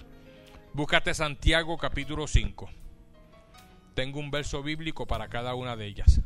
Búscate 0.73 1.13
Santiago 1.13 1.77
capítulo 1.77 2.27
5. 2.27 2.69
Tengo 3.93 4.19
un 4.19 4.31
verso 4.31 4.63
bíblico 4.63 5.05
para 5.05 5.29
cada 5.29 5.55
una 5.55 5.75
de 5.75 5.85
ellas. 5.85 6.21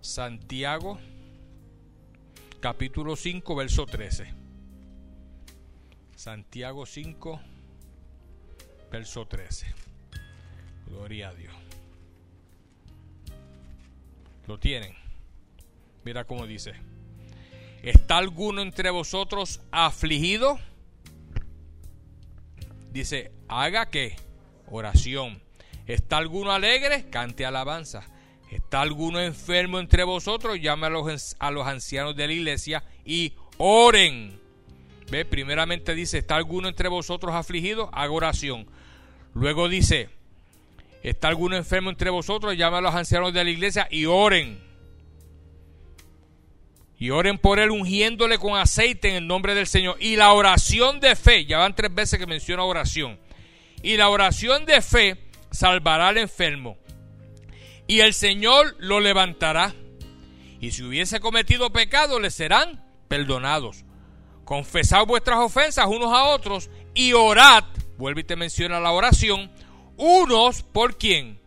Santiago 0.00 0.98
capítulo 2.60 3.16
5, 3.16 3.54
verso 3.54 3.86
13. 3.86 4.32
Santiago 6.16 6.86
5, 6.86 7.40
verso 8.90 9.26
13. 9.26 9.66
Gloria 10.86 11.28
a 11.28 11.34
Dios. 11.34 11.54
¿Lo 14.46 14.58
tienen? 14.58 14.94
Mira 16.04 16.24
cómo 16.24 16.46
dice. 16.46 16.72
¿Está 17.82 18.16
alguno 18.18 18.62
entre 18.62 18.90
vosotros 18.90 19.60
afligido? 19.70 20.58
Dice, 22.90 23.32
haga 23.48 23.90
que 23.90 24.16
oración. 24.66 25.42
¿Está 25.86 26.16
alguno 26.16 26.52
alegre? 26.52 27.08
Cante 27.10 27.44
alabanza. 27.44 28.02
¿Está 28.50 28.80
alguno 28.80 29.20
enfermo 29.20 29.78
entre 29.78 30.02
vosotros? 30.02 30.60
Llame 30.60 30.86
a 30.86 30.90
los, 30.90 31.36
a 31.38 31.50
los 31.52 31.66
ancianos 31.66 32.16
de 32.16 32.26
la 32.26 32.32
iglesia 32.32 32.82
y 33.04 33.32
oren. 33.58 34.40
¿Ve? 35.08 35.24
Primeramente 35.24 35.94
dice, 35.94 36.18
¿está 36.18 36.36
alguno 36.36 36.68
entre 36.68 36.88
vosotros 36.88 37.34
afligido? 37.34 37.90
Haga 37.92 38.12
oración. 38.12 38.66
Luego 39.34 39.68
dice, 39.68 40.08
¿está 41.04 41.28
alguno 41.28 41.56
enfermo 41.56 41.90
entre 41.90 42.10
vosotros? 42.10 42.56
Llame 42.56 42.78
a 42.78 42.80
los 42.80 42.94
ancianos 42.94 43.32
de 43.32 43.44
la 43.44 43.50
iglesia 43.50 43.86
y 43.88 44.06
oren. 44.06 44.60
Y 46.98 47.10
oren 47.10 47.38
por 47.38 47.60
él 47.60 47.70
ungiéndole 47.70 48.36
con 48.38 48.58
aceite 48.58 49.10
en 49.10 49.14
el 49.14 49.26
nombre 49.28 49.54
del 49.54 49.68
Señor. 49.68 49.96
Y 50.00 50.16
la 50.16 50.32
oración 50.32 50.98
de 50.98 51.14
fe, 51.14 51.46
ya 51.46 51.58
van 51.58 51.74
tres 51.74 51.94
veces 51.94 52.18
que 52.18 52.26
menciona 52.26 52.64
oración. 52.64 53.18
Y 53.82 53.96
la 53.96 54.10
oración 54.10 54.66
de 54.66 54.82
fe 54.82 55.16
salvará 55.50 56.08
al 56.08 56.18
enfermo. 56.18 56.76
Y 57.90 58.02
el 58.02 58.14
Señor 58.14 58.76
lo 58.78 59.00
levantará. 59.00 59.74
Y 60.60 60.70
si 60.70 60.84
hubiese 60.84 61.18
cometido 61.18 61.72
pecado, 61.72 62.20
le 62.20 62.30
serán 62.30 62.84
perdonados. 63.08 63.84
Confesad 64.44 65.06
vuestras 65.06 65.40
ofensas 65.40 65.86
unos 65.88 66.14
a 66.14 66.26
otros 66.26 66.70
y 66.94 67.14
orad. 67.14 67.64
Vuelve 67.98 68.20
y 68.20 68.24
te 68.24 68.36
menciona 68.36 68.78
la 68.78 68.92
oración. 68.92 69.50
Unos 69.96 70.62
por 70.62 70.98
quién? 70.98 71.40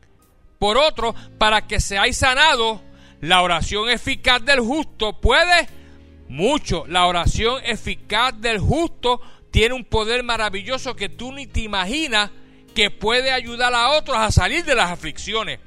Por 0.59 0.77
otro, 0.77 1.15
para 1.37 1.65
que 1.65 1.79
seáis 1.79 2.17
sanados 2.17 2.81
la 3.21 3.41
oración 3.41 3.89
eficaz 3.89 4.43
del 4.43 4.59
justo 4.59 5.21
puede 5.21 5.69
mucho. 6.27 6.83
La 6.87 7.05
oración 7.05 7.61
eficaz 7.63 8.33
del 8.41 8.59
justo 8.59 9.21
tiene 9.49 9.75
un 9.75 9.85
poder 9.85 10.23
maravilloso 10.23 10.93
que 10.93 11.07
tú 11.07 11.31
ni 11.31 11.47
te 11.47 11.61
imaginas 11.61 12.31
que 12.75 12.91
puede 12.91 13.31
ayudar 13.31 13.73
a 13.73 13.91
otros 13.91 14.17
a 14.17 14.29
salir 14.29 14.65
de 14.65 14.75
las 14.75 14.91
aflicciones. 14.91 15.61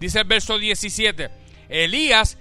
Dice 0.00 0.20
el 0.20 0.24
verso 0.24 0.58
17, 0.58 1.28
Elías 1.68 2.38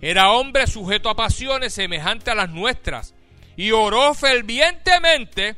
era 0.00 0.30
hombre 0.30 0.66
sujeto 0.66 1.08
a 1.08 1.16
pasiones 1.16 1.74
semejantes 1.74 2.28
a 2.28 2.34
las 2.34 2.50
nuestras 2.50 3.14
y 3.56 3.72
oró 3.72 4.14
fervientemente 4.14 5.56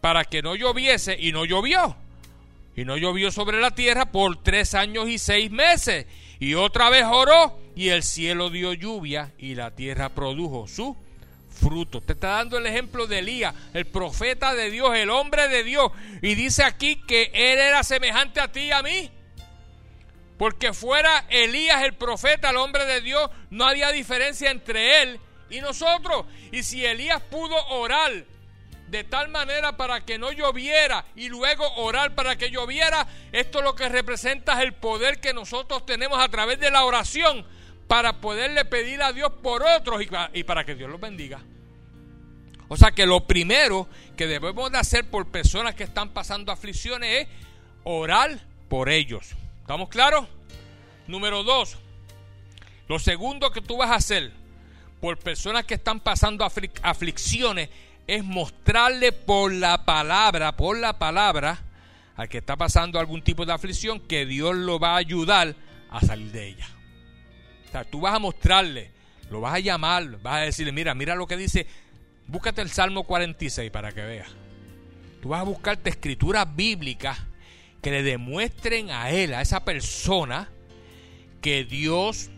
para 0.00 0.24
que 0.24 0.42
no 0.42 0.56
lloviese 0.56 1.16
y 1.18 1.32
no 1.32 1.44
llovió. 1.44 1.96
Y 2.74 2.84
no 2.84 2.96
llovió 2.96 3.30
sobre 3.30 3.60
la 3.60 3.72
tierra 3.72 4.06
por 4.06 4.42
tres 4.42 4.74
años 4.74 5.08
y 5.08 5.18
seis 5.18 5.50
meses. 5.50 6.06
Y 6.38 6.54
otra 6.54 6.90
vez 6.90 7.04
oró 7.04 7.58
y 7.74 7.88
el 7.88 8.02
cielo 8.02 8.50
dio 8.50 8.72
lluvia 8.72 9.32
y 9.38 9.54
la 9.54 9.72
tierra 9.72 10.08
produjo 10.10 10.68
su 10.68 10.96
fruto. 11.50 12.00
Te 12.00 12.12
está 12.12 12.28
dando 12.28 12.58
el 12.58 12.66
ejemplo 12.66 13.06
de 13.06 13.18
Elías, 13.18 13.54
el 13.74 13.86
profeta 13.86 14.54
de 14.54 14.70
Dios, 14.70 14.96
el 14.96 15.10
hombre 15.10 15.48
de 15.48 15.64
Dios. 15.64 15.90
Y 16.22 16.34
dice 16.34 16.62
aquí 16.62 16.96
que 17.06 17.30
él 17.34 17.58
era 17.58 17.82
semejante 17.82 18.40
a 18.40 18.50
ti 18.50 18.60
y 18.60 18.70
a 18.70 18.82
mí. 18.82 19.10
Porque 20.38 20.72
fuera 20.72 21.26
Elías 21.28 21.82
el 21.82 21.94
profeta, 21.94 22.50
el 22.50 22.56
hombre 22.56 22.86
de 22.86 23.00
Dios, 23.00 23.28
no 23.50 23.66
había 23.66 23.90
diferencia 23.90 24.50
entre 24.50 25.02
él 25.02 25.20
y 25.50 25.60
nosotros. 25.60 26.26
Y 26.52 26.62
si 26.62 26.84
Elías 26.84 27.20
pudo 27.22 27.56
orar 27.68 28.24
de 28.88 29.04
tal 29.04 29.28
manera 29.28 29.76
para 29.76 30.04
que 30.04 30.18
no 30.18 30.32
lloviera 30.32 31.04
y 31.14 31.28
luego 31.28 31.64
orar 31.76 32.14
para 32.14 32.36
que 32.36 32.50
lloviera, 32.50 33.06
esto 33.32 33.60
lo 33.62 33.74
que 33.74 33.88
representa 33.88 34.54
es 34.54 34.60
el 34.60 34.74
poder 34.74 35.20
que 35.20 35.34
nosotros 35.34 35.84
tenemos 35.84 36.18
a 36.18 36.28
través 36.28 36.58
de 36.58 36.70
la 36.70 36.84
oración 36.84 37.44
para 37.86 38.20
poderle 38.20 38.64
pedir 38.64 39.02
a 39.02 39.12
Dios 39.12 39.32
por 39.42 39.62
otros 39.62 40.02
y 40.32 40.44
para, 40.44 40.64
que 40.64 40.74
Dios 40.74 40.90
los 40.90 41.00
bendiga. 41.00 41.40
O 42.68 42.76
sea 42.76 42.92
que 42.92 43.06
lo 43.06 43.26
primero 43.26 43.88
que 44.16 44.26
debemos 44.26 44.70
de 44.70 44.78
hacer 44.78 45.08
por 45.08 45.30
personas 45.30 45.74
que 45.74 45.84
están 45.84 46.10
pasando 46.10 46.52
aflicciones 46.52 47.22
es 47.22 47.28
orar 47.84 48.38
por 48.68 48.90
ellos. 48.90 49.34
¿Estamos 49.68 49.90
claros? 49.90 50.24
Número 51.06 51.42
dos, 51.42 51.76
lo 52.88 52.98
segundo 52.98 53.50
que 53.50 53.60
tú 53.60 53.76
vas 53.76 53.90
a 53.90 53.96
hacer 53.96 54.32
por 54.98 55.18
personas 55.18 55.66
que 55.66 55.74
están 55.74 56.00
pasando 56.00 56.48
aflicciones 56.82 57.68
es 58.06 58.24
mostrarle 58.24 59.12
por 59.12 59.52
la 59.52 59.84
palabra, 59.84 60.56
por 60.56 60.78
la 60.78 60.98
palabra, 60.98 61.58
al 62.16 62.30
que 62.30 62.38
está 62.38 62.56
pasando 62.56 62.98
algún 62.98 63.20
tipo 63.20 63.44
de 63.44 63.52
aflicción, 63.52 64.00
que 64.00 64.24
Dios 64.24 64.56
lo 64.56 64.78
va 64.78 64.94
a 64.94 64.96
ayudar 64.96 65.54
a 65.90 66.00
salir 66.00 66.32
de 66.32 66.48
ella. 66.48 66.68
O 67.68 67.70
sea, 67.70 67.84
tú 67.84 68.00
vas 68.00 68.14
a 68.14 68.20
mostrarle, 68.20 68.90
lo 69.28 69.42
vas 69.42 69.52
a 69.52 69.58
llamar, 69.58 70.18
vas 70.22 70.36
a 70.36 70.44
decirle, 70.46 70.72
mira, 70.72 70.94
mira 70.94 71.14
lo 71.14 71.26
que 71.26 71.36
dice, 71.36 71.66
búscate 72.26 72.62
el 72.62 72.70
Salmo 72.70 73.04
46 73.04 73.70
para 73.70 73.92
que 73.92 74.00
veas. 74.00 74.30
Tú 75.20 75.28
vas 75.28 75.40
a 75.40 75.44
buscarte 75.44 75.90
escrituras 75.90 76.56
bíblicas 76.56 77.18
que 77.82 77.90
le 77.90 78.02
demuestren 78.02 78.90
a 78.90 79.10
él, 79.10 79.34
a 79.34 79.42
esa 79.42 79.64
persona, 79.64 80.48
que 81.40 81.64
Dios 81.64 82.30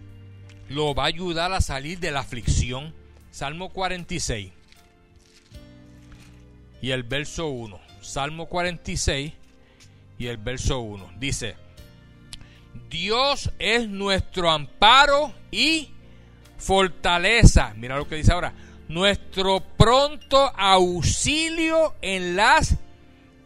lo 0.69 0.95
va 0.95 1.05
a 1.05 1.07
ayudar 1.07 1.53
a 1.53 1.61
salir 1.61 1.99
de 1.99 2.11
la 2.11 2.21
aflicción. 2.21 2.95
Salmo 3.31 3.71
46 3.71 4.53
y 6.83 6.91
el 6.91 7.03
verso 7.03 7.49
1. 7.49 7.81
Salmo 8.01 8.47
46 8.47 9.33
y 10.19 10.27
el 10.27 10.37
verso 10.37 10.81
1. 10.81 11.13
Dice, 11.19 11.57
Dios 12.89 13.51
es 13.59 13.89
nuestro 13.89 14.51
amparo 14.51 15.33
y 15.51 15.91
fortaleza. 16.59 17.75
Mira 17.77 17.97
lo 17.97 18.09
que 18.09 18.17
dice 18.17 18.33
ahora. 18.33 18.53
Nuestro 18.89 19.61
pronto 19.77 20.53
auxilio 20.57 21.95
en 22.03 22.37
las 22.37 22.77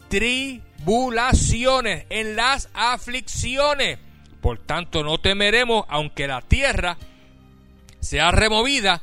tribulaciones, 0.08 0.73
en 0.86 2.36
las 2.36 2.68
aflicciones. 2.74 3.98
Por 4.40 4.58
tanto, 4.58 5.02
no 5.02 5.18
temeremos 5.18 5.84
aunque 5.88 6.26
la 6.26 6.42
tierra 6.42 6.98
sea 8.00 8.30
removida 8.30 9.02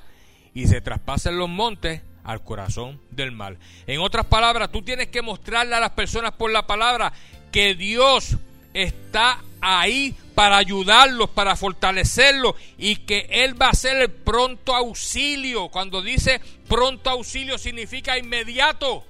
y 0.54 0.68
se 0.68 0.82
traspasen 0.82 1.38
los 1.38 1.50
montes 1.50 2.02
al 2.24 2.44
corazón 2.44 3.00
del 3.10 3.32
mal. 3.32 3.58
En 3.88 4.00
otras 4.00 4.26
palabras, 4.26 4.72
tú 4.72 4.84
tienes 4.84 5.08
que 5.08 5.22
mostrarle 5.22 5.76
a 5.76 5.80
las 5.80 5.92
personas 5.92 6.34
por 6.34 6.52
la 6.52 6.68
palabra 6.68 7.12
que 7.52 7.74
Dios 7.74 8.38
está 8.74 9.40
ahí 9.60 10.16
para 10.36 10.58
ayudarlos, 10.58 11.30
para 11.32 11.56
fortalecerlos 11.56 12.56
y 12.78 12.98
que 12.98 13.28
Él 13.30 13.60
va 13.60 13.70
a 13.70 13.74
ser 13.74 13.98
el 14.02 14.12
pronto 14.12 14.76
auxilio. 14.76 15.70
Cuando 15.70 16.02
dice 16.02 16.40
pronto 16.68 17.10
auxilio 17.10 17.58
significa 17.58 18.18
inmediato. 18.18 19.06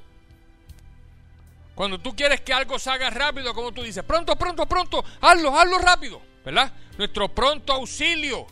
Cuando 1.82 2.00
tú 2.00 2.16
quieres 2.16 2.42
que 2.42 2.54
algo 2.54 2.78
se 2.78 2.92
haga 2.92 3.10
rápido, 3.10 3.56
como 3.56 3.72
tú 3.72 3.82
dices, 3.82 4.04
pronto, 4.04 4.36
pronto, 4.36 4.68
pronto, 4.68 5.04
hazlo, 5.20 5.58
hazlo 5.58 5.80
rápido, 5.80 6.22
¿verdad? 6.46 6.72
Nuestro 6.96 7.30
pronto 7.30 7.74
auxilio. 7.74 8.46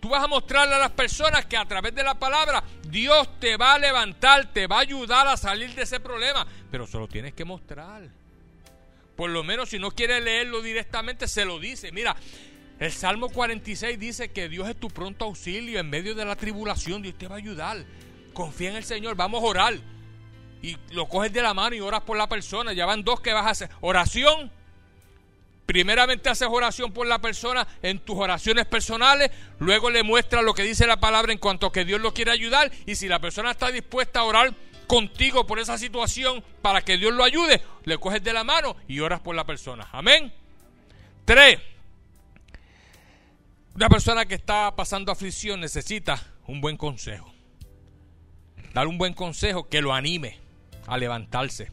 Tú 0.00 0.08
vas 0.08 0.24
a 0.24 0.28
mostrarle 0.28 0.74
a 0.74 0.78
las 0.78 0.92
personas 0.92 1.44
que 1.44 1.58
a 1.58 1.66
través 1.66 1.94
de 1.94 2.02
la 2.02 2.18
palabra 2.18 2.64
Dios 2.88 3.38
te 3.38 3.58
va 3.58 3.74
a 3.74 3.78
levantar, 3.78 4.50
te 4.50 4.66
va 4.66 4.78
a 4.78 4.80
ayudar 4.80 5.28
a 5.28 5.36
salir 5.36 5.74
de 5.74 5.82
ese 5.82 6.00
problema, 6.00 6.46
pero 6.70 6.86
solo 6.86 7.06
tienes 7.06 7.34
que 7.34 7.44
mostrar. 7.44 8.08
Por 9.14 9.28
lo 9.28 9.44
menos 9.44 9.68
si 9.68 9.78
no 9.78 9.90
quieres 9.90 10.24
leerlo 10.24 10.62
directamente, 10.62 11.28
se 11.28 11.44
lo 11.44 11.58
dice. 11.58 11.92
Mira, 11.92 12.16
el 12.78 12.92
Salmo 12.92 13.28
46 13.28 13.98
dice 13.98 14.32
que 14.32 14.48
Dios 14.48 14.70
es 14.70 14.80
tu 14.80 14.88
pronto 14.88 15.26
auxilio 15.26 15.78
en 15.78 15.90
medio 15.90 16.14
de 16.14 16.24
la 16.24 16.34
tribulación, 16.34 17.02
Dios 17.02 17.18
te 17.18 17.28
va 17.28 17.34
a 17.34 17.38
ayudar. 17.40 17.84
Confía 18.32 18.70
en 18.70 18.76
el 18.76 18.84
Señor, 18.84 19.16
vamos 19.16 19.42
a 19.42 19.46
orar. 19.48 19.93
Y 20.64 20.78
lo 20.92 21.06
coges 21.06 21.30
de 21.30 21.42
la 21.42 21.52
mano 21.52 21.76
y 21.76 21.80
oras 21.80 22.00
por 22.00 22.16
la 22.16 22.26
persona. 22.26 22.72
Ya 22.72 22.86
van 22.86 23.04
dos 23.04 23.20
que 23.20 23.34
vas 23.34 23.44
a 23.44 23.50
hacer. 23.50 23.68
Oración 23.82 24.50
Primeramente 25.66 26.28
haces 26.28 26.48
oración 26.50 26.92
por 26.92 27.06
la 27.06 27.20
persona 27.20 27.66
en 27.82 27.98
tus 27.98 28.16
oraciones 28.18 28.66
personales, 28.66 29.30
luego 29.58 29.88
le 29.88 30.02
muestras 30.02 30.44
lo 30.44 30.52
que 30.52 30.62
dice 30.62 30.86
la 30.86 30.98
palabra 30.98 31.32
en 31.32 31.38
cuanto 31.38 31.66
a 31.66 31.72
que 31.72 31.86
Dios 31.86 32.02
lo 32.02 32.12
quiere 32.12 32.32
ayudar 32.32 32.70
y 32.84 32.96
si 32.96 33.08
la 33.08 33.18
persona 33.18 33.52
está 33.52 33.70
dispuesta 33.70 34.20
a 34.20 34.24
orar 34.24 34.54
contigo 34.86 35.46
por 35.46 35.58
esa 35.58 35.78
situación 35.78 36.44
para 36.60 36.82
que 36.82 36.98
Dios 36.98 37.14
lo 37.14 37.24
ayude, 37.24 37.62
le 37.84 37.96
coges 37.96 38.22
de 38.22 38.34
la 38.34 38.44
mano 38.44 38.76
y 38.86 39.00
oras 39.00 39.20
por 39.20 39.34
la 39.34 39.44
persona. 39.44 39.88
Amén. 39.92 40.34
Tres. 41.24 41.58
Una 43.74 43.88
persona 43.88 44.26
que 44.26 44.34
está 44.34 44.76
pasando 44.76 45.10
aflicción 45.10 45.60
necesita 45.60 46.22
un 46.46 46.60
buen 46.60 46.76
consejo. 46.76 47.32
Dar 48.74 48.86
un 48.86 48.98
buen 48.98 49.14
consejo 49.14 49.66
que 49.66 49.80
lo 49.80 49.94
anime 49.94 50.43
a 50.86 50.98
levantarse. 50.98 51.70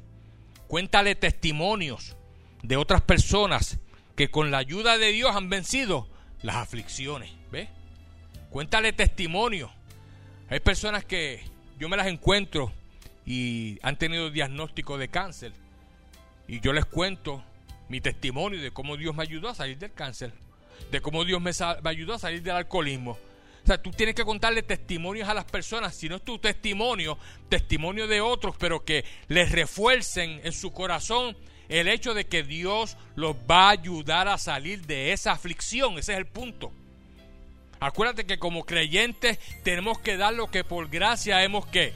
Cuéntale 0.67 1.15
testimonios 1.15 2.15
de 2.63 2.77
otras 2.77 3.01
personas 3.01 3.79
que 4.15 4.29
con 4.29 4.51
la 4.51 4.59
ayuda 4.59 4.97
de 4.97 5.11
Dios 5.11 5.35
han 5.35 5.49
vencido 5.49 6.07
las 6.41 6.57
aflicciones. 6.57 7.31
¿Ves? 7.51 7.69
Cuéntale 8.49 8.93
testimonios. 8.93 9.71
Hay 10.49 10.59
personas 10.59 11.05
que 11.05 11.43
yo 11.79 11.89
me 11.89 11.97
las 11.97 12.07
encuentro 12.07 12.71
y 13.25 13.79
han 13.81 13.97
tenido 13.97 14.29
diagnóstico 14.29 14.97
de 14.97 15.07
cáncer. 15.07 15.53
Y 16.47 16.59
yo 16.59 16.73
les 16.73 16.85
cuento 16.85 17.43
mi 17.89 18.01
testimonio 18.01 18.61
de 18.61 18.71
cómo 18.71 18.97
Dios 18.97 19.15
me 19.15 19.23
ayudó 19.23 19.49
a 19.49 19.55
salir 19.55 19.77
del 19.77 19.93
cáncer, 19.93 20.33
de 20.91 21.01
cómo 21.01 21.25
Dios 21.25 21.41
me, 21.41 21.51
ayudó 21.85 22.13
a 22.13 22.19
salir 22.19 22.43
del 22.43 22.55
alcoholismo. 22.55 23.17
O 23.63 23.67
sea, 23.67 23.81
tú 23.81 23.91
tienes 23.91 24.15
que 24.15 24.25
contarle 24.25 24.63
testimonios 24.63 25.29
a 25.29 25.33
las 25.33 25.45
personas, 25.45 25.95
si 25.95 26.09
no 26.09 26.15
es 26.15 26.23
tu 26.23 26.39
testimonio, 26.39 27.17
testimonio 27.47 28.07
de 28.07 28.19
otros, 28.19 28.55
pero 28.57 28.83
que 28.83 29.05
les 29.27 29.51
refuercen 29.51 30.41
en 30.43 30.51
su 30.51 30.71
corazón 30.71 31.37
el 31.69 31.87
hecho 31.87 32.13
de 32.13 32.25
que 32.25 32.43
Dios 32.43 32.97
los 33.15 33.35
va 33.49 33.67
a 33.67 33.71
ayudar 33.71 34.27
a 34.27 34.37
salir 34.37 34.85
de 34.85 35.13
esa 35.13 35.31
aflicción. 35.31 35.97
Ese 35.97 36.13
es 36.13 36.17
el 36.17 36.25
punto. 36.25 36.71
Acuérdate 37.79 38.25
que 38.25 38.37
como 38.37 38.65
creyentes 38.65 39.39
tenemos 39.63 39.99
que 39.99 40.17
dar 40.17 40.33
lo 40.33 40.51
que 40.51 40.63
por 40.63 40.89
gracia 40.89 41.43
hemos 41.43 41.65
que 41.65 41.93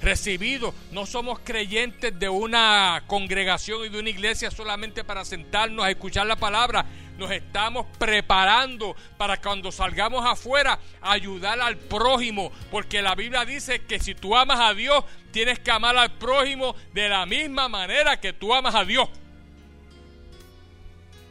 recibido. 0.00 0.74
No 0.92 1.06
somos 1.06 1.40
creyentes 1.40 2.16
de 2.18 2.28
una 2.28 3.02
congregación 3.06 3.84
y 3.84 3.88
de 3.88 3.98
una 3.98 4.10
iglesia 4.10 4.50
solamente 4.50 5.02
para 5.02 5.24
sentarnos 5.24 5.84
a 5.84 5.90
escuchar 5.90 6.26
la 6.26 6.36
palabra. 6.36 6.86
Nos 7.16 7.30
estamos 7.30 7.86
preparando 7.98 8.96
para 9.16 9.40
cuando 9.40 9.70
salgamos 9.70 10.24
afuera 10.26 10.78
ayudar 11.00 11.60
al 11.60 11.76
prójimo. 11.76 12.50
Porque 12.70 13.02
la 13.02 13.14
Biblia 13.14 13.44
dice 13.44 13.84
que 13.84 14.00
si 14.00 14.14
tú 14.14 14.36
amas 14.36 14.58
a 14.60 14.74
Dios, 14.74 15.04
tienes 15.30 15.58
que 15.60 15.70
amar 15.70 15.96
al 15.96 16.12
prójimo 16.12 16.74
de 16.92 17.08
la 17.08 17.24
misma 17.26 17.68
manera 17.68 18.20
que 18.20 18.32
tú 18.32 18.52
amas 18.54 18.74
a 18.74 18.84
Dios. 18.84 19.08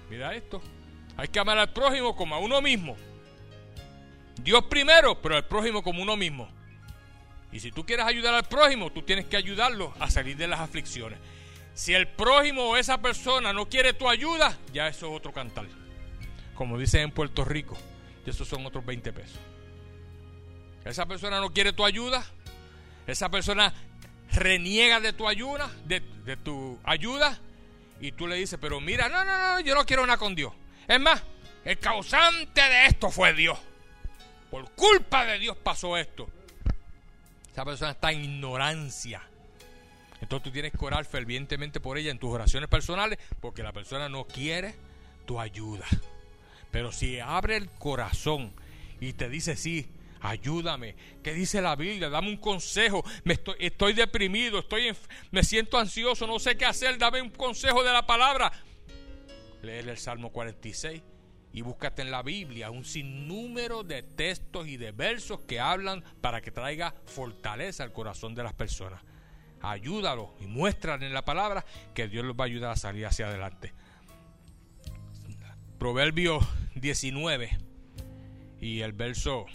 Mira 0.10 0.34
esto. 0.36 0.62
Hay 1.18 1.28
que 1.28 1.40
amar 1.40 1.58
al 1.58 1.74
prójimo 1.74 2.16
como 2.16 2.36
a 2.36 2.40
uno 2.40 2.62
mismo. 2.62 2.96
Dios 4.42 4.64
primero, 4.66 5.22
pero 5.22 5.36
al 5.36 5.46
prójimo 5.46 5.84
como 5.84 6.02
uno 6.02 6.16
mismo. 6.16 6.50
Y 7.52 7.60
si 7.60 7.72
tú 7.72 7.86
quieres 7.86 8.06
ayudar 8.06 8.34
al 8.34 8.44
prójimo, 8.44 8.92
tú 8.92 9.04
tienes 9.04 9.26
que 9.26 9.38
ayudarlo 9.38 9.94
a 10.00 10.10
salir 10.10 10.36
de 10.38 10.48
las 10.48 10.60
aflicciones. 10.60 11.20
Si 11.74 11.94
el 11.94 12.08
prójimo 12.08 12.70
o 12.70 12.78
esa 12.78 13.02
persona 13.02 13.52
no 13.52 13.68
quiere 13.68 13.94
tu 13.94 14.08
ayuda, 14.08 14.58
ya 14.72 14.88
eso 14.88 15.08
es 15.08 15.18
otro 15.18 15.34
cantar. 15.34 15.66
Como 16.56 16.78
dicen 16.78 17.02
en 17.02 17.12
Puerto 17.12 17.44
Rico, 17.44 17.78
y 18.26 18.30
esos 18.30 18.48
son 18.48 18.66
otros 18.66 18.86
20 18.86 19.12
pesos. 19.12 19.40
Esa 20.86 21.06
persona 21.06 21.40
no 21.40 21.52
quiere 21.52 21.74
tu 21.74 21.84
ayuda, 21.84 22.24
esa 23.08 23.30
persona 23.30 23.74
reniega 24.32 25.00
de 25.00 25.14
tu 25.14 25.28
ayuda, 25.28 25.72
de, 25.86 26.00
de 26.00 26.38
tu 26.38 26.80
ayuda, 26.84 27.40
y 28.00 28.12
tú 28.12 28.28
le 28.28 28.36
dices, 28.36 28.60
pero 28.62 28.80
mira, 28.80 29.10
no, 29.10 29.24
no, 29.24 29.38
no, 29.38 29.60
yo 29.62 29.74
no 29.76 29.86
quiero 29.86 30.06
nada 30.06 30.18
con 30.18 30.36
Dios. 30.36 30.54
Es 30.88 31.00
más, 31.00 31.24
el 31.64 31.80
causante 31.80 32.62
de 32.62 32.86
esto 32.88 33.10
fue 33.10 33.34
Dios. 33.34 33.58
Por 34.52 34.70
culpa 34.72 35.26
de 35.26 35.40
Dios 35.40 35.58
pasó 35.58 35.98
esto. 35.98 36.30
Esa 37.52 37.66
persona 37.66 37.92
está 37.92 38.12
en 38.12 38.26
ignorancia. 38.26 39.22
Entonces 40.24 40.44
tú 40.46 40.52
tienes 40.52 40.72
que 40.72 40.86
orar 40.86 41.04
fervientemente 41.04 41.82
por 41.82 41.98
ella 41.98 42.10
en 42.10 42.18
tus 42.18 42.32
oraciones 42.32 42.70
personales 42.70 43.20
porque 43.42 43.62
la 43.62 43.74
persona 43.74 44.08
no 44.08 44.26
quiere 44.26 44.74
tu 45.26 45.38
ayuda. 45.38 45.86
Pero 46.72 46.94
si 46.94 47.20
abre 47.20 47.58
el 47.58 47.70
corazón 47.70 48.54
y 49.02 49.12
te 49.12 49.28
dice, 49.28 49.58
sí, 49.58 49.86
ayúdame, 50.22 50.96
¿qué 51.22 51.34
dice 51.34 51.62
la 51.62 51.76
Biblia? 51.76 52.10
Dame 52.10 52.30
un 52.30 52.38
consejo, 52.38 53.04
me 53.26 53.38
estoy, 53.60 53.92
deprimido, 53.92 54.60
estoy 54.60 54.96
me 55.32 55.44
siento 55.44 55.78
ansioso, 55.78 56.26
no 56.26 56.40
sé 56.40 56.56
qué 56.56 56.64
hacer, 56.64 56.98
dame 56.98 57.22
un 57.22 57.30
consejo 57.30 57.84
de 57.84 57.92
la 57.92 58.08
palabra. 58.08 58.50
Lee 59.62 59.80
el 59.80 59.98
Salmo 59.98 60.32
46 60.32 61.02
y 61.52 61.62
búscate 61.64 62.02
en 62.02 62.12
la 62.12 62.24
Biblia 62.24 62.72
un 62.72 62.86
sinnúmero 62.86 63.84
de 63.84 64.04
textos 64.04 64.70
y 64.70 64.78
de 64.78 64.94
versos 64.94 65.42
que 65.42 65.60
hablan 65.60 66.02
para 66.22 66.40
que 66.40 66.52
traiga 66.52 66.96
fortaleza 67.08 67.84
al 67.84 67.92
corazón 67.92 68.34
de 68.36 68.44
las 68.44 68.54
personas. 68.54 69.04
Ayúdalo 69.64 70.36
y 70.40 70.46
muéstrale 70.46 71.08
en 71.08 71.14
la 71.14 71.26
palabra 71.26 71.66
que 71.96 72.08
Dios 72.08 72.24
los 72.24 72.36
va 72.36 72.44
a 72.44 72.48
ayudar 72.48 72.72
a 72.72 72.76
salir 72.76 73.06
hacia 73.06 73.28
adelante. 73.28 73.74
Proverbio 75.80 76.40
19 76.76 77.58
y 78.62 78.82
el 78.82 78.94
verso 78.94 79.46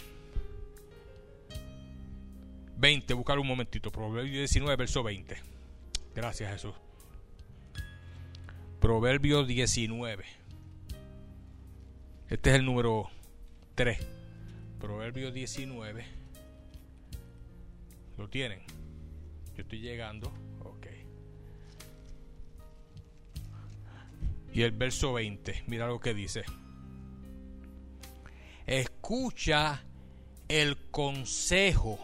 20, 2.76 3.14
buscar 3.14 3.38
un 3.38 3.46
momentito. 3.46 3.92
Proverbio 3.92 4.32
19, 4.32 4.74
verso 4.74 5.04
20. 5.04 5.40
Gracias 6.14 6.52
Jesús. 6.52 6.74
Proverbio 8.80 9.44
19 9.44 10.38
este 12.28 12.50
es 12.50 12.56
el 12.56 12.66
número 12.66 13.08
3. 13.74 13.98
Proverbio 14.78 15.32
19. 15.32 16.04
¿Lo 18.18 18.28
tienen? 18.28 18.60
Yo 19.58 19.62
estoy 19.62 19.80
llegando. 19.80 20.32
Ok. 20.60 20.86
Y 24.54 24.62
el 24.62 24.70
verso 24.70 25.14
20. 25.14 25.64
Mira 25.66 25.88
lo 25.88 25.98
que 25.98 26.14
dice. 26.14 26.44
Escucha 28.66 29.82
el 30.46 30.76
consejo 30.92 31.98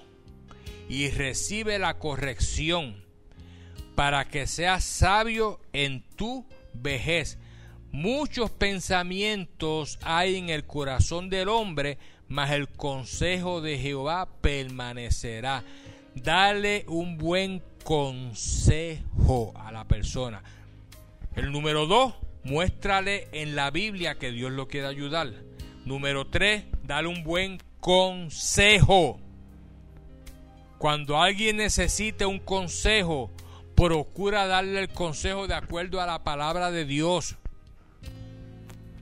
y 0.88 1.10
recibe 1.10 1.78
la 1.78 2.00
corrección 2.00 3.04
para 3.94 4.24
que 4.24 4.48
seas 4.48 4.82
sabio 4.82 5.60
en 5.72 6.02
tu 6.16 6.44
vejez 6.72 7.38
Muchos 7.94 8.50
pensamientos 8.50 10.00
hay 10.02 10.34
en 10.34 10.48
el 10.48 10.66
corazón 10.66 11.30
del 11.30 11.48
hombre, 11.48 11.96
mas 12.26 12.50
el 12.50 12.66
consejo 12.66 13.60
de 13.60 13.78
Jehová 13.78 14.28
permanecerá. 14.40 15.62
Dale 16.14 16.84
un 16.88 17.18
buen 17.18 17.62
consejo 17.82 19.52
a 19.56 19.72
la 19.72 19.84
persona. 19.86 20.42
El 21.34 21.52
número 21.52 21.86
dos, 21.86 22.14
muéstrale 22.44 23.28
en 23.32 23.56
la 23.56 23.70
Biblia 23.70 24.16
que 24.16 24.30
Dios 24.30 24.52
lo 24.52 24.68
quiere 24.68 24.86
ayudar. 24.86 25.32
Número 25.84 26.26
tres, 26.26 26.64
dale 26.82 27.08
un 27.08 27.24
buen 27.24 27.60
consejo. 27.80 29.20
Cuando 30.78 31.20
alguien 31.20 31.56
necesite 31.56 32.26
un 32.26 32.38
consejo, 32.38 33.30
procura 33.74 34.46
darle 34.46 34.80
el 34.80 34.88
consejo 34.88 35.46
de 35.46 35.54
acuerdo 35.54 36.00
a 36.00 36.06
la 36.06 36.22
palabra 36.24 36.70
de 36.70 36.84
Dios. 36.84 37.36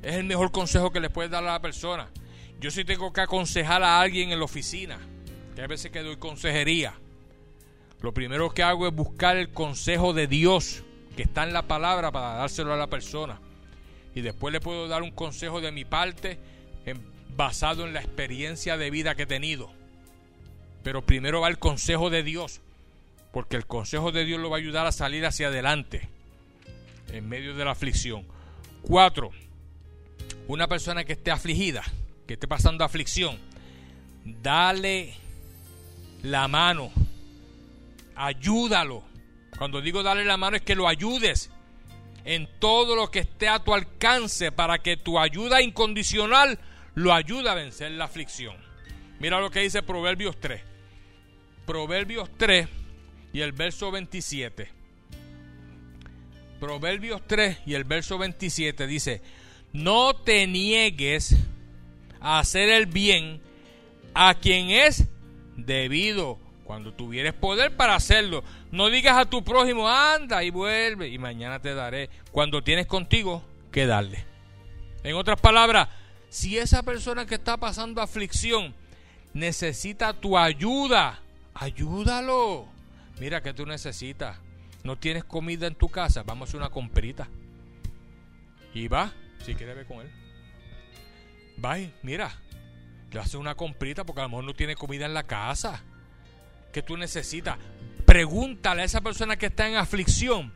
Es 0.02 0.16
el 0.16 0.24
mejor 0.24 0.50
consejo 0.50 0.90
que 0.90 1.00
le 1.00 1.10
puedes 1.10 1.30
dar 1.30 1.44
a 1.44 1.52
la 1.52 1.62
persona. 1.62 2.08
Yo 2.60 2.70
sí 2.70 2.84
tengo 2.84 3.12
que 3.12 3.20
aconsejar 3.20 3.82
a 3.82 4.00
alguien 4.00 4.30
en 4.30 4.38
la 4.38 4.44
oficina, 4.44 4.98
que 5.54 5.62
a 5.62 5.66
veces 5.66 5.90
que 5.90 6.02
doy 6.02 6.16
consejería. 6.16 6.94
Lo 8.00 8.12
primero 8.12 8.50
que 8.50 8.62
hago 8.62 8.86
es 8.86 8.94
buscar 8.94 9.36
el 9.36 9.50
consejo 9.50 10.12
de 10.12 10.26
Dios 10.26 10.82
que 11.16 11.22
está 11.22 11.44
en 11.44 11.52
la 11.52 11.62
palabra 11.62 12.10
para 12.10 12.34
dárselo 12.34 12.72
a 12.72 12.76
la 12.76 12.88
persona. 12.88 13.38
Y 14.14 14.20
después 14.22 14.52
le 14.52 14.60
puedo 14.60 14.88
dar 14.88 15.02
un 15.02 15.10
consejo 15.10 15.60
de 15.60 15.72
mi 15.72 15.84
parte 15.84 16.38
basado 17.36 17.86
en 17.86 17.94
la 17.94 18.00
experiencia 18.00 18.76
de 18.76 18.90
vida 18.90 19.14
que 19.14 19.22
he 19.22 19.26
tenido. 19.26 19.70
Pero 20.82 21.02
primero 21.02 21.40
va 21.40 21.48
el 21.48 21.58
consejo 21.58 22.10
de 22.10 22.22
Dios, 22.22 22.60
porque 23.32 23.56
el 23.56 23.66
consejo 23.66 24.12
de 24.12 24.24
Dios 24.24 24.40
lo 24.40 24.50
va 24.50 24.56
a 24.56 24.60
ayudar 24.60 24.86
a 24.86 24.92
salir 24.92 25.24
hacia 25.24 25.48
adelante 25.48 26.08
en 27.12 27.28
medio 27.28 27.54
de 27.54 27.64
la 27.64 27.70
aflicción. 27.70 28.26
Cuatro, 28.82 29.30
una 30.48 30.66
persona 30.66 31.04
que 31.04 31.12
esté 31.12 31.30
afligida, 31.30 31.82
que 32.26 32.34
esté 32.34 32.48
pasando 32.48 32.84
aflicción, 32.84 33.38
dale 34.24 35.14
la 36.22 36.48
mano, 36.48 36.92
ayúdalo. 38.14 39.04
Cuando 39.56 39.80
digo 39.80 40.02
dale 40.02 40.24
la 40.24 40.36
mano 40.36 40.56
es 40.56 40.62
que 40.62 40.74
lo 40.74 40.88
ayudes 40.88 41.50
en 42.24 42.48
todo 42.58 42.96
lo 42.96 43.10
que 43.10 43.20
esté 43.20 43.48
a 43.48 43.58
tu 43.58 43.74
alcance 43.74 44.52
para 44.52 44.78
que 44.78 44.96
tu 44.96 45.18
ayuda 45.18 45.60
incondicional 45.60 46.58
lo 46.94 47.12
ayude 47.12 47.48
a 47.48 47.54
vencer 47.54 47.90
la 47.92 48.04
aflicción. 48.04 48.56
Mira 49.18 49.40
lo 49.40 49.50
que 49.50 49.60
dice 49.60 49.82
Proverbios 49.82 50.38
3. 50.40 50.60
Proverbios 51.66 52.30
3 52.36 52.68
y 53.32 53.40
el 53.40 53.52
verso 53.52 53.90
27. 53.90 54.68
Proverbios 56.60 57.22
3 57.26 57.58
y 57.66 57.74
el 57.74 57.84
verso 57.84 58.18
27 58.18 58.86
dice, 58.86 59.20
no 59.72 60.14
te 60.14 60.46
niegues 60.46 61.36
a 62.20 62.38
hacer 62.38 62.68
el 62.68 62.86
bien 62.86 63.40
a 64.14 64.34
quien 64.34 64.70
es 64.70 65.08
debido 65.66 66.38
cuando 66.64 66.92
tuvieres 66.92 67.34
poder 67.34 67.76
para 67.76 67.94
hacerlo. 67.94 68.44
No 68.70 68.88
digas 68.88 69.18
a 69.18 69.26
tu 69.26 69.42
prójimo, 69.44 69.88
anda 69.88 70.42
y 70.42 70.50
vuelve 70.50 71.08
y 71.08 71.18
mañana 71.18 71.60
te 71.60 71.74
daré. 71.74 72.08
Cuando 72.30 72.62
tienes 72.62 72.86
contigo 72.86 73.42
que 73.70 73.86
darle. 73.86 74.24
En 75.02 75.16
otras 75.16 75.40
palabras, 75.40 75.88
Si 76.28 76.56
esa 76.56 76.82
persona 76.82 77.26
que 77.26 77.34
está 77.34 77.58
pasando 77.58 78.00
aflicción 78.00 78.74
necesita 79.34 80.14
tu 80.14 80.38
ayuda, 80.38 81.20
ayúdalo. 81.52 82.66
Mira 83.20 83.42
que 83.42 83.52
tú 83.52 83.66
necesitas. 83.66 84.38
No 84.82 84.96
tienes 84.96 85.24
comida 85.24 85.66
en 85.66 85.74
tu 85.74 85.90
casa, 85.90 86.22
vamos 86.22 86.48
a 86.48 86.50
hacer 86.50 86.60
una 86.60 86.70
comprita. 86.70 87.28
Y 88.72 88.88
va, 88.88 89.12
si 89.44 89.54
quieres 89.54 89.76
ver 89.76 89.86
con 89.86 90.00
él. 90.00 90.10
Va 91.62 91.76
mira, 92.02 92.32
le 93.12 93.20
hace 93.20 93.36
una 93.36 93.54
comprita 93.54 94.04
porque 94.04 94.20
a 94.20 94.24
lo 94.24 94.30
mejor 94.30 94.44
no 94.44 94.54
tiene 94.54 94.74
comida 94.74 95.06
en 95.06 95.14
la 95.14 95.24
casa. 95.24 95.82
Que 96.72 96.82
tú 96.82 96.96
necesitas. 96.96 97.58
Pregúntale 98.06 98.82
a 98.82 98.84
esa 98.84 99.00
persona 99.00 99.36
que 99.36 99.46
está 99.46 99.68
en 99.68 99.76
aflicción. 99.76 100.52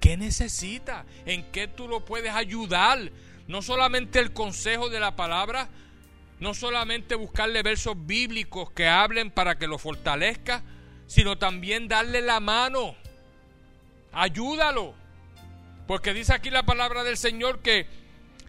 ¿Qué 0.00 0.16
necesita? 0.16 1.04
¿En 1.26 1.50
qué 1.52 1.68
tú 1.68 1.88
lo 1.88 2.04
puedes 2.04 2.32
ayudar? 2.32 3.10
No 3.46 3.62
solamente 3.62 4.18
el 4.18 4.32
consejo 4.32 4.88
de 4.88 5.00
la 5.00 5.16
palabra, 5.16 5.68
no 6.40 6.54
solamente 6.54 7.14
buscarle 7.14 7.62
versos 7.62 7.94
bíblicos 8.06 8.70
que 8.70 8.88
hablen 8.88 9.30
para 9.30 9.56
que 9.58 9.66
lo 9.66 9.78
fortalezca, 9.78 10.62
sino 11.06 11.38
también 11.38 11.88
darle 11.88 12.22
la 12.22 12.40
mano. 12.40 12.96
Ayúdalo. 14.12 14.94
Porque 15.86 16.14
dice 16.14 16.32
aquí 16.32 16.50
la 16.50 16.64
palabra 16.64 17.04
del 17.04 17.18
Señor 17.18 17.60
que 17.60 17.86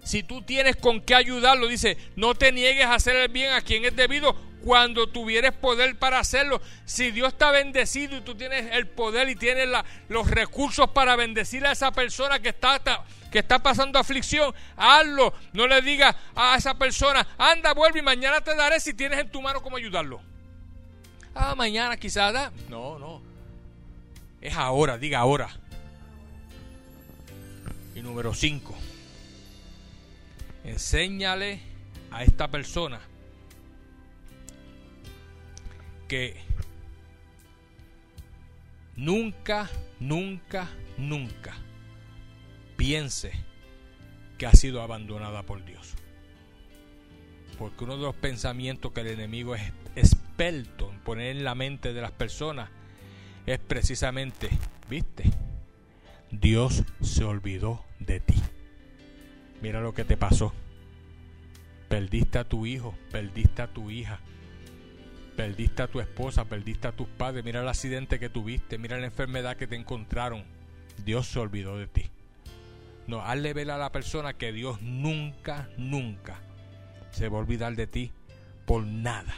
si 0.05 0.21
tú 0.21 0.43
tienes 0.43 0.75
con 0.75 1.01
qué 1.01 1.15
ayudarlo, 1.15 1.67
dice, 1.67 1.97
no 2.15 2.35
te 2.35 2.51
niegues 2.51 2.85
a 2.85 2.93
hacer 2.93 3.15
el 3.15 3.27
bien 3.27 3.51
a 3.53 3.61
quien 3.61 3.85
es 3.85 3.95
debido 3.95 4.35
cuando 4.63 5.07
tuvieres 5.07 5.51
poder 5.51 5.97
para 5.97 6.19
hacerlo. 6.19 6.61
Si 6.85 7.09
Dios 7.09 7.29
está 7.29 7.49
bendecido 7.49 8.15
y 8.15 8.21
tú 8.21 8.35
tienes 8.35 8.71
el 8.71 8.87
poder 8.87 9.29
y 9.29 9.35
tienes 9.35 9.67
los 10.07 10.29
recursos 10.29 10.91
para 10.91 11.15
bendecir 11.15 11.65
a 11.65 11.71
esa 11.71 11.91
persona 11.91 12.39
que 12.39 12.49
está, 12.49 12.79
que 13.31 13.39
está 13.39 13.63
pasando 13.63 13.97
aflicción, 13.97 14.53
hazlo. 14.77 15.33
No 15.53 15.65
le 15.65 15.81
digas 15.81 16.15
a 16.35 16.55
esa 16.55 16.75
persona, 16.75 17.27
anda, 17.39 17.73
vuelve 17.73 17.99
y 17.99 18.03
mañana 18.03 18.41
te 18.41 18.55
daré 18.55 18.79
si 18.79 18.93
tienes 18.93 19.17
en 19.17 19.31
tu 19.31 19.41
mano 19.41 19.63
cómo 19.63 19.77
ayudarlo. 19.77 20.21
Ah, 21.33 21.55
mañana 21.55 21.97
quizás 21.97 22.31
da. 22.31 22.51
No, 22.69 22.99
no. 22.99 23.23
Es 24.39 24.55
ahora, 24.55 24.99
diga 24.99 25.17
ahora. 25.17 25.49
Y 27.95 28.01
número 28.01 28.35
5. 28.35 28.75
Enséñale 30.65 31.59
a 32.11 32.23
esta 32.23 32.49
persona 32.49 32.99
que 36.07 36.35
nunca, 38.95 39.69
nunca, 39.99 40.69
nunca 40.97 41.55
piense 42.77 43.31
que 44.37 44.47
ha 44.47 44.53
sido 44.53 44.81
abandonada 44.81 45.43
por 45.43 45.63
Dios. 45.63 45.93
Porque 47.59 47.83
uno 47.83 47.95
de 47.95 48.03
los 48.03 48.15
pensamientos 48.15 48.91
que 48.91 49.01
el 49.01 49.07
enemigo 49.07 49.55
es 49.55 49.71
experto 49.95 50.91
en 50.91 50.99
poner 50.99 51.37
en 51.37 51.43
la 51.43 51.55
mente 51.55 51.93
de 51.93 52.01
las 52.01 52.11
personas 52.11 52.69
es 53.45 53.59
precisamente, 53.59 54.49
viste, 54.89 55.25
Dios 56.31 56.83
se 57.01 57.23
olvidó 57.23 57.85
de 57.99 58.19
ti. 58.19 58.41
Mira 59.61 59.81
lo 59.81 59.93
que 59.93 60.05
te 60.05 60.17
pasó. 60.17 60.53
Perdiste 61.89 62.39
a 62.39 62.43
tu 62.43 62.65
hijo, 62.65 62.95
perdiste 63.11 63.61
a 63.61 63.67
tu 63.67 63.89
hija, 63.91 64.19
perdiste 65.35 65.83
a 65.83 65.87
tu 65.87 65.99
esposa, 65.99 66.45
perdiste 66.45 66.87
a 66.87 66.91
tus 66.91 67.07
padres. 67.07 67.43
Mira 67.43 67.61
el 67.61 67.67
accidente 67.67 68.19
que 68.19 68.29
tuviste, 68.29 68.77
mira 68.77 68.97
la 68.97 69.05
enfermedad 69.05 69.57
que 69.57 69.67
te 69.67 69.75
encontraron. 69.75 70.43
Dios 71.03 71.27
se 71.27 71.39
olvidó 71.39 71.77
de 71.77 71.87
ti. 71.87 72.09
No, 73.07 73.21
hazle 73.21 73.53
ver 73.53 73.69
a 73.69 73.77
la 73.77 73.91
persona 73.91 74.33
que 74.33 74.51
Dios 74.51 74.81
nunca, 74.81 75.69
nunca 75.77 76.39
se 77.11 77.29
va 77.29 77.37
a 77.37 77.41
olvidar 77.41 77.75
de 77.75 77.87
ti 77.87 78.11
por 78.65 78.83
nada. 78.83 79.33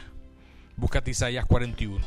Búscate 0.76 1.10
Isaías 1.10 1.44
41. 1.44 2.04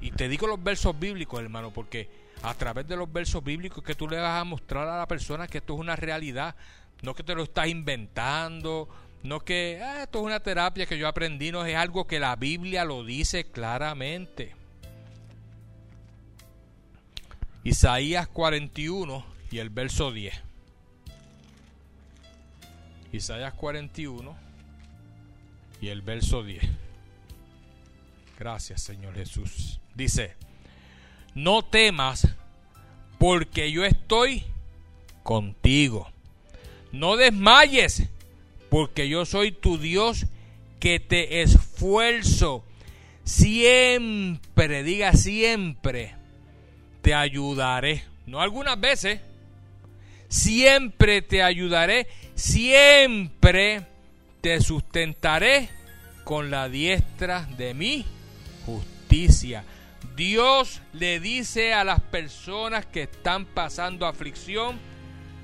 Y 0.00 0.10
te 0.10 0.28
digo 0.28 0.46
los 0.46 0.62
versos 0.62 0.98
bíblicos, 0.98 1.40
hermano, 1.40 1.72
porque 1.72 2.08
a 2.42 2.54
través 2.54 2.88
de 2.88 2.96
los 2.96 3.12
versos 3.12 3.44
bíblicos 3.44 3.84
que 3.84 3.94
tú 3.94 4.08
le 4.08 4.18
vas 4.18 4.40
a 4.40 4.44
mostrar 4.44 4.88
a 4.88 4.98
la 4.98 5.06
persona 5.06 5.46
que 5.46 5.58
esto 5.58 5.74
es 5.74 5.80
una 5.80 5.94
realidad, 5.94 6.56
no 7.02 7.14
que 7.14 7.22
te 7.22 7.34
lo 7.34 7.44
estás 7.44 7.68
inventando, 7.68 8.88
no 9.22 9.40
que 9.40 9.80
ah, 9.82 10.02
esto 10.04 10.18
es 10.18 10.24
una 10.24 10.40
terapia 10.40 10.86
que 10.86 10.98
yo 10.98 11.08
aprendí, 11.08 11.52
no 11.52 11.64
es 11.64 11.76
algo 11.76 12.06
que 12.06 12.18
la 12.18 12.36
Biblia 12.36 12.84
lo 12.84 13.04
dice 13.04 13.44
claramente. 13.50 14.54
Isaías 17.62 18.26
41 18.28 19.24
y 19.50 19.58
el 19.58 19.68
verso 19.68 20.12
10. 20.12 20.34
Isaías 23.12 23.52
41 23.54 24.36
y 25.80 25.88
el 25.88 26.00
verso 26.00 26.42
10. 26.42 26.62
Gracias 28.38 28.82
Señor 28.82 29.14
Jesús. 29.14 29.80
Dice, 29.94 30.36
no 31.34 31.62
temas 31.62 32.28
porque 33.18 33.70
yo 33.70 33.84
estoy 33.84 34.44
contigo. 35.22 36.10
No 36.92 37.16
desmayes 37.16 38.02
porque 38.68 39.08
yo 39.08 39.24
soy 39.26 39.52
tu 39.52 39.78
Dios 39.78 40.26
que 40.78 41.00
te 41.00 41.42
esfuerzo. 41.42 42.64
Siempre, 43.24 44.82
diga 44.82 45.12
siempre, 45.12 46.14
te 47.02 47.14
ayudaré. 47.14 48.04
No 48.26 48.40
algunas 48.40 48.80
veces, 48.80 49.20
siempre 50.28 51.22
te 51.22 51.42
ayudaré, 51.42 52.06
siempre 52.34 53.86
te 54.40 54.60
sustentaré 54.60 55.68
con 56.24 56.50
la 56.50 56.68
diestra 56.68 57.48
de 57.56 57.74
mi 57.74 58.06
justicia. 58.64 59.64
Dios 60.16 60.80
le 60.92 61.20
dice 61.20 61.72
a 61.72 61.84
las 61.84 62.00
personas 62.00 62.86
que 62.86 63.02
están 63.02 63.46
pasando 63.46 64.06
aflicción, 64.06 64.78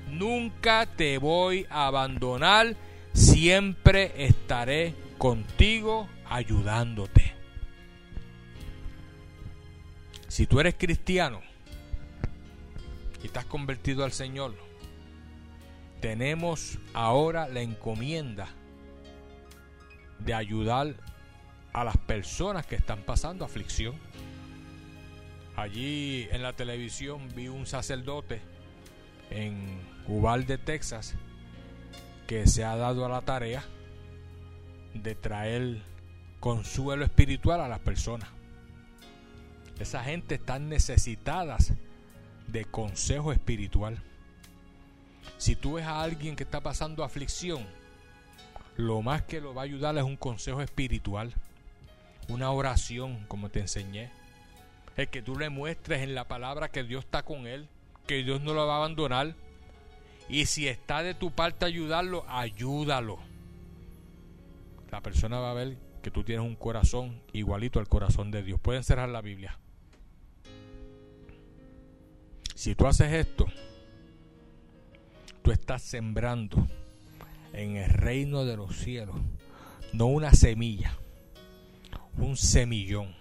nunca 0.09 0.85
te 0.85 1.17
voy 1.17 1.65
a 1.69 1.87
abandonar, 1.87 2.75
siempre 3.13 4.25
estaré 4.25 4.93
contigo 5.17 6.07
ayudándote. 6.29 7.33
Si 10.27 10.45
tú 10.45 10.59
eres 10.59 10.75
cristiano 10.77 11.41
y 13.23 13.27
estás 13.27 13.45
convertido 13.45 14.03
al 14.03 14.11
Señor, 14.11 14.55
tenemos 15.99 16.77
ahora 16.93 17.47
la 17.47 17.61
encomienda 17.61 18.47
de 20.19 20.33
ayudar 20.33 20.95
a 21.73 21.83
las 21.83 21.97
personas 21.97 22.65
que 22.65 22.75
están 22.75 23.01
pasando 23.01 23.45
aflicción. 23.45 23.95
Allí 25.55 26.27
en 26.31 26.43
la 26.43 26.53
televisión 26.53 27.29
vi 27.35 27.47
un 27.47 27.65
sacerdote 27.65 28.41
en 29.31 29.79
Uvalde, 30.07 30.57
Texas, 30.57 31.15
que 32.27 32.47
se 32.47 32.63
ha 32.63 32.75
dado 32.75 33.05
a 33.05 33.09
la 33.09 33.21
tarea 33.21 33.63
de 34.93 35.15
traer 35.15 35.81
consuelo 36.39 37.03
espiritual 37.03 37.61
a 37.61 37.67
las 37.67 37.79
personas. 37.79 38.29
Esa 39.79 40.03
gente 40.03 40.35
está 40.35 40.59
necesitada 40.59 41.57
de 42.47 42.65
consejo 42.65 43.31
espiritual. 43.31 44.01
Si 45.37 45.55
tú 45.55 45.73
ves 45.73 45.85
a 45.85 46.01
alguien 46.01 46.35
que 46.35 46.43
está 46.43 46.61
pasando 46.61 47.03
aflicción, 47.03 47.65
lo 48.75 49.01
más 49.01 49.23
que 49.23 49.41
lo 49.41 49.53
va 49.53 49.63
a 49.63 49.65
ayudar 49.65 49.97
es 49.97 50.03
un 50.03 50.17
consejo 50.17 50.61
espiritual, 50.61 51.33
una 52.29 52.51
oración, 52.51 53.25
como 53.27 53.49
te 53.49 53.59
enseñé, 53.59 54.11
el 54.95 55.09
que 55.09 55.21
tú 55.21 55.37
le 55.37 55.49
muestres 55.49 56.01
en 56.01 56.15
la 56.15 56.27
palabra 56.27 56.69
que 56.69 56.83
Dios 56.83 57.05
está 57.05 57.23
con 57.23 57.45
él, 57.45 57.67
que 58.07 58.23
Dios 58.23 58.41
no 58.41 58.53
lo 58.53 58.65
va 58.65 58.75
a 58.75 58.77
abandonar. 58.77 59.35
Y 60.29 60.45
si 60.45 60.67
está 60.67 61.03
de 61.03 61.13
tu 61.13 61.31
parte 61.31 61.65
ayudarlo, 61.65 62.25
ayúdalo. 62.27 63.19
La 64.91 65.01
persona 65.01 65.39
va 65.39 65.51
a 65.51 65.53
ver 65.53 65.77
que 66.01 66.11
tú 66.11 66.23
tienes 66.23 66.45
un 66.45 66.55
corazón 66.55 67.21
igualito 67.33 67.79
al 67.79 67.87
corazón 67.87 68.31
de 68.31 68.43
Dios. 68.43 68.59
Pueden 68.59 68.83
cerrar 68.83 69.09
la 69.09 69.21
Biblia. 69.21 69.57
Si 72.55 72.75
tú 72.75 72.87
haces 72.87 73.13
esto, 73.13 73.45
tú 75.43 75.51
estás 75.51 75.81
sembrando 75.81 76.67
en 77.53 77.77
el 77.77 77.89
reino 77.89 78.45
de 78.45 78.57
los 78.57 78.75
cielos, 78.75 79.15
no 79.93 80.07
una 80.07 80.33
semilla, 80.33 80.97
un 82.17 82.35
semillón 82.35 83.15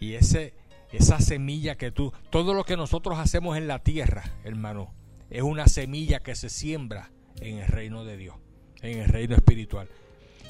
y 0.00 0.14
ese, 0.14 0.54
esa 0.92 1.20
semilla 1.20 1.76
que 1.76 1.90
tú, 1.90 2.12
todo 2.30 2.54
lo 2.54 2.64
que 2.64 2.76
nosotros 2.76 3.18
hacemos 3.18 3.56
en 3.56 3.68
la 3.68 3.80
tierra, 3.80 4.24
hermano, 4.44 4.92
es 5.30 5.42
una 5.42 5.66
semilla 5.66 6.20
que 6.20 6.34
se 6.34 6.48
siembra 6.48 7.10
en 7.40 7.58
el 7.58 7.66
reino 7.66 8.04
de 8.04 8.16
Dios, 8.16 8.36
en 8.82 8.98
el 8.98 9.08
reino 9.08 9.34
espiritual. 9.34 9.88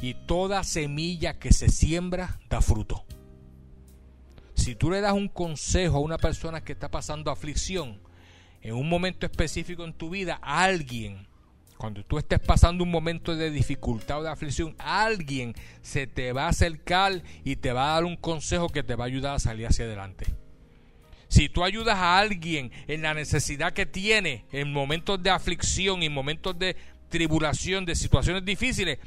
Y 0.00 0.14
toda 0.14 0.62
semilla 0.62 1.38
que 1.38 1.52
se 1.52 1.68
siembra 1.68 2.38
da 2.48 2.60
fruto. 2.60 3.04
Si 4.54 4.74
tú 4.74 4.90
le 4.90 5.00
das 5.00 5.12
un 5.12 5.28
consejo 5.28 5.96
a 5.96 6.00
una 6.00 6.18
persona 6.18 6.62
que 6.62 6.72
está 6.72 6.90
pasando 6.90 7.30
aflicción, 7.30 8.00
en 8.60 8.74
un 8.74 8.88
momento 8.88 9.26
específico 9.26 9.84
en 9.84 9.94
tu 9.94 10.10
vida, 10.10 10.38
alguien 10.42 11.26
Cuando 11.76 12.04
tú 12.04 12.18
estés 12.18 12.40
pasando 12.40 12.82
un 12.82 12.90
momento 12.90 13.36
de 13.36 13.52
dificultad 13.52 14.18
o 14.18 14.22
de 14.24 14.30
aflicción, 14.30 14.74
alguien 14.78 15.54
se 15.80 16.08
te 16.08 16.32
va 16.32 16.46
a 16.46 16.48
acercar 16.48 17.22
y 17.44 17.54
te 17.54 17.72
va 17.72 17.90
a 17.90 17.94
dar 17.94 18.04
un 18.04 18.16
consejo 18.16 18.68
que 18.68 18.82
te 18.82 18.96
va 18.96 19.04
a 19.04 19.06
ayudar 19.06 19.36
a 19.36 19.38
salir 19.38 19.68
hacia 19.68 19.84
adelante. 19.84 20.26
Si 21.28 21.48
tú 21.48 21.62
ayudas 21.62 21.96
a 21.96 22.18
alguien 22.18 22.72
en 22.86 23.02
la 23.02 23.14
necesidad 23.14 23.72
que 23.72 23.86
tiene, 23.86 24.44
en 24.50 24.72
momentos 24.72 25.22
de 25.22 25.30
aflicción, 25.30 26.02
en 26.02 26.12
momentos 26.12 26.58
de 26.58 26.76
tribulación, 27.08 27.84
de 27.84 27.94
situaciones 27.94 28.44
difíciles, 28.44 28.98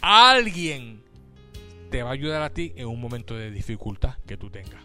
alguien 0.00 1.02
te 1.90 2.02
va 2.02 2.10
a 2.10 2.14
ayudar 2.14 2.42
a 2.42 2.50
ti 2.50 2.72
en 2.76 2.86
un 2.86 3.00
momento 3.00 3.34
de 3.34 3.50
dificultad 3.50 4.16
que 4.26 4.36
tú 4.36 4.50
tengas. 4.50 4.82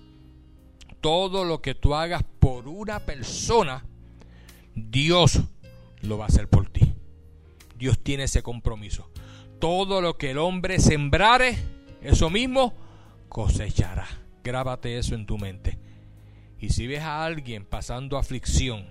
Todo 1.01 1.43
lo 1.43 1.61
que 1.61 1.75
tú 1.75 1.95
hagas 1.95 2.23
por 2.39 2.67
una 2.67 2.99
persona, 2.99 3.85
Dios 4.73 5.41
lo 6.01 6.17
va 6.17 6.25
a 6.25 6.27
hacer 6.27 6.47
por 6.47 6.69
ti. 6.69 6.93
Dios 7.77 7.99
tiene 7.99 8.23
ese 8.23 8.41
compromiso. 8.41 9.09
Todo 9.59 10.01
lo 10.01 10.17
que 10.17 10.31
el 10.31 10.37
hombre 10.37 10.79
sembrare, 10.79 11.57
eso 12.01 12.29
mismo 12.29 12.73
cosechará. 13.27 14.07
Grábate 14.43 14.97
eso 14.97 15.15
en 15.15 15.25
tu 15.25 15.37
mente. 15.37 15.77
Y 16.63 16.69
si 16.69 16.87
ves 16.87 17.01
a 17.01 17.25
alguien 17.25 17.65
pasando 17.65 18.17
aflicción, 18.17 18.85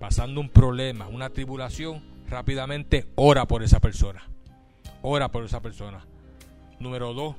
pasando 0.00 0.40
un 0.40 0.48
problema, 0.48 1.06
una 1.06 1.30
tribulación, 1.30 2.02
rápidamente 2.28 3.06
ora 3.14 3.46
por 3.46 3.62
esa 3.62 3.78
persona. 3.78 4.28
Ora 5.00 5.30
por 5.30 5.44
esa 5.44 5.62
persona. 5.62 6.04
Número 6.80 7.14
dos, 7.14 7.36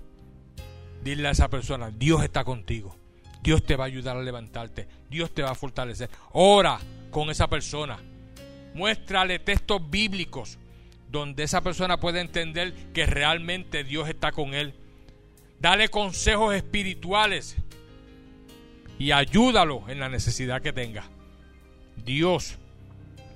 dile 1.03 1.27
a 1.27 1.31
esa 1.31 1.49
persona, 1.49 1.91
Dios 1.91 2.23
está 2.23 2.45
contigo. 2.45 2.95
Dios 3.43 3.61
te 3.61 3.75
va 3.75 3.83
a 3.83 3.87
ayudar 3.87 4.15
a 4.15 4.23
levantarte. 4.23 4.87
Dios 5.09 5.33
te 5.33 5.41
va 5.41 5.51
a 5.51 5.55
fortalecer. 5.55 6.09
Ora 6.31 6.79
con 7.11 7.29
esa 7.29 7.49
persona. 7.49 7.97
Muéstrale 8.73 9.39
textos 9.39 9.81
bíblicos 9.89 10.59
donde 11.11 11.43
esa 11.43 11.59
persona 11.59 11.99
puede 11.99 12.21
entender 12.21 12.73
que 12.93 13.05
realmente 13.05 13.83
Dios 13.83 14.07
está 14.07 14.31
con 14.31 14.53
él. 14.53 14.75
Dale 15.59 15.89
consejos 15.89 16.55
espirituales 16.55 17.57
y 18.97 19.11
ayúdalo 19.11 19.89
en 19.89 19.99
la 19.99 20.09
necesidad 20.09 20.61
que 20.61 20.73
tenga. 20.73 21.05
Dios 22.03 22.57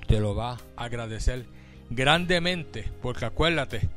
te 0.08 0.20
lo 0.20 0.36
va 0.36 0.58
a 0.76 0.84
agradecer 0.86 1.46
grandemente 1.90 2.92
porque 3.02 3.26
acuérdate 3.26 3.90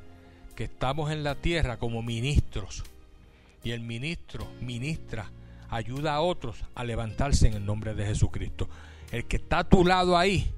que 0.56 0.64
estamos 0.64 1.10
en 1.10 1.24
la 1.24 1.34
tierra 1.34 1.78
como 1.78 2.02
ministros 2.02 2.84
y 3.64 3.70
el 3.70 3.80
ministro 3.80 4.46
ministra 4.60 5.30
ayuda 5.70 6.14
a 6.14 6.20
otros 6.20 6.56
a 6.74 6.84
levantarse 6.84 7.46
en 7.46 7.54
el 7.54 7.64
nombre 7.64 7.94
de 7.94 8.06
Jesucristo. 8.06 8.68
El 9.10 9.24
que 9.24 9.36
está 9.36 9.60
a 9.60 9.68
tu 9.68 9.84
lado 9.84 10.18
ahí 10.18 10.50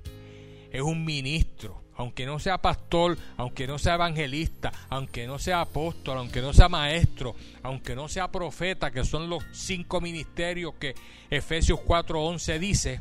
es 0.72 0.82
un 0.82 1.04
ministro, 1.04 1.80
aunque 1.96 2.26
no 2.26 2.38
sea 2.38 2.58
pastor, 2.58 3.16
aunque 3.36 3.66
no 3.66 3.78
sea 3.78 3.94
evangelista, 3.94 4.72
aunque 4.88 5.26
no 5.26 5.38
sea 5.38 5.60
apóstol, 5.60 6.18
aunque 6.18 6.40
no 6.40 6.52
sea 6.52 6.68
maestro, 6.68 7.34
aunque 7.62 7.94
no 7.94 8.08
sea 8.08 8.30
profeta, 8.30 8.90
que 8.90 9.04
son 9.04 9.28
los 9.28 9.44
cinco 9.52 10.00
ministerios 10.00 10.74
que 10.78 10.94
Efesios 11.30 11.80
4:11 11.80 12.58
dice, 12.58 13.00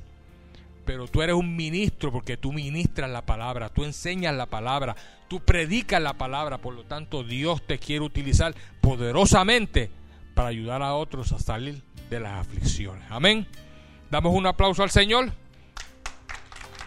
pero 0.86 1.08
tú 1.08 1.22
eres 1.22 1.36
un 1.36 1.56
ministro 1.56 2.12
porque 2.12 2.38
tú 2.38 2.52
ministras 2.52 3.10
la 3.10 3.26
palabra, 3.26 3.70
tú 3.70 3.84
enseñas 3.84 4.36
la 4.36 4.46
palabra, 4.46 4.96
tú 5.28 5.40
predicas 5.40 6.02
la 6.02 6.14
palabra, 6.14 6.58
por 6.58 6.74
lo 6.74 6.84
tanto 6.84 7.24
Dios 7.24 7.66
te 7.66 7.80
quiere 7.80 8.04
utilizar 8.04 8.54
poderosamente 8.82 9.90
para 10.34 10.50
ayudar 10.50 10.82
a 10.82 10.96
otros 10.96 11.32
a 11.32 11.40
salir 11.40 11.82
de 12.10 12.20
las 12.20 12.46
aflicciones. 12.46 13.06
Amén. 13.10 13.48
Damos 14.12 14.34
un 14.36 14.46
aplauso 14.46 14.84
al 14.84 14.92
Señor. 14.92 15.32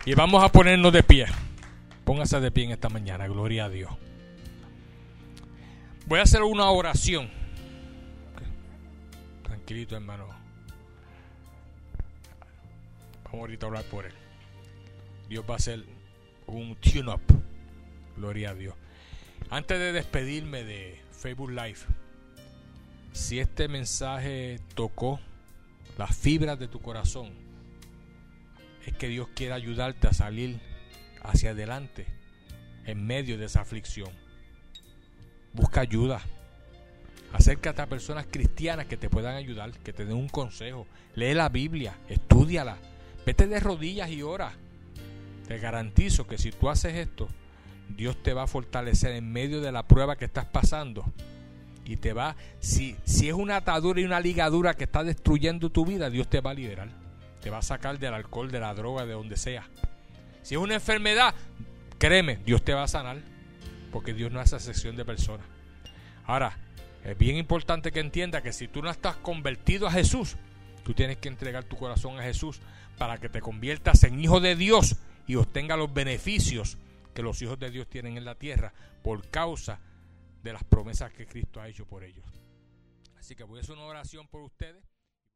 Y 0.04 0.14
vamos 0.14 0.44
a 0.44 0.52
ponernos 0.52 0.92
de 0.92 1.02
pie. 1.02 1.26
Póngase 2.06 2.38
de 2.38 2.52
pie 2.52 2.66
en 2.66 2.70
esta 2.70 2.88
mañana, 2.88 3.26
gloria 3.26 3.64
a 3.64 3.68
Dios. 3.68 3.90
Voy 6.06 6.20
a 6.20 6.22
hacer 6.22 6.40
una 6.44 6.70
oración. 6.70 7.28
Tranquilito, 9.42 9.96
hermano. 9.96 10.28
Vamos 13.24 13.40
ahorita 13.40 13.66
a 13.66 13.68
hablar 13.70 13.84
por 13.86 14.06
él. 14.06 14.12
Dios 15.28 15.44
va 15.50 15.54
a 15.54 15.56
hacer 15.56 15.84
un 16.46 16.76
tune-up. 16.76 17.22
Gloria 18.16 18.50
a 18.50 18.54
Dios. 18.54 18.76
Antes 19.50 19.76
de 19.80 19.90
despedirme 19.90 20.62
de 20.62 21.02
Facebook 21.10 21.50
Live, 21.50 21.80
si 23.14 23.40
este 23.40 23.66
mensaje 23.66 24.60
tocó 24.76 25.18
las 25.98 26.16
fibras 26.16 26.56
de 26.56 26.68
tu 26.68 26.80
corazón, 26.80 27.32
es 28.86 28.94
que 28.94 29.08
Dios 29.08 29.26
quiere 29.34 29.54
ayudarte 29.54 30.06
a 30.06 30.12
salir 30.12 30.60
hacia 31.26 31.50
adelante 31.50 32.06
en 32.84 33.06
medio 33.06 33.38
de 33.38 33.46
esa 33.46 33.60
aflicción. 33.60 34.10
Busca 35.52 35.80
ayuda. 35.80 36.20
Acércate 37.32 37.82
a 37.82 37.86
personas 37.86 38.26
cristianas 38.30 38.86
que 38.86 38.96
te 38.96 39.10
puedan 39.10 39.34
ayudar, 39.34 39.72
que 39.72 39.92
te 39.92 40.04
den 40.04 40.16
un 40.16 40.28
consejo. 40.28 40.86
Lee 41.14 41.34
la 41.34 41.48
Biblia, 41.48 41.94
estudiala. 42.08 42.76
Vete 43.24 43.46
de 43.46 43.60
rodillas 43.60 44.10
y 44.10 44.22
ora. 44.22 44.52
Te 45.48 45.58
garantizo 45.58 46.26
que 46.26 46.38
si 46.38 46.50
tú 46.52 46.68
haces 46.68 46.94
esto, 46.94 47.28
Dios 47.88 48.22
te 48.22 48.32
va 48.32 48.44
a 48.44 48.48
fortalecer 48.48 49.12
en 49.12 49.32
medio 49.32 49.60
de 49.60 49.72
la 49.72 49.82
prueba 49.82 50.16
que 50.16 50.24
estás 50.24 50.46
pasando. 50.46 51.04
Y 51.84 51.96
te 51.96 52.12
va, 52.12 52.36
si, 52.58 52.96
si 53.04 53.28
es 53.28 53.34
una 53.34 53.56
atadura 53.56 54.00
y 54.00 54.04
una 54.04 54.20
ligadura 54.20 54.74
que 54.74 54.84
está 54.84 55.04
destruyendo 55.04 55.70
tu 55.70 55.84
vida, 55.84 56.10
Dios 56.10 56.28
te 56.28 56.40
va 56.40 56.50
a 56.50 56.54
liberar 56.54 57.06
te 57.46 57.50
va 57.50 57.58
a 57.58 57.62
sacar 57.62 58.00
del 58.00 58.12
alcohol, 58.12 58.50
de 58.50 58.58
la 58.58 58.74
droga, 58.74 59.06
de 59.06 59.12
donde 59.12 59.36
sea. 59.36 59.68
Si 60.46 60.54
es 60.54 60.60
una 60.60 60.74
enfermedad, 60.74 61.34
créeme, 61.98 62.36
Dios 62.36 62.62
te 62.62 62.72
va 62.72 62.84
a 62.84 62.86
sanar, 62.86 63.20
porque 63.90 64.14
Dios 64.14 64.30
no 64.30 64.38
hace 64.38 64.54
excepción 64.54 64.94
de 64.94 65.04
personas. 65.04 65.44
Ahora, 66.24 66.56
es 67.02 67.18
bien 67.18 67.34
importante 67.34 67.90
que 67.90 67.98
entienda 67.98 68.42
que 68.42 68.52
si 68.52 68.68
tú 68.68 68.80
no 68.80 68.88
estás 68.88 69.16
convertido 69.16 69.88
a 69.88 69.90
Jesús, 69.90 70.36
tú 70.84 70.94
tienes 70.94 71.16
que 71.16 71.26
entregar 71.26 71.64
tu 71.64 71.76
corazón 71.76 72.20
a 72.20 72.22
Jesús 72.22 72.60
para 72.96 73.18
que 73.18 73.28
te 73.28 73.40
conviertas 73.40 74.04
en 74.04 74.20
hijo 74.20 74.38
de 74.38 74.54
Dios 74.54 74.94
y 75.26 75.34
obtenga 75.34 75.76
los 75.76 75.92
beneficios 75.92 76.78
que 77.12 77.22
los 77.22 77.42
hijos 77.42 77.58
de 77.58 77.72
Dios 77.72 77.88
tienen 77.88 78.16
en 78.16 78.24
la 78.24 78.36
tierra 78.36 78.72
por 79.02 79.28
causa 79.28 79.80
de 80.44 80.52
las 80.52 80.62
promesas 80.62 81.12
que 81.12 81.26
Cristo 81.26 81.60
ha 81.60 81.66
hecho 81.66 81.86
por 81.86 82.04
ellos. 82.04 82.24
Así 83.18 83.34
que 83.34 83.42
voy 83.42 83.58
a 83.58 83.62
hacer 83.62 83.74
una 83.74 83.86
oración 83.86 84.28
por 84.28 84.42
ustedes. 84.42 84.95